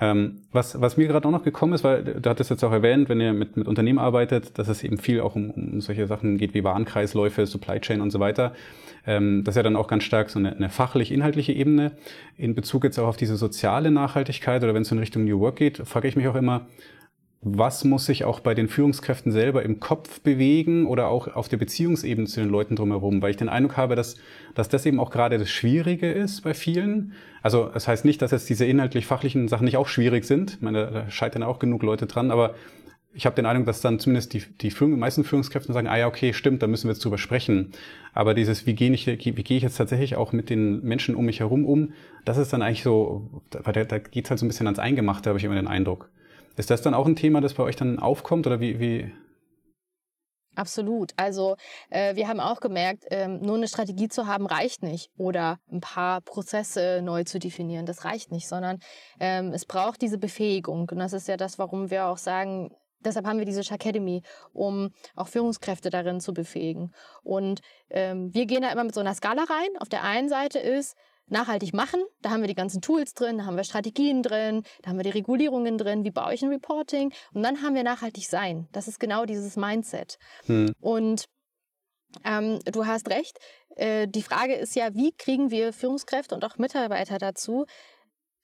Ähm, 0.01 0.43
was, 0.51 0.79
was 0.79 0.95
mir 0.95 1.07
gerade 1.07 1.27
auch 1.27 1.31
noch 1.31 1.43
gekommen 1.43 1.73
ist, 1.73 1.83
weil 1.83 2.03
du 2.03 2.29
hattest 2.29 2.49
jetzt 2.49 2.63
auch 2.63 2.71
erwähnt, 2.71 3.09
wenn 3.09 3.19
ihr 3.19 3.33
mit, 3.33 3.57
mit 3.57 3.67
Unternehmen 3.67 3.99
arbeitet, 3.99 4.57
dass 4.57 4.69
es 4.69 4.83
eben 4.83 4.97
viel 4.97 5.19
auch 5.19 5.35
um, 5.35 5.51
um 5.51 5.81
solche 5.81 6.07
Sachen 6.07 6.37
geht 6.37 6.53
wie 6.53 6.63
Warenkreisläufe, 6.63 7.45
Supply 7.45 7.81
Chain 7.81 7.99
und 7.99 8.11
so 8.11 8.19
weiter. 8.19 8.53
Ähm, 9.05 9.43
das 9.43 9.53
ist 9.53 9.57
ja 9.57 9.63
dann 9.63 9.75
auch 9.75 9.87
ganz 9.87 10.03
stark 10.03 10.29
so 10.29 10.39
eine, 10.39 10.55
eine 10.55 10.69
fachlich-inhaltliche 10.69 11.51
Ebene. 11.51 11.91
In 12.37 12.55
Bezug 12.55 12.85
jetzt 12.85 12.97
auch 12.97 13.07
auf 13.07 13.17
diese 13.17 13.35
soziale 13.35 13.91
Nachhaltigkeit 13.91 14.63
oder 14.63 14.73
wenn 14.73 14.83
es 14.83 14.91
in 14.91 14.99
Richtung 14.99 15.25
New 15.25 15.39
Work 15.41 15.57
geht, 15.57 15.77
frage 15.79 16.07
ich 16.07 16.15
mich 16.15 16.27
auch 16.27 16.35
immer, 16.35 16.67
was 17.41 17.85
muss 17.85 18.05
sich 18.05 18.25
auch 18.25 18.41
bei 18.41 18.53
den 18.53 18.67
Führungskräften 18.67 19.31
selber 19.31 19.63
im 19.63 19.79
Kopf 19.79 20.19
bewegen 20.19 20.85
oder 20.85 21.07
auch 21.07 21.27
auf 21.27 21.47
der 21.47 21.55
Beziehungsebene 21.55 22.27
zu 22.27 22.41
den 22.41 22.49
Leuten 22.49 22.75
drumherum, 22.75 23.21
weil 23.21 23.31
ich 23.31 23.37
den 23.37 23.47
Eindruck 23.47 23.77
habe, 23.77 23.95
dass, 23.95 24.17
dass 24.55 24.67
das 24.67 24.85
eben 24.85 24.99
auch 24.99 25.09
gerade 25.09 25.37
das 25.37 25.49
Schwierige 25.49 26.11
ist 26.11 26.41
bei 26.41 26.53
vielen. 26.53 27.13
Also 27.41 27.69
das 27.73 27.87
heißt 27.87 28.03
nicht, 28.03 28.21
dass 28.21 28.31
jetzt 28.31 28.49
diese 28.49 28.65
inhaltlich-fachlichen 28.65 29.47
Sachen 29.47 29.63
nicht 29.65 29.77
auch 29.77 29.87
schwierig 29.87 30.25
sind. 30.25 30.55
Ich 30.55 30.61
meine, 30.61 30.91
da 30.91 31.09
scheitern 31.09 31.43
auch 31.43 31.59
genug 31.59 31.81
Leute 31.83 32.07
dran, 32.07 32.29
aber 32.29 32.55
ich 33.13 33.25
habe 33.25 33.37
den 33.37 33.45
Eindruck, 33.45 33.67
dass 33.67 33.79
dann 33.79 33.99
zumindest 33.99 34.33
die, 34.33 34.43
die, 34.61 34.69
Führung, 34.69 34.91
die 34.93 34.99
meisten 34.99 35.23
Führungskräfte 35.23 35.71
sagen, 35.71 35.87
ah 35.87 35.97
ja, 35.97 36.07
okay, 36.07 36.33
stimmt, 36.33 36.61
da 36.61 36.67
müssen 36.67 36.89
wir 36.89 36.93
jetzt 36.93 37.03
drüber 37.03 37.17
sprechen. 37.17 37.71
Aber 38.13 38.33
dieses, 38.33 38.65
wie 38.65 38.75
gehe 38.75 38.91
ich, 38.91 39.07
wie 39.07 39.15
gehe 39.15 39.57
ich 39.57 39.63
jetzt 39.63 39.77
tatsächlich 39.77 40.17
auch 40.17 40.33
mit 40.33 40.49
den 40.49 40.83
Menschen 40.83 41.15
um 41.15 41.25
mich 41.25 41.39
herum 41.39 41.65
um, 41.65 41.93
das 42.25 42.37
ist 42.37 42.51
dann 42.51 42.61
eigentlich 42.61 42.83
so, 42.83 43.41
da, 43.49 43.61
da 43.61 43.97
geht 43.97 44.29
halt 44.29 44.39
so 44.39 44.45
ein 44.45 44.49
bisschen 44.49 44.67
ans 44.67 44.79
Eingemachte, 44.79 45.29
habe 45.29 45.39
ich 45.39 45.45
immer 45.45 45.55
den 45.55 45.67
Eindruck. 45.67 46.09
Ist 46.59 46.69
das 46.69 46.81
dann 46.81 46.93
auch 46.93 47.05
ein 47.05 47.15
Thema, 47.15 47.39
das 47.39 47.53
bei 47.53 47.63
euch 47.63 47.77
dann 47.77 47.99
aufkommt 47.99 48.45
oder 48.45 48.59
wie? 48.59 48.81
wie? 48.81 49.13
Absolut. 50.55 51.13
Also 51.15 51.55
äh, 51.89 52.17
wir 52.17 52.27
haben 52.27 52.41
auch 52.41 52.59
gemerkt, 52.59 53.05
ähm, 53.11 53.39
nur 53.39 53.55
eine 53.55 53.69
Strategie 53.69 54.09
zu 54.09 54.27
haben 54.27 54.45
reicht 54.45 54.83
nicht 54.83 55.09
oder 55.15 55.59
ein 55.71 55.79
paar 55.79 56.19
Prozesse 56.19 56.99
neu 57.01 57.23
zu 57.23 57.39
definieren, 57.39 57.85
das 57.85 58.03
reicht 58.03 58.33
nicht, 58.33 58.49
sondern 58.49 58.79
ähm, 59.21 59.53
es 59.53 59.65
braucht 59.65 60.01
diese 60.01 60.17
Befähigung. 60.17 60.89
Und 60.91 60.97
das 60.97 61.13
ist 61.13 61.29
ja 61.29 61.37
das, 61.37 61.59
warum 61.59 61.89
wir 61.91 62.07
auch 62.07 62.17
sagen, 62.17 62.75
Deshalb 63.01 63.25
haben 63.25 63.39
wir 63.39 63.45
diese 63.45 63.61
Academy, 63.61 64.23
um 64.51 64.89
auch 65.15 65.29
Führungskräfte 65.29 65.89
darin 65.89 66.19
zu 66.19 66.33
befähigen. 66.33 66.91
Und 67.23 67.61
ähm, 67.89 68.33
wir 68.33 68.45
gehen 68.45 68.61
da 68.61 68.73
immer 68.73 68.83
mit 68.83 68.93
so 68.93 68.99
einer 68.99 69.15
Skala 69.15 69.43
rein. 69.43 69.69
Auf 69.79 69.87
der 69.87 70.03
einen 70.03 70.27
Seite 70.27 70.59
ist, 70.59 70.97
nachhaltig 71.31 71.73
machen. 71.73 72.01
Da 72.21 72.29
haben 72.29 72.41
wir 72.41 72.47
die 72.47 72.55
ganzen 72.55 72.81
Tools 72.81 73.13
drin, 73.13 73.39
da 73.39 73.45
haben 73.45 73.55
wir 73.55 73.63
Strategien 73.63 74.23
drin, 74.23 74.63
da 74.81 74.89
haben 74.89 74.97
wir 74.97 75.03
die 75.03 75.09
Regulierungen 75.09 75.77
drin, 75.77 76.03
wie 76.03 76.11
baue 76.11 76.33
ich 76.33 76.43
ein 76.43 76.49
Reporting. 76.49 77.13
Und 77.33 77.43
dann 77.43 77.61
haben 77.61 77.75
wir 77.75 77.83
nachhaltig 77.83 78.27
sein. 78.27 78.67
Das 78.71 78.87
ist 78.87 78.99
genau 78.99 79.25
dieses 79.25 79.55
Mindset. 79.55 80.17
Hm. 80.45 80.73
Und 80.79 81.25
ähm, 82.23 82.59
du 82.65 82.85
hast 82.85 83.09
recht. 83.09 83.37
Äh, 83.75 84.07
die 84.07 84.23
Frage 84.23 84.55
ist 84.55 84.75
ja, 84.75 84.93
wie 84.95 85.11
kriegen 85.11 85.51
wir 85.51 85.73
Führungskräfte 85.73 86.35
und 86.35 86.43
auch 86.43 86.57
Mitarbeiter 86.57 87.17
dazu, 87.17 87.65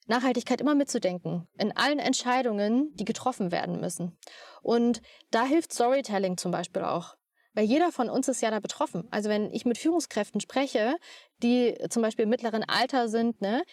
Nachhaltigkeit 0.08 0.62
immer 0.62 0.76
mitzudenken 0.76 1.48
in 1.58 1.76
allen 1.76 2.00
Entscheidungen, 2.00 2.93
die 2.95 3.06
getroffen 3.06 3.52
werden 3.52 3.80
müssen. 3.80 4.17
Und 4.62 5.02
da 5.32 5.45
hilft 5.45 5.74
Storytelling 5.74 6.38
zum 6.38 6.52
Beispiel 6.52 6.84
auch. 6.84 7.15
Weil 7.56 7.65
jeder 7.65 7.91
von 7.91 8.10
uns 8.10 8.28
ist 8.28 8.41
ja 8.41 8.52
da 8.52 8.60
betroffen. 8.60 9.08
Also 9.12 9.30
wenn 9.30 9.52
ich 9.52 9.65
mit 9.65 9.78
Führungskräften 9.78 10.41
spreche, 10.41 10.98
die 11.41 11.76
zum 11.89 12.02
Beispiel 12.02 12.24
im 12.24 12.30
mittleren 12.30 12.63
Alter 12.63 13.08
sind, 13.08 13.41
ne, 13.41 13.63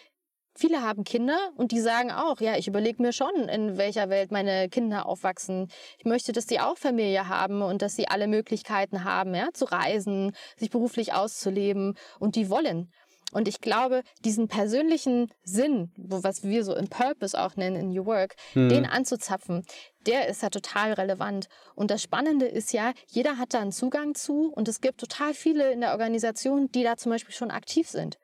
Viele 0.55 0.83
haben 0.83 1.05
Kinder 1.05 1.38
und 1.57 1.73
die 1.73 1.81
sagen 1.81 2.11
auch, 2.11 2.40
ja, 2.40 2.59
ich 2.59 2.68
überlege 2.68 3.01
mir 3.01 3.14
schon, 3.14 3.49
in 3.49 3.79
welcher 3.79 4.11
Welt 4.11 4.31
meine 4.31 4.68
Kinder 4.68 5.07
aufwachsen. 5.07 5.68
Ich 5.97 6.05
möchte, 6.05 6.33
dass 6.33 6.47
sie 6.47 6.61
auch 6.61 6.77
Familie 6.77 7.29
haben 7.29 7.62
und 7.62 7.81
dass 7.81 7.97
sie 7.97 8.09
alle 8.09 8.29
Möglichkeiten 8.29 9.05
haben, 9.05 9.35
ja, 9.35 9.49
zu 9.55 9.64
reisen, 9.64 10.37
sich 10.59 10.68
beruflich 10.68 11.14
auszuleben 11.14 11.95
und 12.18 12.37
die 12.37 12.51
wollen. 12.51 12.92
Und 13.33 13.49
ich 13.49 13.61
glaube, 13.61 14.03
diesen 14.25 14.47
persönlichen 14.47 15.33
Sinn, 15.42 15.90
was 15.97 16.45
wir 16.45 16.64
so 16.64 16.77
im 16.77 16.88
Purpose 16.88 17.38
auch 17.40 17.57
nennen 17.57 17.77
in 17.77 17.88
New 17.88 18.05
Work, 18.07 18.37
mhm. 18.55 18.68
den 18.68 18.87
anzuzapfen, 18.87 19.64
der 20.07 20.29
ist 20.29 20.42
ja 20.42 20.51
total 20.51 20.92
relevant. 20.92 21.49
Und 21.75 21.90
das 21.90 22.03
Spannende 22.03 22.47
ist 22.47 22.73
ja, 22.73 22.92
jeder 23.09 23.38
hat 23.38 23.55
da 23.55 23.61
einen 23.61 23.73
Zugang 23.73 24.14
zu 24.14 24.53
und 24.53 24.68
es 24.68 24.81
gibt 24.81 25.01
total 25.01 25.33
viele 25.33 25.73
in 25.73 25.81
der 25.81 25.92
Organisation, 25.92 26.71
die 26.71 26.83
da 26.83 26.97
zum 26.97 27.11
Beispiel 27.11 27.35
schon 27.35 27.51
aktiv 27.51 27.88
sind. 27.88 28.18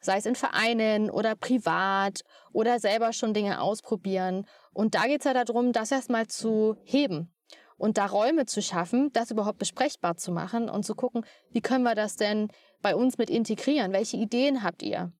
Sei 0.00 0.18
es 0.18 0.26
in 0.26 0.34
Vereinen 0.34 1.10
oder 1.10 1.34
privat 1.34 2.20
oder 2.52 2.78
selber 2.78 3.12
schon 3.12 3.34
Dinge 3.34 3.60
ausprobieren. 3.60 4.46
Und 4.72 4.94
da 4.94 5.06
geht 5.06 5.20
es 5.20 5.24
ja 5.24 5.44
darum, 5.44 5.72
das 5.72 5.92
erstmal 5.92 6.26
zu 6.26 6.76
heben 6.84 7.32
und 7.82 7.98
da 7.98 8.06
Räume 8.06 8.46
zu 8.46 8.62
schaffen, 8.62 9.12
das 9.12 9.32
überhaupt 9.32 9.58
besprechbar 9.58 10.16
zu 10.16 10.30
machen 10.30 10.70
und 10.70 10.84
zu 10.84 10.94
gucken, 10.94 11.26
wie 11.50 11.60
können 11.60 11.82
wir 11.82 11.96
das 11.96 12.14
denn 12.14 12.46
bei 12.80 12.94
uns 12.94 13.18
mit 13.18 13.28
integrieren? 13.28 13.92
Welche 13.92 14.16
Ideen 14.16 14.62
habt 14.62 14.84
ihr? 14.84 15.10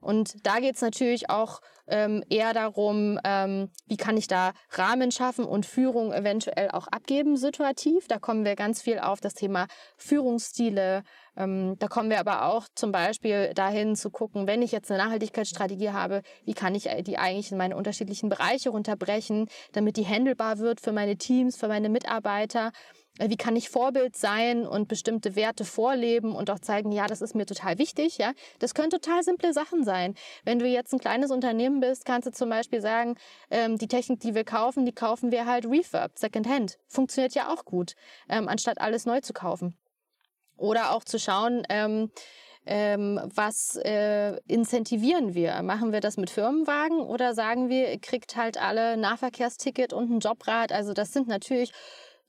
Und 0.00 0.44
da 0.44 0.58
geht 0.58 0.74
es 0.74 0.80
natürlich 0.80 1.30
auch 1.30 1.60
ähm, 1.86 2.22
eher 2.28 2.52
darum, 2.54 3.18
ähm, 3.24 3.70
wie 3.86 3.96
kann 3.96 4.16
ich 4.16 4.28
da 4.28 4.52
Rahmen 4.70 5.10
schaffen 5.10 5.44
und 5.44 5.66
Führung 5.66 6.12
eventuell 6.12 6.70
auch 6.70 6.86
abgeben 6.88 7.36
situativ. 7.36 8.08
Da 8.08 8.18
kommen 8.18 8.44
wir 8.44 8.56
ganz 8.56 8.82
viel 8.82 8.98
auf 8.98 9.20
das 9.20 9.34
Thema 9.34 9.66
Führungsstile. 9.96 11.02
Ähm, 11.36 11.76
da 11.78 11.88
kommen 11.88 12.10
wir 12.10 12.20
aber 12.20 12.46
auch 12.46 12.66
zum 12.74 12.92
Beispiel 12.92 13.52
dahin 13.54 13.96
zu 13.96 14.10
gucken, 14.10 14.46
wenn 14.46 14.62
ich 14.62 14.72
jetzt 14.72 14.90
eine 14.90 15.02
Nachhaltigkeitsstrategie 15.02 15.90
habe, 15.90 16.22
wie 16.44 16.54
kann 16.54 16.74
ich 16.74 16.88
die 17.02 17.18
eigentlich 17.18 17.52
in 17.52 17.58
meine 17.58 17.76
unterschiedlichen 17.76 18.28
Bereiche 18.28 18.70
runterbrechen, 18.70 19.48
damit 19.72 19.96
die 19.96 20.06
handelbar 20.06 20.58
wird 20.58 20.80
für 20.80 20.92
meine 20.92 21.16
Teams, 21.16 21.56
für 21.56 21.68
meine 21.68 21.88
Mitarbeiter. 21.88 22.72
Äh, 23.18 23.28
wie 23.30 23.36
kann 23.36 23.56
ich 23.56 23.68
Vorbild 23.68 24.16
sein 24.16 24.66
und 24.66 24.88
bestimmte 24.88 25.36
Werte 25.36 25.64
vorleben 25.64 26.34
und 26.34 26.50
auch 26.50 26.58
zeigen, 26.58 26.92
ja, 26.92 27.06
das 27.06 27.22
ist 27.22 27.34
mir 27.34 27.46
total 27.46 27.78
wichtig, 27.78 28.18
ja. 28.18 28.32
Das 28.58 28.74
können 28.74 28.90
total 28.90 29.22
simple 29.22 29.52
Sachen 29.52 29.84
sein. 29.84 30.14
Wenn 30.44 30.58
du 30.58 30.66
jetzt 30.66 30.92
ein 30.92 30.98
kleines 30.98 31.30
Unternehmen 31.30 31.80
bist, 31.80 32.04
kannst 32.04 32.26
du 32.26 32.32
zum 32.32 32.48
Beispiel 32.48 32.80
sagen, 32.80 33.16
ähm, 33.50 33.78
die 33.78 33.88
Technik, 33.88 34.20
die 34.20 34.34
wir 34.34 34.44
kaufen, 34.44 34.86
die 34.86 34.92
kaufen 34.92 35.30
wir 35.30 35.46
halt 35.46 35.66
Refurb, 35.66 36.18
Secondhand. 36.18 36.78
Funktioniert 36.86 37.34
ja 37.34 37.52
auch 37.52 37.64
gut, 37.64 37.94
ähm, 38.28 38.48
anstatt 38.48 38.80
alles 38.80 39.06
neu 39.06 39.20
zu 39.20 39.32
kaufen. 39.32 39.76
Oder 40.56 40.92
auch 40.92 41.04
zu 41.04 41.18
schauen, 41.18 41.64
ähm, 41.68 42.10
ähm, 42.64 43.20
was 43.34 43.76
äh, 43.76 44.36
incentivieren 44.46 45.34
wir? 45.34 45.60
Machen 45.62 45.92
wir 45.92 46.00
das 46.00 46.16
mit 46.16 46.30
Firmenwagen 46.30 47.00
oder 47.00 47.34
sagen 47.34 47.68
wir, 47.68 47.90
ihr 47.90 47.98
kriegt 47.98 48.36
halt 48.36 48.56
alle 48.56 48.96
Nahverkehrsticket 48.96 49.92
und 49.92 50.10
ein 50.10 50.20
Jobrad? 50.20 50.70
Also 50.70 50.92
das 50.92 51.12
sind 51.12 51.26
natürlich 51.26 51.72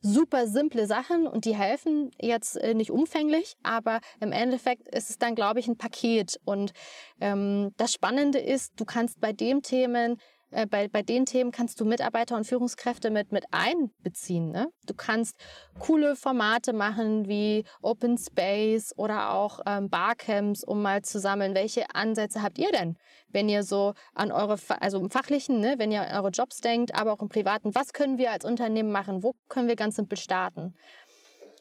super 0.03 0.47
simple 0.47 0.85
Sachen 0.85 1.25
und 1.25 1.45
die 1.45 1.55
helfen 1.55 2.11
jetzt 2.21 2.57
äh, 2.57 2.73
nicht 2.73 2.91
umfänglich, 2.91 3.55
aber 3.63 4.01
im 4.19 4.31
Endeffekt 4.31 4.87
ist 4.89 5.09
es 5.09 5.17
dann, 5.17 5.33
glaube 5.33 5.59
ich, 5.59 5.67
ein 5.67 5.77
Paket. 5.77 6.39
Und 6.45 6.73
ähm, 7.21 7.71
das 7.77 7.93
Spannende 7.93 8.39
ist, 8.39 8.73
du 8.75 8.85
kannst 8.85 9.19
bei 9.19 9.31
dem 9.31 9.61
Themen 9.61 10.17
äh, 10.53 10.65
bei, 10.65 10.87
bei 10.87 11.01
den 11.01 11.25
Themen 11.25 11.51
kannst 11.51 11.79
du 11.79 11.85
Mitarbeiter 11.85 12.35
und 12.35 12.45
Führungskräfte 12.45 13.09
mit, 13.09 13.31
mit 13.31 13.45
einbeziehen. 13.51 14.51
Ne? 14.51 14.69
Du 14.85 14.93
kannst 14.93 15.35
coole 15.79 16.15
Formate 16.15 16.73
machen 16.73 17.27
wie 17.27 17.65
Open 17.81 18.17
Space 18.17 18.93
oder 18.95 19.33
auch 19.33 19.59
ähm, 19.65 19.89
Barcamps, 19.89 20.63
um 20.63 20.81
mal 20.81 21.01
zu 21.01 21.19
sammeln, 21.19 21.55
welche 21.55 21.85
Ansätze 21.93 22.41
habt 22.41 22.57
ihr 22.57 22.71
denn, 22.71 22.97
wenn 23.29 23.49
ihr 23.49 23.63
so 23.63 23.93
an 24.13 24.31
eure, 24.31 24.57
also 24.79 24.99
im 24.99 25.09
Fachlichen, 25.09 25.59
ne, 25.59 25.75
wenn 25.77 25.91
ihr 25.91 26.01
an 26.01 26.17
eure 26.17 26.29
Jobs 26.29 26.61
denkt, 26.61 26.95
aber 26.95 27.13
auch 27.13 27.21
im 27.21 27.29
Privaten, 27.29 27.75
was 27.75 27.93
können 27.93 28.17
wir 28.17 28.31
als 28.31 28.45
Unternehmen 28.45 28.91
machen, 28.91 29.23
wo 29.23 29.35
können 29.49 29.67
wir 29.67 29.75
ganz 29.75 29.95
simpel 29.95 30.17
starten? 30.17 30.73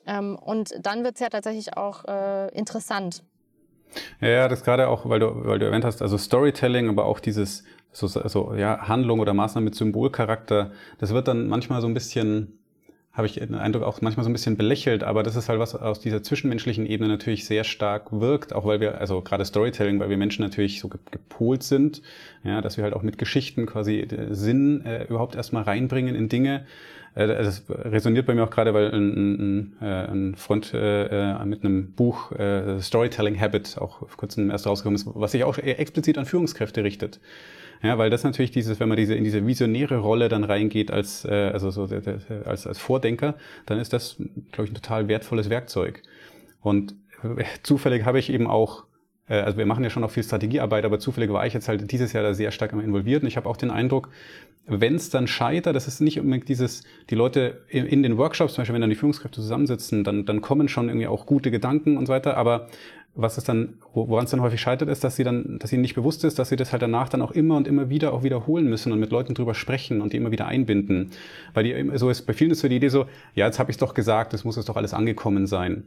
Ähm, 0.06 0.36
und 0.36 0.74
dann 0.80 1.04
wird's 1.04 1.20
ja 1.20 1.28
tatsächlich 1.28 1.76
auch 1.76 2.04
äh, 2.04 2.48
interessant. 2.56 3.24
Ja, 4.20 4.48
das 4.48 4.64
gerade 4.64 4.88
auch, 4.88 5.08
weil 5.08 5.20
du, 5.20 5.44
weil 5.44 5.58
du 5.58 5.66
erwähnt 5.66 5.84
hast, 5.84 6.02
also 6.02 6.16
Storytelling, 6.18 6.88
aber 6.88 7.04
auch 7.04 7.20
dieses 7.20 7.64
so, 7.92 8.06
so 8.06 8.54
ja, 8.54 8.88
Handlung 8.88 9.20
oder 9.20 9.34
Maßnahme 9.34 9.66
mit 9.66 9.74
Symbolcharakter, 9.74 10.72
das 10.98 11.12
wird 11.12 11.28
dann 11.28 11.48
manchmal 11.48 11.80
so 11.80 11.86
ein 11.86 11.94
bisschen 11.94 12.58
habe 13.12 13.26
ich 13.26 13.34
den 13.34 13.54
Eindruck, 13.54 13.82
auch 13.82 14.00
manchmal 14.00 14.24
so 14.24 14.30
ein 14.30 14.32
bisschen 14.32 14.56
belächelt, 14.56 15.04
aber 15.04 15.22
das 15.22 15.36
ist 15.36 15.50
halt 15.50 15.58
was 15.58 15.74
aus 15.74 16.00
dieser 16.00 16.22
zwischenmenschlichen 16.22 16.86
Ebene 16.86 17.10
natürlich 17.10 17.44
sehr 17.44 17.62
stark 17.62 18.10
wirkt, 18.10 18.54
auch 18.54 18.64
weil 18.64 18.80
wir, 18.80 18.98
also 19.00 19.20
gerade 19.20 19.44
Storytelling, 19.44 20.00
weil 20.00 20.08
wir 20.08 20.16
Menschen 20.16 20.42
natürlich 20.42 20.80
so 20.80 20.88
gepolt 20.88 21.62
sind, 21.62 22.00
ja, 22.42 22.62
dass 22.62 22.78
wir 22.78 22.84
halt 22.84 22.94
auch 22.94 23.02
mit 23.02 23.18
Geschichten 23.18 23.66
quasi 23.66 24.08
Sinn 24.30 24.84
äh, 24.86 25.04
überhaupt 25.04 25.34
erstmal 25.34 25.64
reinbringen 25.64 26.14
in 26.14 26.30
Dinge. 26.30 26.64
Äh, 27.14 27.26
das 27.26 27.64
resoniert 27.68 28.26
bei 28.26 28.34
mir 28.34 28.44
auch 28.44 28.50
gerade, 28.50 28.74
weil 28.74 28.90
ein, 28.92 29.12
ein, 29.12 29.76
äh, 29.80 29.84
ein 29.84 30.34
Freund 30.34 30.72
äh, 30.74 31.32
äh, 31.32 31.44
mit 31.44 31.64
einem 31.64 31.92
Buch 31.92 32.32
äh, 32.32 32.80
Storytelling 32.80 33.40
Habit 33.40 33.78
auch 33.78 33.98
vor 33.98 34.16
kurzem 34.16 34.50
erst 34.50 34.66
rausgekommen 34.66 34.96
ist, 34.96 35.06
was 35.14 35.32
sich 35.32 35.44
auch 35.44 35.58
explizit 35.58 36.18
an 36.18 36.26
Führungskräfte 36.26 36.84
richtet. 36.84 37.20
Ja, 37.82 37.98
weil 37.98 38.10
das 38.10 38.22
natürlich 38.22 38.52
dieses, 38.52 38.78
wenn 38.78 38.88
man 38.88 38.96
diese 38.96 39.14
in 39.14 39.24
diese 39.24 39.44
visionäre 39.44 39.98
Rolle 39.98 40.28
dann 40.28 40.44
reingeht 40.44 40.92
als 40.92 41.24
äh, 41.24 41.50
also 41.52 41.70
so 41.70 41.88
als 42.44 42.66
als 42.66 42.78
Vordenker, 42.78 43.34
dann 43.66 43.80
ist 43.80 43.92
das 43.92 44.16
glaube 44.52 44.66
ich 44.66 44.70
ein 44.70 44.74
total 44.74 45.08
wertvolles 45.08 45.50
Werkzeug. 45.50 46.02
Und 46.60 46.94
äh, 47.24 47.44
zufällig 47.64 48.04
habe 48.04 48.20
ich 48.20 48.30
eben 48.30 48.46
auch 48.46 48.84
äh, 48.84 48.91
also 49.28 49.56
wir 49.56 49.66
machen 49.66 49.84
ja 49.84 49.90
schon 49.90 50.04
auch 50.04 50.10
viel 50.10 50.24
Strategiearbeit, 50.24 50.84
aber 50.84 50.98
zufällig 50.98 51.32
war 51.32 51.46
ich 51.46 51.54
jetzt 51.54 51.68
halt 51.68 51.90
dieses 51.90 52.12
Jahr 52.12 52.22
da 52.22 52.34
sehr 52.34 52.50
stark 52.50 52.72
involviert 52.72 53.22
und 53.22 53.28
ich 53.28 53.36
habe 53.36 53.48
auch 53.48 53.56
den 53.56 53.70
Eindruck, 53.70 54.08
wenn 54.66 54.94
es 54.94 55.10
dann 55.10 55.26
scheitert, 55.26 55.74
das 55.74 55.88
ist 55.88 56.00
nicht 56.00 56.20
unbedingt 56.20 56.48
dieses, 56.48 56.84
die 57.10 57.14
Leute 57.14 57.62
in, 57.68 58.02
den 58.02 58.16
Workshops, 58.16 58.54
zum 58.54 58.62
Beispiel, 58.62 58.74
wenn 58.74 58.80
dann 58.80 58.90
die 58.90 58.96
Führungskräfte 58.96 59.40
zusammensitzen, 59.40 60.04
dann, 60.04 60.24
dann 60.24 60.40
kommen 60.40 60.68
schon 60.68 60.88
irgendwie 60.88 61.06
auch 61.06 61.26
gute 61.26 61.50
Gedanken 61.50 61.96
und 61.96 62.06
so 62.06 62.12
weiter, 62.12 62.36
aber 62.36 62.68
was 63.14 63.36
es 63.36 63.44
dann, 63.44 63.74
woran 63.92 64.24
es 64.24 64.30
dann 64.30 64.40
häufig 64.40 64.60
scheitert, 64.60 64.88
ist, 64.88 65.04
dass 65.04 65.16
sie 65.16 65.24
dann, 65.24 65.58
dass 65.58 65.72
ihnen 65.72 65.82
nicht 65.82 65.94
bewusst 65.94 66.24
ist, 66.24 66.38
dass 66.38 66.48
sie 66.48 66.56
das 66.56 66.72
halt 66.72 66.82
danach 66.82 67.10
dann 67.10 67.20
auch 67.20 67.32
immer 67.32 67.56
und 67.56 67.68
immer 67.68 67.90
wieder 67.90 68.12
auch 68.14 68.22
wiederholen 68.22 68.68
müssen 68.68 68.90
und 68.90 69.00
mit 69.00 69.10
Leuten 69.10 69.34
drüber 69.34 69.54
sprechen 69.54 70.00
und 70.00 70.14
die 70.14 70.16
immer 70.16 70.30
wieder 70.30 70.46
einbinden. 70.46 71.10
Weil 71.52 71.64
die, 71.64 71.98
so 71.98 72.08
ist, 72.08 72.22
bei 72.22 72.32
vielen 72.32 72.52
ist 72.52 72.60
so 72.60 72.68
die 72.68 72.76
Idee 72.76 72.88
so, 72.88 73.06
ja, 73.34 73.46
jetzt 73.46 73.58
habe 73.58 73.70
ich 73.70 73.74
es 73.74 73.80
doch 73.80 73.92
gesagt, 73.92 74.32
es 74.32 74.44
muss 74.44 74.56
es 74.56 74.64
doch 74.64 74.76
alles 74.76 74.94
angekommen 74.94 75.46
sein. 75.46 75.84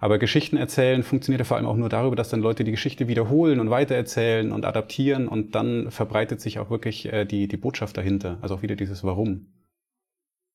Aber 0.00 0.18
Geschichten 0.18 0.56
erzählen 0.56 1.02
funktioniert 1.02 1.40
ja 1.40 1.44
vor 1.44 1.56
allem 1.56 1.66
auch 1.66 1.76
nur 1.76 1.88
darüber, 1.88 2.16
dass 2.16 2.28
dann 2.28 2.40
Leute 2.40 2.64
die 2.64 2.72
Geschichte 2.72 3.08
wiederholen 3.08 3.60
und 3.60 3.70
weitererzählen 3.70 4.52
und 4.52 4.64
adaptieren 4.64 5.28
und 5.28 5.54
dann 5.54 5.90
verbreitet 5.90 6.40
sich 6.40 6.58
auch 6.58 6.70
wirklich 6.70 7.06
äh, 7.12 7.24
die, 7.24 7.48
die 7.48 7.56
Botschaft 7.56 7.96
dahinter. 7.96 8.38
Also 8.42 8.56
auch 8.56 8.62
wieder 8.62 8.76
dieses 8.76 9.04
Warum. 9.04 9.52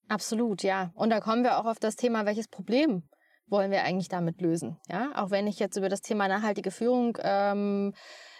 Absolut, 0.07 0.63
ja. 0.63 0.91
Und 0.95 1.11
da 1.11 1.19
kommen 1.19 1.43
wir 1.43 1.59
auch 1.59 1.65
auf 1.65 1.79
das 1.79 1.95
Thema, 1.95 2.25
welches 2.25 2.47
Problem 2.47 3.03
wollen 3.47 3.71
wir 3.71 3.83
eigentlich 3.83 4.09
damit 4.09 4.41
lösen? 4.41 4.77
Ja, 4.87 5.11
auch 5.15 5.31
wenn 5.31 5.47
ich 5.47 5.59
jetzt 5.59 5.77
über 5.77 5.89
das 5.89 6.01
Thema 6.01 6.27
nachhaltige 6.27 6.71
Führung 6.71 7.17
ähm, 7.21 7.93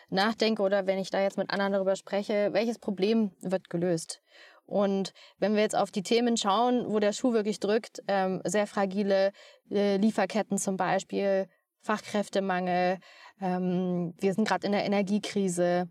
nachdenke 0.09 0.61
oder 0.61 0.87
wenn 0.87 0.99
ich 0.99 1.09
da 1.09 1.21
jetzt 1.21 1.37
mit 1.37 1.49
anderen 1.51 1.73
darüber 1.73 1.95
spreche, 1.95 2.49
welches 2.53 2.79
Problem 2.79 3.31
wird 3.41 3.69
gelöst? 3.69 4.21
Und 4.69 5.13
wenn 5.39 5.55
wir 5.55 5.61
jetzt 5.63 5.75
auf 5.75 5.89
die 5.89 6.03
Themen 6.03 6.37
schauen, 6.37 6.85
wo 6.87 6.99
der 6.99 7.11
Schuh 7.11 7.33
wirklich 7.33 7.59
drückt, 7.59 8.03
ähm, 8.07 8.41
sehr 8.45 8.67
fragile 8.67 9.31
äh, 9.71 9.97
Lieferketten 9.97 10.59
zum 10.59 10.77
Beispiel, 10.77 11.47
Fachkräftemangel, 11.81 12.99
ähm, 13.41 14.13
wir 14.19 14.33
sind 14.33 14.47
gerade 14.47 14.67
in 14.67 14.71
der 14.71 14.85
Energiekrise. 14.85 15.89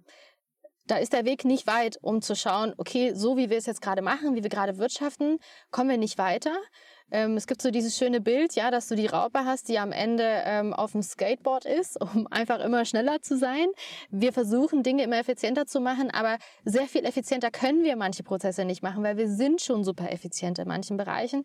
Da 0.86 0.96
ist 0.98 1.12
der 1.12 1.24
Weg 1.24 1.44
nicht 1.44 1.66
weit, 1.66 1.98
um 2.00 2.22
zu 2.22 2.36
schauen, 2.36 2.72
okay, 2.76 3.12
so 3.14 3.36
wie 3.36 3.50
wir 3.50 3.58
es 3.58 3.66
jetzt 3.66 3.82
gerade 3.82 4.00
machen, 4.00 4.36
wie 4.36 4.44
wir 4.44 4.50
gerade 4.50 4.78
wirtschaften, 4.78 5.38
kommen 5.72 5.90
wir 5.90 5.98
nicht 5.98 6.16
weiter. 6.16 6.56
Ähm, 7.10 7.36
es 7.36 7.46
gibt 7.46 7.62
so 7.62 7.70
dieses 7.70 7.96
schöne 7.96 8.20
Bild, 8.20 8.54
ja, 8.54 8.70
dass 8.70 8.88
du 8.88 8.94
die 8.94 9.06
Raupe 9.06 9.44
hast, 9.44 9.68
die 9.68 9.78
am 9.78 9.92
Ende 9.92 10.24
ähm, 10.44 10.74
auf 10.74 10.92
dem 10.92 11.02
Skateboard 11.02 11.64
ist, 11.64 12.00
um 12.14 12.26
einfach 12.26 12.60
immer 12.60 12.84
schneller 12.84 13.22
zu 13.22 13.36
sein. 13.36 13.66
Wir 14.10 14.32
versuchen 14.32 14.82
Dinge 14.82 15.04
immer 15.04 15.18
effizienter 15.18 15.66
zu 15.66 15.80
machen, 15.80 16.10
aber 16.10 16.38
sehr 16.64 16.86
viel 16.86 17.04
effizienter 17.04 17.50
können 17.50 17.82
wir 17.82 17.96
manche 17.96 18.22
Prozesse 18.22 18.64
nicht 18.64 18.82
machen, 18.82 19.02
weil 19.02 19.16
wir 19.16 19.28
sind 19.28 19.60
schon 19.60 19.84
super 19.84 20.12
effizient 20.12 20.58
in 20.58 20.68
manchen 20.68 20.96
Bereichen. 20.96 21.44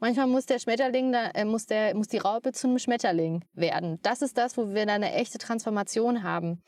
Manchmal 0.00 0.26
muss 0.26 0.46
der 0.46 0.58
Schmetterling, 0.58 1.12
da, 1.12 1.30
äh, 1.30 1.44
muss, 1.44 1.66
der, 1.66 1.94
muss 1.94 2.08
die 2.08 2.18
Raupe 2.18 2.52
zu 2.52 2.66
einem 2.66 2.78
Schmetterling 2.78 3.44
werden. 3.54 3.98
Das 4.02 4.22
ist 4.22 4.36
das, 4.36 4.56
wo 4.56 4.74
wir 4.74 4.86
dann 4.86 5.02
eine 5.02 5.12
echte 5.12 5.38
Transformation 5.38 6.22
haben 6.22 6.62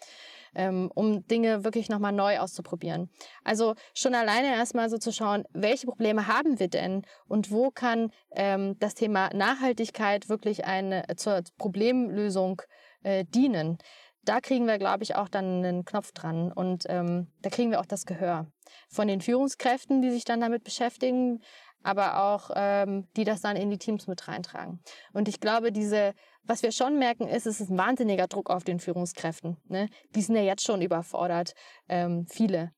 ähm, 0.54 0.90
um 0.94 1.26
Dinge 1.26 1.64
wirklich 1.64 1.88
nochmal 1.88 2.12
neu 2.12 2.38
auszuprobieren. 2.38 3.10
Also 3.44 3.74
schon 3.94 4.14
alleine 4.14 4.54
erstmal 4.54 4.90
so 4.90 4.98
zu 4.98 5.12
schauen, 5.12 5.44
welche 5.52 5.86
Probleme 5.86 6.26
haben 6.26 6.58
wir 6.58 6.68
denn 6.68 7.02
und 7.26 7.50
wo 7.50 7.70
kann 7.70 8.10
ähm, 8.32 8.78
das 8.78 8.94
Thema 8.94 9.30
Nachhaltigkeit 9.34 10.28
wirklich 10.28 10.64
eine 10.64 11.08
äh, 11.08 11.16
zur 11.16 11.42
Problemlösung 11.56 12.62
äh, 13.02 13.24
dienen. 13.24 13.78
Da 14.24 14.40
kriegen 14.40 14.66
wir, 14.66 14.78
glaube 14.78 15.04
ich, 15.04 15.14
auch 15.14 15.28
dann 15.28 15.64
einen 15.64 15.84
Knopf 15.84 16.12
dran 16.12 16.52
und 16.52 16.84
ähm, 16.88 17.28
da 17.40 17.48
kriegen 17.48 17.70
wir 17.70 17.80
auch 17.80 17.86
das 17.86 18.04
Gehör 18.04 18.46
von 18.88 19.08
den 19.08 19.22
Führungskräften, 19.22 20.02
die 20.02 20.10
sich 20.10 20.24
dann 20.24 20.40
damit 20.40 20.64
beschäftigen, 20.64 21.40
aber 21.82 22.22
auch 22.22 22.50
ähm, 22.54 23.08
die 23.16 23.24
das 23.24 23.40
dann 23.40 23.56
in 23.56 23.70
die 23.70 23.78
Teams 23.78 24.06
mit 24.06 24.28
reintragen. 24.28 24.80
Und 25.12 25.28
ich 25.28 25.40
glaube, 25.40 25.72
diese, 25.72 26.14
was 26.48 26.62
wir 26.62 26.72
schon 26.72 26.98
merken, 26.98 27.28
ist, 27.28 27.46
es 27.46 27.60
ist 27.60 27.70
ein 27.70 27.78
wahnsinniger 27.78 28.26
Druck 28.26 28.50
auf 28.50 28.64
den 28.64 28.80
Führungskräften. 28.80 29.58
Ne? 29.68 29.88
Die 30.14 30.22
sind 30.22 30.34
ja 30.34 30.42
jetzt 30.42 30.64
schon 30.64 30.80
überfordert, 30.82 31.52
ähm, 31.88 32.26
viele 32.26 32.72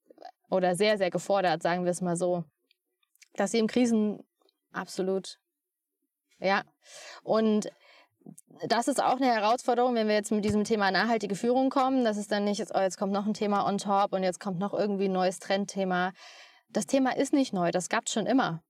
oder 0.51 0.75
sehr, 0.75 0.99
sehr 0.99 1.11
gefordert, 1.11 1.63
sagen 1.63 1.85
wir 1.85 1.93
es 1.93 2.01
mal 2.01 2.17
so, 2.17 2.45
dass 3.35 3.53
sie 3.53 3.61
im 3.61 3.69
Krisen 3.69 4.19
absolut, 4.73 5.39
ja. 6.41 6.65
Und 7.23 7.71
das 8.67 8.89
ist 8.89 9.03
auch 9.03 9.17
eine 9.17 9.33
Herausforderung, 9.33 9.95
wenn 9.95 10.09
wir 10.09 10.15
jetzt 10.15 10.33
mit 10.33 10.45
diesem 10.45 10.65
Thema 10.65 10.91
nachhaltige 10.91 11.37
Führung 11.37 11.71
kommen. 11.71 12.05
Das 12.05 12.17
ist 12.17 12.33
dann 12.33 12.45
nicht, 12.45 12.59
jetzt, 12.59 12.75
oh, 12.75 12.81
jetzt 12.81 12.99
kommt 12.99 13.13
noch 13.13 13.27
ein 13.27 13.35
Thema 13.35 13.67
on 13.67 13.79
top 13.79 14.13
und 14.13 14.25
jetzt 14.25 14.41
kommt 14.41 14.59
noch 14.59 14.75
irgendwie 14.75 15.07
ein 15.07 15.13
neues 15.13 15.39
Trendthema. 15.39 16.13
Das 16.69 16.87
Thema 16.87 17.17
ist 17.17 17.33
nicht 17.33 17.53
neu, 17.53 17.71
das 17.71 17.89
gab 17.89 18.07
es 18.07 18.13
schon 18.13 18.27
immer. 18.27 18.63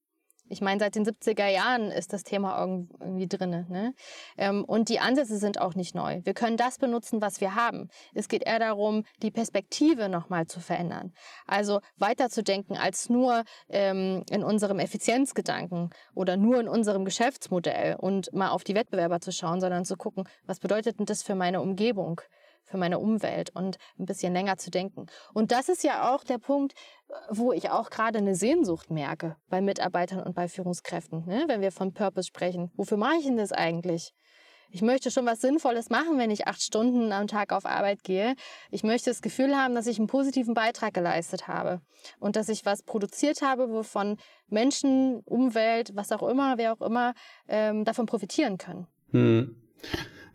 Ich 0.51 0.61
meine, 0.61 0.81
seit 0.81 0.97
den 0.97 1.07
70er 1.07 1.47
Jahren 1.47 1.93
ist 1.93 2.13
das 2.13 2.25
Thema 2.25 2.59
irgendwie 3.01 3.29
drin. 3.29 3.67
Ne? 3.69 3.95
Ähm, 4.37 4.65
und 4.65 4.89
die 4.89 4.99
Ansätze 4.99 5.39
sind 5.39 5.61
auch 5.61 5.77
nicht 5.77 5.95
neu. 5.95 6.21
Wir 6.25 6.35
können 6.35 6.57
das 6.57 6.79
benutzen, 6.79 7.23
was 7.23 7.41
wir 7.41 7.55
haben. 7.55 7.89
Es 8.15 8.29
geht 8.29 8.43
eher 8.43 8.59
darum, 8.59 9.05
die 9.23 9.31
Perspektive 9.31 10.09
nochmal 10.09 10.49
zu 10.49 10.59
verändern. 10.59 11.13
Also 11.47 11.81
weiterzudenken 11.99 12.77
als 12.77 13.09
nur 13.09 13.45
ähm, 13.69 14.25
in 14.29 14.43
unserem 14.43 14.81
Effizienzgedanken 14.81 15.91
oder 16.15 16.37
nur 16.37 16.59
in 16.59 16.69
unserem 16.69 17.05
Geschäftsmodell 17.05 17.95
und 17.95 18.33
mal 18.33 18.51
auf 18.51 18.65
die 18.65 18.75
Wettbewerber 18.75 19.21
zu 19.21 19.31
schauen, 19.31 19.61
sondern 19.61 19.85
zu 19.85 19.97
gucken, 19.97 20.25
was 20.47 20.59
bedeutet 20.59 20.99
denn 20.99 21.07
das 21.07 21.23
für 21.23 21.37
meine 21.37 21.61
Umgebung? 21.61 22.21
Für 22.71 22.79
meine 22.79 22.99
Umwelt 22.99 23.51
und 23.51 23.79
ein 23.99 24.07
bisschen 24.07 24.33
länger 24.33 24.57
zu 24.57 24.71
denken. 24.71 25.07
Und 25.35 25.51
das 25.51 25.69
ist 25.69 25.83
ja 25.83 26.15
auch 26.15 26.23
der 26.23 26.39
Punkt, 26.39 26.75
wo 27.29 27.53
ich 27.53 27.71
auch 27.71 27.91
gerade 27.91 28.19
eine 28.19 28.37
Sehnsucht 28.37 28.91
merke 28.91 29.37
bei 29.49 29.61
Mitarbeitern 29.61 30.23
und 30.23 30.35
bei 30.35 30.49
Führungskräften, 30.49 31.27
ne? 31.27 31.45
wenn 31.49 31.61
wir 31.61 31.73
von 31.73 31.93
Purpose 31.93 32.29
sprechen. 32.29 32.71
Wofür 32.77 32.97
mache 32.97 33.17
ich 33.19 33.25
denn 33.25 33.37
das 33.37 33.53
eigentlich? 33.53 34.13
Ich 34.73 34.83
möchte 34.83 35.11
schon 35.11 35.27
was 35.27 35.41
Sinnvolles 35.41 35.91
machen, 35.91 36.17
wenn 36.17 36.31
ich 36.31 36.47
acht 36.47 36.63
Stunden 36.63 37.11
am 37.11 37.27
Tag 37.27 37.53
auf 37.53 37.67
Arbeit 37.67 38.05
gehe. 38.05 38.37
Ich 38.71 38.85
möchte 38.85 39.11
das 39.11 39.21
Gefühl 39.21 39.57
haben, 39.57 39.75
dass 39.75 39.89
ich 39.89 39.99
einen 39.99 40.07
positiven 40.07 40.55
Beitrag 40.55 40.95
geleistet 40.95 41.49
habe 41.49 41.81
und 42.21 42.37
dass 42.37 42.49
ich 42.49 42.65
was 42.65 42.85
produziert 42.85 43.43
habe, 43.43 43.69
wovon 43.71 44.17
Menschen, 44.47 45.23
Umwelt, 45.25 45.91
was 45.97 46.13
auch 46.13 46.23
immer, 46.23 46.57
wer 46.57 46.73
auch 46.73 46.83
immer, 46.83 47.15
ähm, 47.49 47.85
davon 47.85 48.07
profitieren 48.07 48.59
können. 48.59 48.87
Hm. 49.11 49.57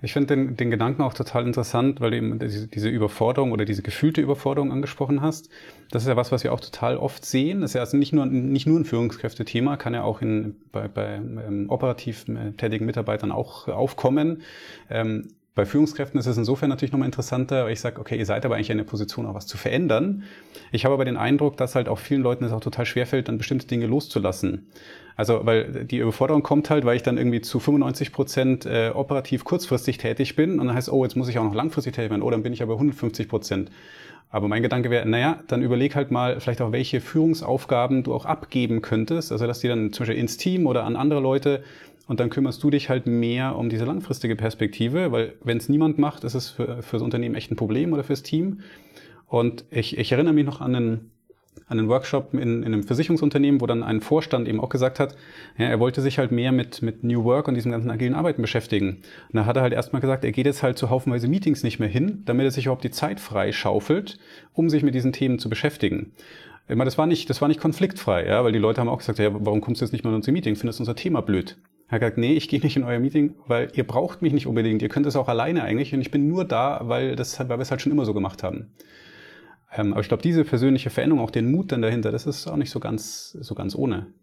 Ich 0.01 0.13
finde 0.13 0.35
den, 0.35 0.57
den 0.57 0.71
Gedanken 0.71 1.01
auch 1.01 1.13
total 1.13 1.45
interessant, 1.45 2.01
weil 2.01 2.11
du 2.11 2.17
eben 2.17 2.39
diese, 2.39 2.89
Überforderung 2.89 3.51
oder 3.51 3.65
diese 3.65 3.81
gefühlte 3.81 4.21
Überforderung 4.21 4.71
angesprochen 4.71 5.21
hast. 5.21 5.49
Das 5.91 6.03
ist 6.03 6.09
ja 6.09 6.15
was, 6.15 6.31
was 6.31 6.43
wir 6.43 6.53
auch 6.53 6.59
total 6.59 6.97
oft 6.97 7.25
sehen. 7.25 7.61
Das 7.61 7.71
ist 7.71 7.75
ja 7.75 7.81
also 7.81 7.97
nicht 7.97 8.13
nur, 8.13 8.25
nicht 8.25 8.67
nur 8.67 8.79
ein 8.79 8.85
Führungskräftethema, 8.85 9.77
kann 9.77 9.93
ja 9.93 10.03
auch 10.03 10.21
in, 10.21 10.55
bei, 10.71 10.87
bei 10.87 11.15
ähm, 11.15 11.69
operativ 11.69 12.27
äh, 12.27 12.51
tätigen 12.51 12.85
Mitarbeitern 12.85 13.31
auch 13.31 13.67
aufkommen. 13.67 14.41
Ähm, 14.89 15.29
bei 15.55 15.65
Führungskräften 15.65 16.19
ist 16.19 16.25
es 16.25 16.37
insofern 16.37 16.69
natürlich 16.69 16.91
nochmal 16.91 17.07
interessanter, 17.07 17.63
weil 17.63 17.71
ich 17.71 17.79
sage, 17.79 18.01
okay, 18.01 18.17
ihr 18.17 18.25
seid 18.25 18.45
aber 18.45 18.55
eigentlich 18.55 18.69
in 18.69 18.77
der 18.77 18.83
Position, 18.83 19.25
auch 19.25 19.33
was 19.33 19.47
zu 19.47 19.57
verändern. 19.57 20.23
Ich 20.73 20.83
habe 20.83 20.93
aber 20.93 21.05
den 21.05 21.15
Eindruck, 21.15 21.55
dass 21.55 21.75
halt 21.75 21.87
auch 21.87 21.97
vielen 21.97 22.21
Leuten 22.21 22.43
es 22.43 22.51
auch 22.51 22.59
total 22.59 22.85
schwerfällt, 22.85 23.29
dann 23.29 23.37
bestimmte 23.37 23.65
Dinge 23.65 23.87
loszulassen. 23.87 24.67
Also, 25.15 25.45
weil 25.45 25.85
die 25.85 25.99
Überforderung 25.99 26.43
kommt 26.43 26.69
halt, 26.69 26.85
weil 26.85 26.97
ich 26.97 27.03
dann 27.03 27.17
irgendwie 27.17 27.41
zu 27.41 27.59
95 27.59 28.11
Prozent 28.11 28.65
äh, 28.65 28.91
operativ 28.93 29.45
kurzfristig 29.45 29.97
tätig 29.97 30.35
bin 30.35 30.59
und 30.59 30.67
dann 30.67 30.75
heißt, 30.75 30.91
oh, 30.91 31.03
jetzt 31.03 31.15
muss 31.15 31.29
ich 31.29 31.39
auch 31.39 31.43
noch 31.43 31.55
langfristig 31.55 31.95
tätig 31.95 32.09
werden, 32.09 32.21
oh, 32.21 32.29
dann 32.29 32.43
bin 32.43 32.51
ich 32.51 32.61
aber 32.61 32.73
150 32.73 33.29
Prozent. 33.29 33.71
Aber 34.29 34.49
mein 34.49 34.61
Gedanke 34.61 34.89
wäre, 34.89 35.07
naja, 35.07 35.39
dann 35.47 35.61
überleg 35.61 35.95
halt 35.95 36.11
mal 36.11 36.39
vielleicht 36.41 36.61
auch, 36.61 36.73
welche 36.73 36.99
Führungsaufgaben 36.99 38.03
du 38.03 38.13
auch 38.13 38.25
abgeben 38.25 38.81
könntest. 38.81 39.31
Also, 39.31 39.47
dass 39.47 39.59
die 39.59 39.69
dann 39.69 39.93
zum 39.93 40.05
Beispiel 40.05 40.19
ins 40.19 40.35
Team 40.35 40.67
oder 40.67 40.83
an 40.83 40.97
andere 40.97 41.21
Leute 41.21 41.63
und 42.07 42.19
dann 42.19 42.29
kümmerst 42.29 42.61
du 42.61 42.69
dich 42.69 42.89
halt 42.89 43.07
mehr 43.07 43.55
um 43.55 43.69
diese 43.69 43.85
langfristige 43.85 44.35
Perspektive, 44.35 45.11
weil 45.11 45.33
wenn 45.43 45.57
es 45.57 45.69
niemand 45.69 45.97
macht, 45.97 46.23
ist 46.23 46.35
es 46.35 46.49
für, 46.49 46.83
für 46.83 46.97
das 46.97 47.01
Unternehmen 47.01 47.35
echt 47.35 47.51
ein 47.51 47.55
Problem 47.55 47.93
oder 47.93 48.03
fürs 48.03 48.23
Team. 48.23 48.59
Und 49.27 49.65
ich, 49.71 49.97
ich 49.97 50.11
erinnere 50.11 50.33
mich 50.33 50.45
noch 50.45 50.61
an 50.61 50.75
einen, 50.75 51.11
an 51.67 51.79
einen 51.79 51.89
Workshop 51.89 52.33
in, 52.33 52.39
in 52.39 52.65
einem 52.65 52.83
Versicherungsunternehmen, 52.83 53.61
wo 53.61 53.65
dann 53.65 53.83
ein 53.83 54.01
Vorstand 54.01 54.47
eben 54.47 54.59
auch 54.59 54.69
gesagt 54.69 54.99
hat, 54.99 55.15
ja, 55.57 55.65
er 55.65 55.79
wollte 55.79 56.01
sich 56.01 56.19
halt 56.19 56.31
mehr 56.31 56.51
mit, 56.51 56.81
mit 56.81 57.03
New 57.03 57.23
Work 57.23 57.47
und 57.47 57.55
diesem 57.55 57.71
ganzen 57.71 57.89
agilen 57.89 58.13
Arbeiten 58.13 58.41
beschäftigen. 58.41 59.01
Und 59.31 59.33
da 59.33 59.45
hat 59.45 59.55
er 59.55 59.63
halt 59.63 59.73
erstmal 59.73 60.01
gesagt, 60.01 60.23
er 60.23 60.31
geht 60.31 60.45
jetzt 60.45 60.63
halt 60.63 60.77
zu 60.77 60.89
haufenweise 60.89 61.27
Meetings 61.27 61.63
nicht 61.63 61.79
mehr 61.79 61.89
hin, 61.89 62.21
damit 62.25 62.45
er 62.45 62.51
sich 62.51 62.65
überhaupt 62.65 62.83
die 62.83 62.91
Zeit 62.91 63.19
frei 63.19 63.51
schaufelt, 63.51 64.19
um 64.53 64.69
sich 64.69 64.83
mit 64.83 64.95
diesen 64.95 65.13
Themen 65.13 65.39
zu 65.39 65.49
beschäftigen. 65.49 66.11
Meine, 66.67 66.85
das 66.85 66.97
war 66.97 67.05
nicht, 67.05 67.29
das 67.29 67.41
war 67.41 67.47
nicht 67.47 67.59
konfliktfrei, 67.59 68.25
ja, 68.25 68.43
weil 68.43 68.51
die 68.51 68.59
Leute 68.59 68.81
haben 68.81 68.89
auch 68.89 68.97
gesagt, 68.97 69.19
ja, 69.19 69.29
warum 69.33 69.61
kommst 69.61 69.81
du 69.81 69.85
jetzt 69.85 69.91
nicht 69.91 70.03
mal 70.03 70.09
in 70.09 70.15
unser 70.15 70.31
Meeting? 70.31 70.55
Findest 70.55 70.79
unser 70.79 70.95
Thema 70.95 71.21
blöd? 71.21 71.57
Er 71.87 71.93
hat 71.93 72.01
gesagt, 72.01 72.17
nee, 72.17 72.33
ich 72.33 72.49
gehe 72.49 72.59
nicht 72.59 72.75
in 72.75 72.83
euer 72.83 72.99
Meeting, 72.99 73.35
weil 73.45 73.71
ihr 73.75 73.85
braucht 73.85 74.23
mich 74.23 74.33
nicht 74.33 74.47
unbedingt. 74.47 74.81
Ihr 74.81 74.89
könnt 74.89 75.05
es 75.05 75.15
auch 75.15 75.27
alleine 75.27 75.63
eigentlich 75.63 75.93
und 75.93 76.01
ich 76.01 76.09
bin 76.09 76.27
nur 76.27 76.43
da, 76.43 76.81
weil, 76.83 77.15
das, 77.15 77.37
weil 77.39 77.49
wir 77.49 77.59
es 77.59 77.69
halt 77.69 77.81
schon 77.81 77.91
immer 77.91 78.05
so 78.05 78.15
gemacht 78.15 78.41
haben. 78.41 78.71
Ähm, 79.75 79.93
aber 79.93 80.01
ich 80.01 80.07
glaube, 80.07 80.23
diese 80.23 80.43
persönliche 80.43 80.89
Veränderung, 80.89 81.23
auch 81.23 81.31
den 81.31 81.51
Mut 81.51 81.71
dann 81.71 81.81
dahinter, 81.81 82.11
das 82.11 82.25
ist 82.25 82.47
auch 82.47 82.55
nicht 82.55 82.71
so 82.71 82.79
ganz, 82.79 83.31
so 83.31 83.55
ganz 83.55 83.75
ohne. 83.75 84.13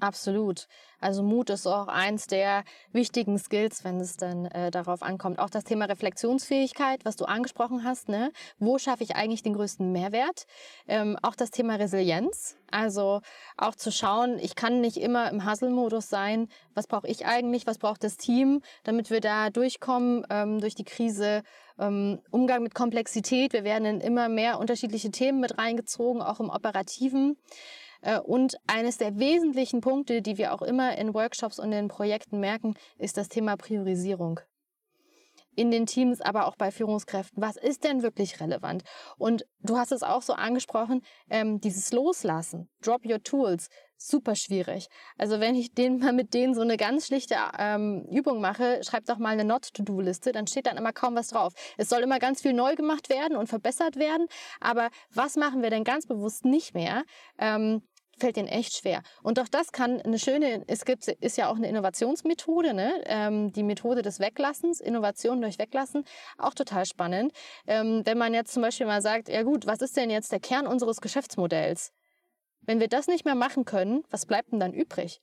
Absolut. 0.00 0.68
Also 1.00 1.22
Mut 1.22 1.50
ist 1.50 1.66
auch 1.66 1.88
eins 1.88 2.26
der 2.26 2.64
wichtigen 2.92 3.38
Skills, 3.38 3.84
wenn 3.84 4.00
es 4.00 4.16
dann 4.16 4.46
äh, 4.46 4.70
darauf 4.70 5.02
ankommt. 5.02 5.38
Auch 5.38 5.50
das 5.50 5.64
Thema 5.64 5.84
Reflexionsfähigkeit, 5.84 7.04
was 7.04 7.16
du 7.16 7.24
angesprochen 7.24 7.84
hast. 7.84 8.08
Ne? 8.08 8.32
Wo 8.58 8.78
schaffe 8.78 9.04
ich 9.04 9.14
eigentlich 9.14 9.42
den 9.42 9.54
größten 9.54 9.92
Mehrwert? 9.92 10.46
Ähm, 10.88 11.16
auch 11.22 11.36
das 11.36 11.50
Thema 11.50 11.76
Resilienz. 11.76 12.56
Also 12.70 13.20
auch 13.56 13.74
zu 13.74 13.92
schauen, 13.92 14.38
ich 14.38 14.56
kann 14.56 14.80
nicht 14.80 14.96
immer 14.96 15.30
im 15.30 15.48
Hustle-Modus 15.48 16.08
sein. 16.08 16.48
Was 16.74 16.86
brauche 16.86 17.06
ich 17.06 17.26
eigentlich? 17.26 17.66
Was 17.66 17.78
braucht 17.78 18.02
das 18.02 18.16
Team, 18.16 18.60
damit 18.82 19.10
wir 19.10 19.20
da 19.20 19.50
durchkommen 19.50 20.26
ähm, 20.30 20.60
durch 20.60 20.74
die 20.74 20.84
Krise? 20.84 21.42
Ähm, 21.78 22.20
Umgang 22.30 22.62
mit 22.64 22.74
Komplexität. 22.74 23.52
Wir 23.52 23.62
werden 23.62 23.84
in 23.84 24.00
immer 24.00 24.28
mehr 24.28 24.58
unterschiedliche 24.58 25.12
Themen 25.12 25.38
mit 25.38 25.58
reingezogen, 25.58 26.22
auch 26.22 26.40
im 26.40 26.50
Operativen. 26.50 27.36
Äh, 28.00 28.18
und 28.20 28.56
eines 28.66 28.98
der 28.98 29.18
wesentlichen 29.18 29.80
Punkte, 29.80 30.22
die 30.22 30.38
wir 30.38 30.52
auch 30.52 30.62
immer 30.62 30.96
in 30.96 31.14
Workshops 31.14 31.58
und 31.58 31.72
in 31.72 31.88
Projekten 31.88 32.40
merken, 32.40 32.74
ist 32.98 33.16
das 33.16 33.28
Thema 33.28 33.56
Priorisierung 33.56 34.40
in 35.58 35.72
den 35.72 35.86
Teams, 35.86 36.20
aber 36.20 36.46
auch 36.46 36.54
bei 36.54 36.70
Führungskräften. 36.70 37.42
Was 37.42 37.56
ist 37.56 37.82
denn 37.82 38.02
wirklich 38.02 38.40
relevant? 38.40 38.84
Und 39.18 39.44
du 39.58 39.76
hast 39.76 39.90
es 39.90 40.04
auch 40.04 40.22
so 40.22 40.34
angesprochen, 40.34 41.02
ähm, 41.30 41.60
dieses 41.60 41.92
Loslassen, 41.92 42.70
Drop 42.80 43.04
Your 43.04 43.20
Tools, 43.24 43.68
super 43.96 44.36
schwierig. 44.36 44.86
Also 45.16 45.40
wenn 45.40 45.56
ich 45.56 45.74
den 45.74 45.98
mal 45.98 46.12
mit 46.12 46.32
denen 46.32 46.54
so 46.54 46.60
eine 46.60 46.76
ganz 46.76 47.08
schlichte 47.08 47.34
ähm, 47.58 48.06
Übung 48.08 48.40
mache, 48.40 48.80
schreib 48.84 49.06
doch 49.06 49.18
mal 49.18 49.30
eine 49.30 49.44
Not-to-Do-Liste, 49.44 50.30
dann 50.30 50.46
steht 50.46 50.66
dann 50.66 50.76
immer 50.76 50.92
kaum 50.92 51.16
was 51.16 51.28
drauf. 51.28 51.52
Es 51.76 51.88
soll 51.88 52.02
immer 52.02 52.20
ganz 52.20 52.40
viel 52.40 52.52
neu 52.52 52.76
gemacht 52.76 53.08
werden 53.08 53.36
und 53.36 53.48
verbessert 53.48 53.96
werden, 53.96 54.28
aber 54.60 54.90
was 55.12 55.34
machen 55.34 55.62
wir 55.62 55.70
denn 55.70 55.82
ganz 55.82 56.06
bewusst 56.06 56.44
nicht 56.44 56.74
mehr? 56.74 57.02
Ähm, 57.36 57.82
fällt 58.18 58.36
denen 58.36 58.48
echt 58.48 58.76
schwer. 58.76 59.02
Und 59.22 59.38
auch 59.40 59.48
das 59.48 59.72
kann 59.72 60.00
eine 60.00 60.18
schöne, 60.18 60.64
es 60.66 60.84
gibt, 60.84 61.08
ist 61.08 61.36
ja 61.36 61.50
auch 61.50 61.56
eine 61.56 61.68
Innovationsmethode, 61.68 62.74
ne? 62.74 63.02
Ähm, 63.06 63.52
die 63.52 63.62
Methode 63.62 64.02
des 64.02 64.20
Weglassens, 64.20 64.80
Innovation 64.80 65.40
durch 65.40 65.58
Weglassen, 65.58 66.04
auch 66.36 66.54
total 66.54 66.86
spannend. 66.86 67.32
Ähm, 67.66 68.02
wenn 68.04 68.18
man 68.18 68.34
jetzt 68.34 68.52
zum 68.52 68.62
Beispiel 68.62 68.86
mal 68.86 69.02
sagt, 69.02 69.28
ja 69.28 69.42
gut, 69.42 69.66
was 69.66 69.80
ist 69.80 69.96
denn 69.96 70.10
jetzt 70.10 70.32
der 70.32 70.40
Kern 70.40 70.66
unseres 70.66 71.00
Geschäftsmodells? 71.00 71.92
Wenn 72.60 72.80
wir 72.80 72.88
das 72.88 73.06
nicht 73.06 73.24
mehr 73.24 73.34
machen 73.34 73.64
können, 73.64 74.04
was 74.10 74.26
bleibt 74.26 74.52
denn 74.52 74.60
dann 74.60 74.74
übrig? 74.74 75.20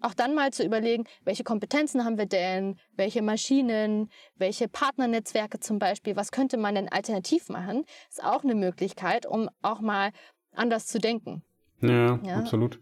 Auch 0.00 0.14
dann 0.14 0.34
mal 0.34 0.50
zu 0.50 0.64
überlegen, 0.64 1.04
welche 1.24 1.44
Kompetenzen 1.44 2.04
haben 2.04 2.16
wir 2.16 2.26
denn, 2.26 2.80
welche 2.96 3.20
Maschinen, 3.20 4.10
welche 4.34 4.66
Partnernetzwerke 4.66 5.60
zum 5.60 5.78
Beispiel, 5.78 6.16
was 6.16 6.32
könnte 6.32 6.56
man 6.56 6.74
denn 6.74 6.88
alternativ 6.88 7.50
machen, 7.50 7.84
ist 8.08 8.24
auch 8.24 8.42
eine 8.42 8.54
Möglichkeit, 8.54 9.26
um 9.26 9.50
auch 9.60 9.80
mal 9.80 10.10
anders 10.52 10.86
zu 10.86 10.98
denken. 10.98 11.44
Ja, 11.82 12.18
ja, 12.22 12.36
absolut. 12.36 12.78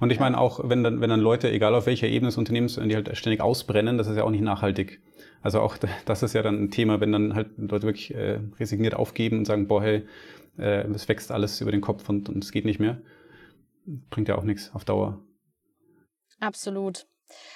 Und 0.00 0.10
ich 0.12 0.20
meine 0.20 0.38
auch, 0.38 0.68
wenn 0.68 0.84
dann, 0.84 1.00
wenn 1.00 1.10
dann 1.10 1.20
Leute, 1.20 1.50
egal 1.50 1.74
auf 1.74 1.86
welcher 1.86 2.06
Ebene 2.06 2.28
des 2.28 2.36
Unternehmens, 2.36 2.76
die 2.76 2.94
halt 2.94 3.16
ständig 3.16 3.40
ausbrennen, 3.40 3.98
das 3.98 4.06
ist 4.06 4.16
ja 4.16 4.24
auch 4.24 4.30
nicht 4.30 4.42
nachhaltig. 4.42 5.00
Also 5.42 5.60
auch 5.60 5.76
das 6.04 6.22
ist 6.22 6.34
ja 6.34 6.42
dann 6.42 6.62
ein 6.62 6.70
Thema, 6.70 7.00
wenn 7.00 7.12
dann 7.12 7.34
halt 7.34 7.50
Leute 7.56 7.86
wirklich 7.86 8.14
äh, 8.14 8.40
resigniert 8.58 8.94
aufgeben 8.94 9.38
und 9.38 9.44
sagen, 9.46 9.68
boah, 9.68 9.82
hey, 9.82 10.06
äh, 10.58 10.86
es 10.88 11.08
wächst 11.08 11.32
alles 11.32 11.60
über 11.60 11.72
den 11.72 11.80
Kopf 11.80 12.08
und, 12.08 12.28
und 12.28 12.44
es 12.44 12.52
geht 12.52 12.64
nicht 12.64 12.80
mehr. 12.80 13.00
Bringt 14.10 14.28
ja 14.28 14.36
auch 14.36 14.44
nichts 14.44 14.72
auf 14.74 14.84
Dauer. 14.84 15.20
Absolut. 16.38 17.06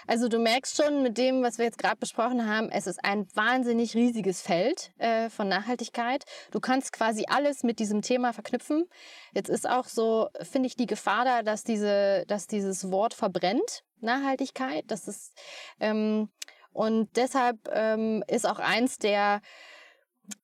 Also 0.06 0.28
du 0.28 0.38
merkst 0.38 0.76
schon 0.76 1.02
mit 1.02 1.18
dem, 1.18 1.42
was 1.42 1.58
wir 1.58 1.64
jetzt 1.64 1.78
gerade 1.78 1.96
besprochen 1.96 2.48
haben, 2.48 2.70
es 2.70 2.86
ist 2.86 3.04
ein 3.04 3.26
wahnsinnig 3.34 3.94
riesiges 3.94 4.40
Feld 4.40 4.92
äh, 4.98 5.30
von 5.30 5.48
Nachhaltigkeit. 5.48 6.24
Du 6.50 6.60
kannst 6.60 6.92
quasi 6.92 7.24
alles 7.28 7.62
mit 7.62 7.78
diesem 7.78 8.02
Thema 8.02 8.32
verknüpfen. 8.32 8.88
Jetzt 9.32 9.48
ist 9.48 9.68
auch 9.68 9.86
so, 9.86 10.28
finde 10.42 10.68
ich, 10.68 10.76
die 10.76 10.86
Gefahr 10.86 11.24
da, 11.24 11.42
dass, 11.42 11.64
diese, 11.64 12.24
dass 12.26 12.46
dieses 12.46 12.90
Wort 12.90 13.14
verbrennt, 13.14 13.84
Nachhaltigkeit. 14.00 14.84
Das 14.88 15.08
ist, 15.08 15.32
ähm, 15.80 16.28
und 16.72 17.16
deshalb 17.16 17.58
ähm, 17.72 18.22
ist 18.28 18.46
auch 18.46 18.58
eins 18.58 18.98
der 18.98 19.40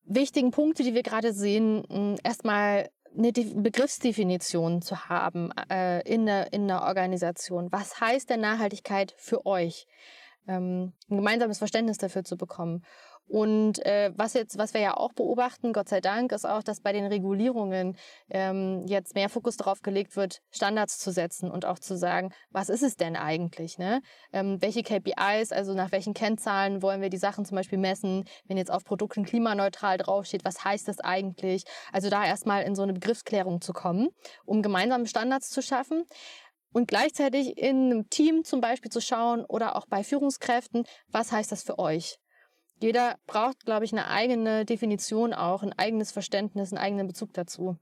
wichtigen 0.05 0.51
Punkte, 0.51 0.83
die 0.83 0.95
wir 0.95 1.03
gerade 1.03 1.33
sehen, 1.33 2.19
erstmal 2.23 2.89
eine 3.17 3.33
Begriffsdefinition 3.33 4.83
zu 4.83 5.09
haben 5.09 5.51
äh, 5.71 6.01
in, 6.09 6.27
der, 6.27 6.53
in 6.53 6.69
der 6.69 6.83
Organisation. 6.83 7.71
Was 7.71 8.01
heißt 8.01 8.31
denn 8.31 8.41
Nachhaltigkeit 8.41 9.15
für 9.17 9.47
euch? 9.47 9.87
Ähm, 10.49 10.93
ein 11.09 11.17
gemeinsames 11.17 11.59
Verständnis 11.59 11.99
dafür 11.99 12.25
zu 12.25 12.37
bekommen. 12.37 12.85
Und 13.29 13.85
äh, 13.87 14.13
was 14.15 14.35
jetzt, 14.35 14.59
was 14.59 14.75
wir 14.75 14.81
ja 14.81 14.97
auch 14.97 15.13
beobachten, 15.15 15.73
Gott 15.73 15.89
sei 15.89 16.01
Dank, 16.01 16.33
ist 16.33 16.45
auch, 16.45 16.63
dass 16.63 16.81
bei 16.81 16.93
den 16.93 17.07
Regulierungen 17.07 17.97
ähm, 18.29 18.85
jetzt 18.87 19.15
mehr 19.15 19.29
Fokus 19.29 19.57
darauf 19.57 19.81
gelegt 19.81 20.17
wird, 20.17 20.41
Standards 20.51 20.99
zu 20.99 21.13
setzen 21.13 21.51
und 21.51 21.65
auch 21.65 21.79
zu 21.79 21.97
sagen, 21.97 22.33
was 22.51 22.69
ist 22.69 22.83
es 22.83 22.97
denn 22.97 23.17
eigentlich? 23.17 23.79
Ne? 23.79 24.03
Ähm, 24.33 24.61
welche 24.61 24.83
KPIs, 24.83 25.53
also 25.53 25.73
nach 25.73 25.93
welchen 25.93 26.15
Kennzahlen 26.15 26.83
wollen 26.83 27.01
wir 27.01 27.09
die 27.09 27.17
Sachen 27.17 27.45
zum 27.45 27.57
Beispiel 27.57 27.79
messen? 27.79 28.25
Wenn 28.45 28.59
jetzt 28.59 28.71
auf 28.71 28.85
Produkten 28.85 29.25
klimaneutral 29.25 29.97
draufsteht, 29.97 30.45
was 30.45 30.65
heißt 30.65 30.87
das 30.89 31.01
eigentlich? 31.01 31.65
Also 31.93 32.11
da 32.11 32.25
erstmal 32.25 32.65
in 32.65 32.75
so 32.75 32.83
eine 32.83 32.93
Begriffsklärung 32.93 33.63
zu 33.63 33.73
kommen, 33.73 34.09
um 34.45 34.61
gemeinsame 34.63 35.07
Standards 35.07 35.49
zu 35.49 35.63
schaffen 35.63 36.05
und 36.73 36.89
gleichzeitig 36.89 37.57
in 37.57 37.91
einem 37.91 38.11
Team 38.11 38.45
zum 38.45 38.61
Beispiel 38.61 38.91
zu 38.91 39.01
schauen 39.01 39.45
oder 39.45 39.77
auch 39.77 39.87
bei 39.87 40.05
Führungskräften, 40.05 40.85
was 41.09 41.33
heißt 41.33 41.53
das 41.53 41.63
für 41.63 41.79
euch? 41.79 42.19
Jeder 42.83 43.17
braucht, 43.27 43.65
glaube 43.65 43.85
ich, 43.85 43.93
eine 43.93 44.09
eigene 44.09 44.65
Definition 44.65 45.33
auch, 45.33 45.63
ein 45.63 45.73
eigenes 45.79 46.11
Verständnis, 46.11 46.73
einen 46.73 46.83
eigenen 46.83 47.07
Bezug 47.07 47.33
dazu. 47.33 47.79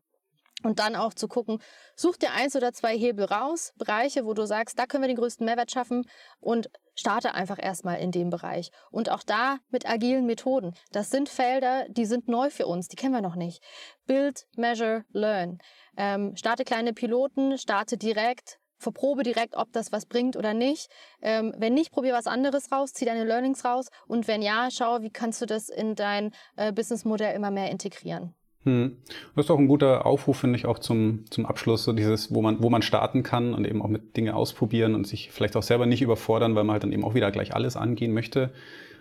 Und 0.62 0.78
dann 0.78 0.94
auch 0.94 1.14
zu 1.14 1.26
gucken, 1.26 1.58
such 1.96 2.18
dir 2.18 2.32
eins 2.32 2.54
oder 2.54 2.74
zwei 2.74 2.96
Hebel 2.96 3.24
raus, 3.24 3.72
Bereiche, 3.78 4.26
wo 4.26 4.34
du 4.34 4.46
sagst, 4.46 4.78
da 4.78 4.84
können 4.84 5.02
wir 5.02 5.08
den 5.08 5.16
größten 5.16 5.46
Mehrwert 5.46 5.70
schaffen 5.70 6.04
und 6.38 6.70
starte 6.94 7.34
einfach 7.34 7.58
erstmal 7.58 7.98
in 7.98 8.10
dem 8.10 8.28
Bereich. 8.28 8.70
Und 8.90 9.10
auch 9.10 9.22
da 9.22 9.56
mit 9.70 9.88
agilen 9.88 10.26
Methoden. 10.26 10.74
Das 10.92 11.10
sind 11.10 11.30
Felder, 11.30 11.86
die 11.88 12.04
sind 12.04 12.28
neu 12.28 12.50
für 12.50 12.66
uns, 12.66 12.88
die 12.88 12.96
kennen 12.96 13.14
wir 13.14 13.22
noch 13.22 13.36
nicht. 13.36 13.62
Build, 14.06 14.46
measure, 14.54 15.06
learn. 15.12 15.60
Ähm, 15.96 16.36
starte 16.36 16.64
kleine 16.64 16.92
Piloten, 16.92 17.56
starte 17.56 17.96
direkt, 17.96 18.59
verprobe 18.80 19.22
direkt, 19.22 19.56
ob 19.56 19.72
das 19.72 19.92
was 19.92 20.06
bringt 20.06 20.36
oder 20.36 20.54
nicht. 20.54 20.90
Ähm, 21.22 21.54
wenn 21.56 21.74
nicht, 21.74 21.92
probier 21.92 22.14
was 22.14 22.26
anderes 22.26 22.72
raus, 22.72 22.92
zieh 22.92 23.04
deine 23.04 23.24
Learnings 23.24 23.64
raus 23.64 23.88
und 24.06 24.26
wenn 24.26 24.42
ja, 24.42 24.68
schau, 24.70 25.02
wie 25.02 25.10
kannst 25.10 25.40
du 25.42 25.46
das 25.46 25.68
in 25.68 25.94
dein 25.94 26.32
äh, 26.56 26.72
Businessmodell 26.72 27.34
immer 27.34 27.50
mehr 27.50 27.70
integrieren. 27.70 28.34
Hm. 28.64 28.98
Das 29.36 29.46
ist 29.46 29.50
auch 29.50 29.58
ein 29.58 29.68
guter 29.68 30.04
Aufruf, 30.04 30.38
finde 30.38 30.58
ich, 30.58 30.66
auch 30.66 30.78
zum, 30.78 31.24
zum 31.30 31.46
Abschluss, 31.46 31.84
so 31.84 31.92
dieses, 31.92 32.34
wo 32.34 32.42
man, 32.42 32.62
wo 32.62 32.68
man 32.68 32.82
starten 32.82 33.22
kann 33.22 33.54
und 33.54 33.66
eben 33.66 33.80
auch 33.80 33.88
mit 33.88 34.16
Dinge 34.16 34.36
ausprobieren 34.36 34.94
und 34.94 35.06
sich 35.06 35.30
vielleicht 35.30 35.56
auch 35.56 35.62
selber 35.62 35.86
nicht 35.86 36.02
überfordern, 36.02 36.54
weil 36.54 36.64
man 36.64 36.74
halt 36.74 36.82
dann 36.82 36.92
eben 36.92 37.04
auch 37.04 37.14
wieder 37.14 37.30
gleich 37.30 37.54
alles 37.54 37.76
angehen 37.76 38.12
möchte. 38.12 38.52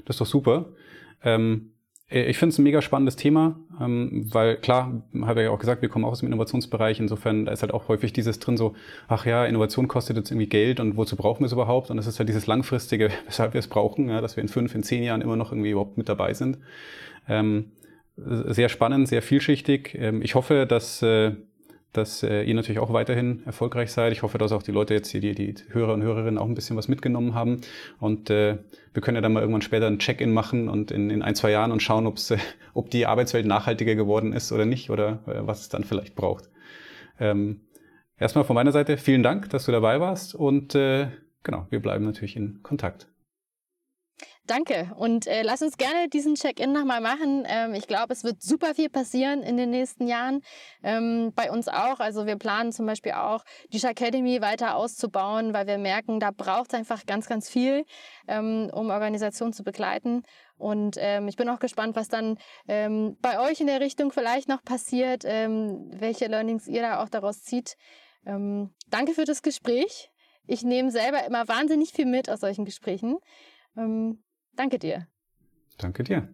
Das 0.06 0.16
ist 0.16 0.22
doch 0.22 0.26
super. 0.26 0.70
Ähm, 1.24 1.74
äh, 1.74 1.79
ich 2.12 2.40
finde 2.40 2.54
es 2.54 2.58
ein 2.58 2.64
mega 2.64 2.82
spannendes 2.82 3.16
Thema, 3.16 3.60
ähm, 3.80 4.28
weil 4.34 4.58
klar, 4.58 5.04
habe 5.22 5.44
ja 5.44 5.52
auch 5.52 5.60
gesagt, 5.60 5.84
wir 5.84 5.90
kommen 5.90 6.06
auch 6.06 6.12
aus 6.12 6.22
dem 6.22 6.28
Innovationsbereich. 6.28 7.00
Insofern, 7.00 7.46
da 7.46 7.52
ist 7.52 7.62
halt 7.62 7.72
auch 7.72 7.88
häufig 7.88 8.14
dieses 8.14 8.40
drin 8.40 8.58
so, 8.58 8.74
ach 9.08 9.28
ja, 9.28 9.46
Innovation 9.46 9.88
kostet 9.88 10.18
jetzt 10.18 10.32
irgendwie 10.32 10.48
Geld 10.48 10.80
und 10.80 10.98
wozu 10.98 11.16
brauchen 11.16 11.42
wir 11.42 11.46
es 11.46 11.52
überhaupt? 11.52 11.92
Und 11.92 11.98
das 11.98 12.08
ist 12.08 12.18
halt 12.18 12.28
dieses 12.28 12.48
langfristige, 12.48 13.12
weshalb 13.28 13.54
wir 13.54 13.60
es 13.60 13.68
brauchen, 13.68 14.10
ja, 14.10 14.22
dass 14.22 14.36
wir 14.36 14.42
in 14.42 14.50
fünf, 14.50 14.74
in 14.74 14.82
zehn 14.82 15.04
Jahren 15.04 15.22
immer 15.22 15.36
noch 15.36 15.52
irgendwie 15.52 15.70
überhaupt 15.70 15.98
mit 15.98 16.10
dabei 16.10 16.34
sind. 16.34 16.58
Ähm, 17.28 17.72
sehr 18.18 18.70
spannend, 18.70 19.08
sehr 19.08 19.22
vielschichtig. 19.22 19.96
Ähm, 19.96 20.24
ich 20.24 20.34
hoffe, 20.34 20.66
dass 20.66 21.04
äh, 21.04 21.34
dass 21.94 22.22
äh, 22.22 22.44
ihr 22.44 22.54
natürlich 22.54 22.80
auch 22.80 22.94
weiterhin 22.94 23.42
erfolgreich 23.46 23.92
seid. 23.92 24.12
Ich 24.12 24.22
hoffe, 24.22 24.38
dass 24.38 24.52
auch 24.52 24.62
die 24.62 24.72
Leute 24.72 24.94
jetzt 24.94 25.10
hier, 25.10 25.22
die, 25.22 25.34
die 25.34 25.56
Hörer 25.70 25.94
und 25.94 26.04
Hörerinnen 26.04 26.38
auch 26.38 26.46
ein 26.46 26.54
bisschen 26.54 26.78
was 26.78 26.88
mitgenommen 26.88 27.34
haben. 27.34 27.62
Und 28.00 28.30
äh, 28.30 28.60
wir 28.94 29.02
können 29.02 29.16
ja 29.16 29.22
dann 29.22 29.34
mal 29.34 29.40
irgendwann 29.42 29.64
später 29.64 29.88
ein 29.88 30.00
Check-in 30.00 30.32
machen 30.32 30.70
und 30.70 30.92
in, 30.92 31.10
in 31.10 31.22
ein, 31.24 31.36
zwei 31.36 31.52
Jahren 31.52 31.72
und 31.72 31.82
schauen, 31.82 32.06
ob's, 32.06 32.32
äh, 32.32 32.38
ob 32.74 32.92
die 32.92 33.06
Arbeitswelt 33.06 33.46
nachhaltiger 33.46 33.96
geworden 33.96 34.34
ist 34.34 34.52
oder 34.52 34.66
nicht 34.66 34.90
oder 34.90 35.20
äh, 35.26 35.48
was 35.48 35.62
es 35.62 35.70
dann 35.70 35.84
vielleicht 35.84 36.16
braucht. 36.16 36.50
Ähm, 37.20 37.62
erstmal 38.18 38.44
von 38.44 38.54
meiner 38.54 38.72
Seite 38.72 38.98
vielen 38.98 39.24
Dank, 39.24 39.50
dass 39.50 39.66
du 39.66 39.72
dabei 39.72 40.00
warst 40.00 40.36
und 40.36 40.76
äh, 40.76 41.08
genau, 41.44 41.66
wir 41.70 41.82
bleiben 41.82 42.06
natürlich 42.06 42.36
in 42.36 42.62
Kontakt. 42.62 43.08
Danke. 44.50 44.90
Und 44.96 45.28
äh, 45.28 45.44
lass 45.44 45.62
uns 45.62 45.78
gerne 45.78 46.10
diesen 46.10 46.34
Check-in 46.34 46.72
nochmal 46.72 47.02
machen. 47.02 47.44
Ähm, 47.48 47.76
ich 47.76 47.86
glaube, 47.86 48.14
es 48.14 48.24
wird 48.24 48.42
super 48.42 48.74
viel 48.74 48.90
passieren 48.90 49.44
in 49.44 49.58
den 49.58 49.70
nächsten 49.70 50.08
Jahren. 50.08 50.42
Ähm, 50.82 51.34
bei 51.36 51.52
uns 51.52 51.68
auch. 51.68 52.00
Also 52.00 52.26
wir 52.26 52.36
planen 52.36 52.72
zum 52.72 52.88
Beispiel 52.88 53.12
auch, 53.12 53.44
die 53.72 53.78
Academy 53.78 54.42
weiter 54.42 54.76
auszubauen, 54.76 55.54
weil 55.54 55.68
wir 55.68 55.78
merken, 55.78 56.20
da 56.20 56.32
braucht 56.32 56.74
es 56.74 56.80
einfach 56.80 57.06
ganz, 57.06 57.28
ganz 57.28 57.48
viel, 57.48 57.86
ähm, 58.28 58.72
um 58.74 58.90
Organisationen 58.90 59.54
zu 59.54 59.64
begleiten. 59.64 60.24
Und 60.58 60.96
ähm, 60.98 61.28
ich 61.28 61.36
bin 61.36 61.48
auch 61.48 61.60
gespannt, 61.60 61.96
was 61.96 62.08
dann 62.08 62.40
ähm, 62.68 63.18
bei 63.22 63.40
euch 63.48 63.62
in 63.62 63.68
der 63.68 63.82
Richtung 63.82 64.12
vielleicht 64.12 64.50
noch 64.50 64.64
passiert, 64.64 65.26
ähm, 65.28 65.92
welche 65.94 66.26
Learnings 66.26 66.68
ihr 66.68 66.82
da 66.82 67.04
auch 67.04 67.10
daraus 67.10 67.44
zieht. 67.44 67.78
Ähm, 68.26 68.74
danke 68.88 69.14
für 69.14 69.26
das 69.26 69.44
Gespräch. 69.44 70.10
Ich 70.48 70.64
nehme 70.64 70.90
selber 70.90 71.24
immer 71.24 71.48
wahnsinnig 71.48 71.92
viel 71.92 72.08
mit 72.08 72.32
aus 72.32 72.40
solchen 72.40 72.66
Gesprächen. 72.66 73.20
Ähm, 73.78 74.24
Danke 74.54 74.80
dir. 74.80 75.08
Danke 75.78 76.04
dir. 76.04 76.34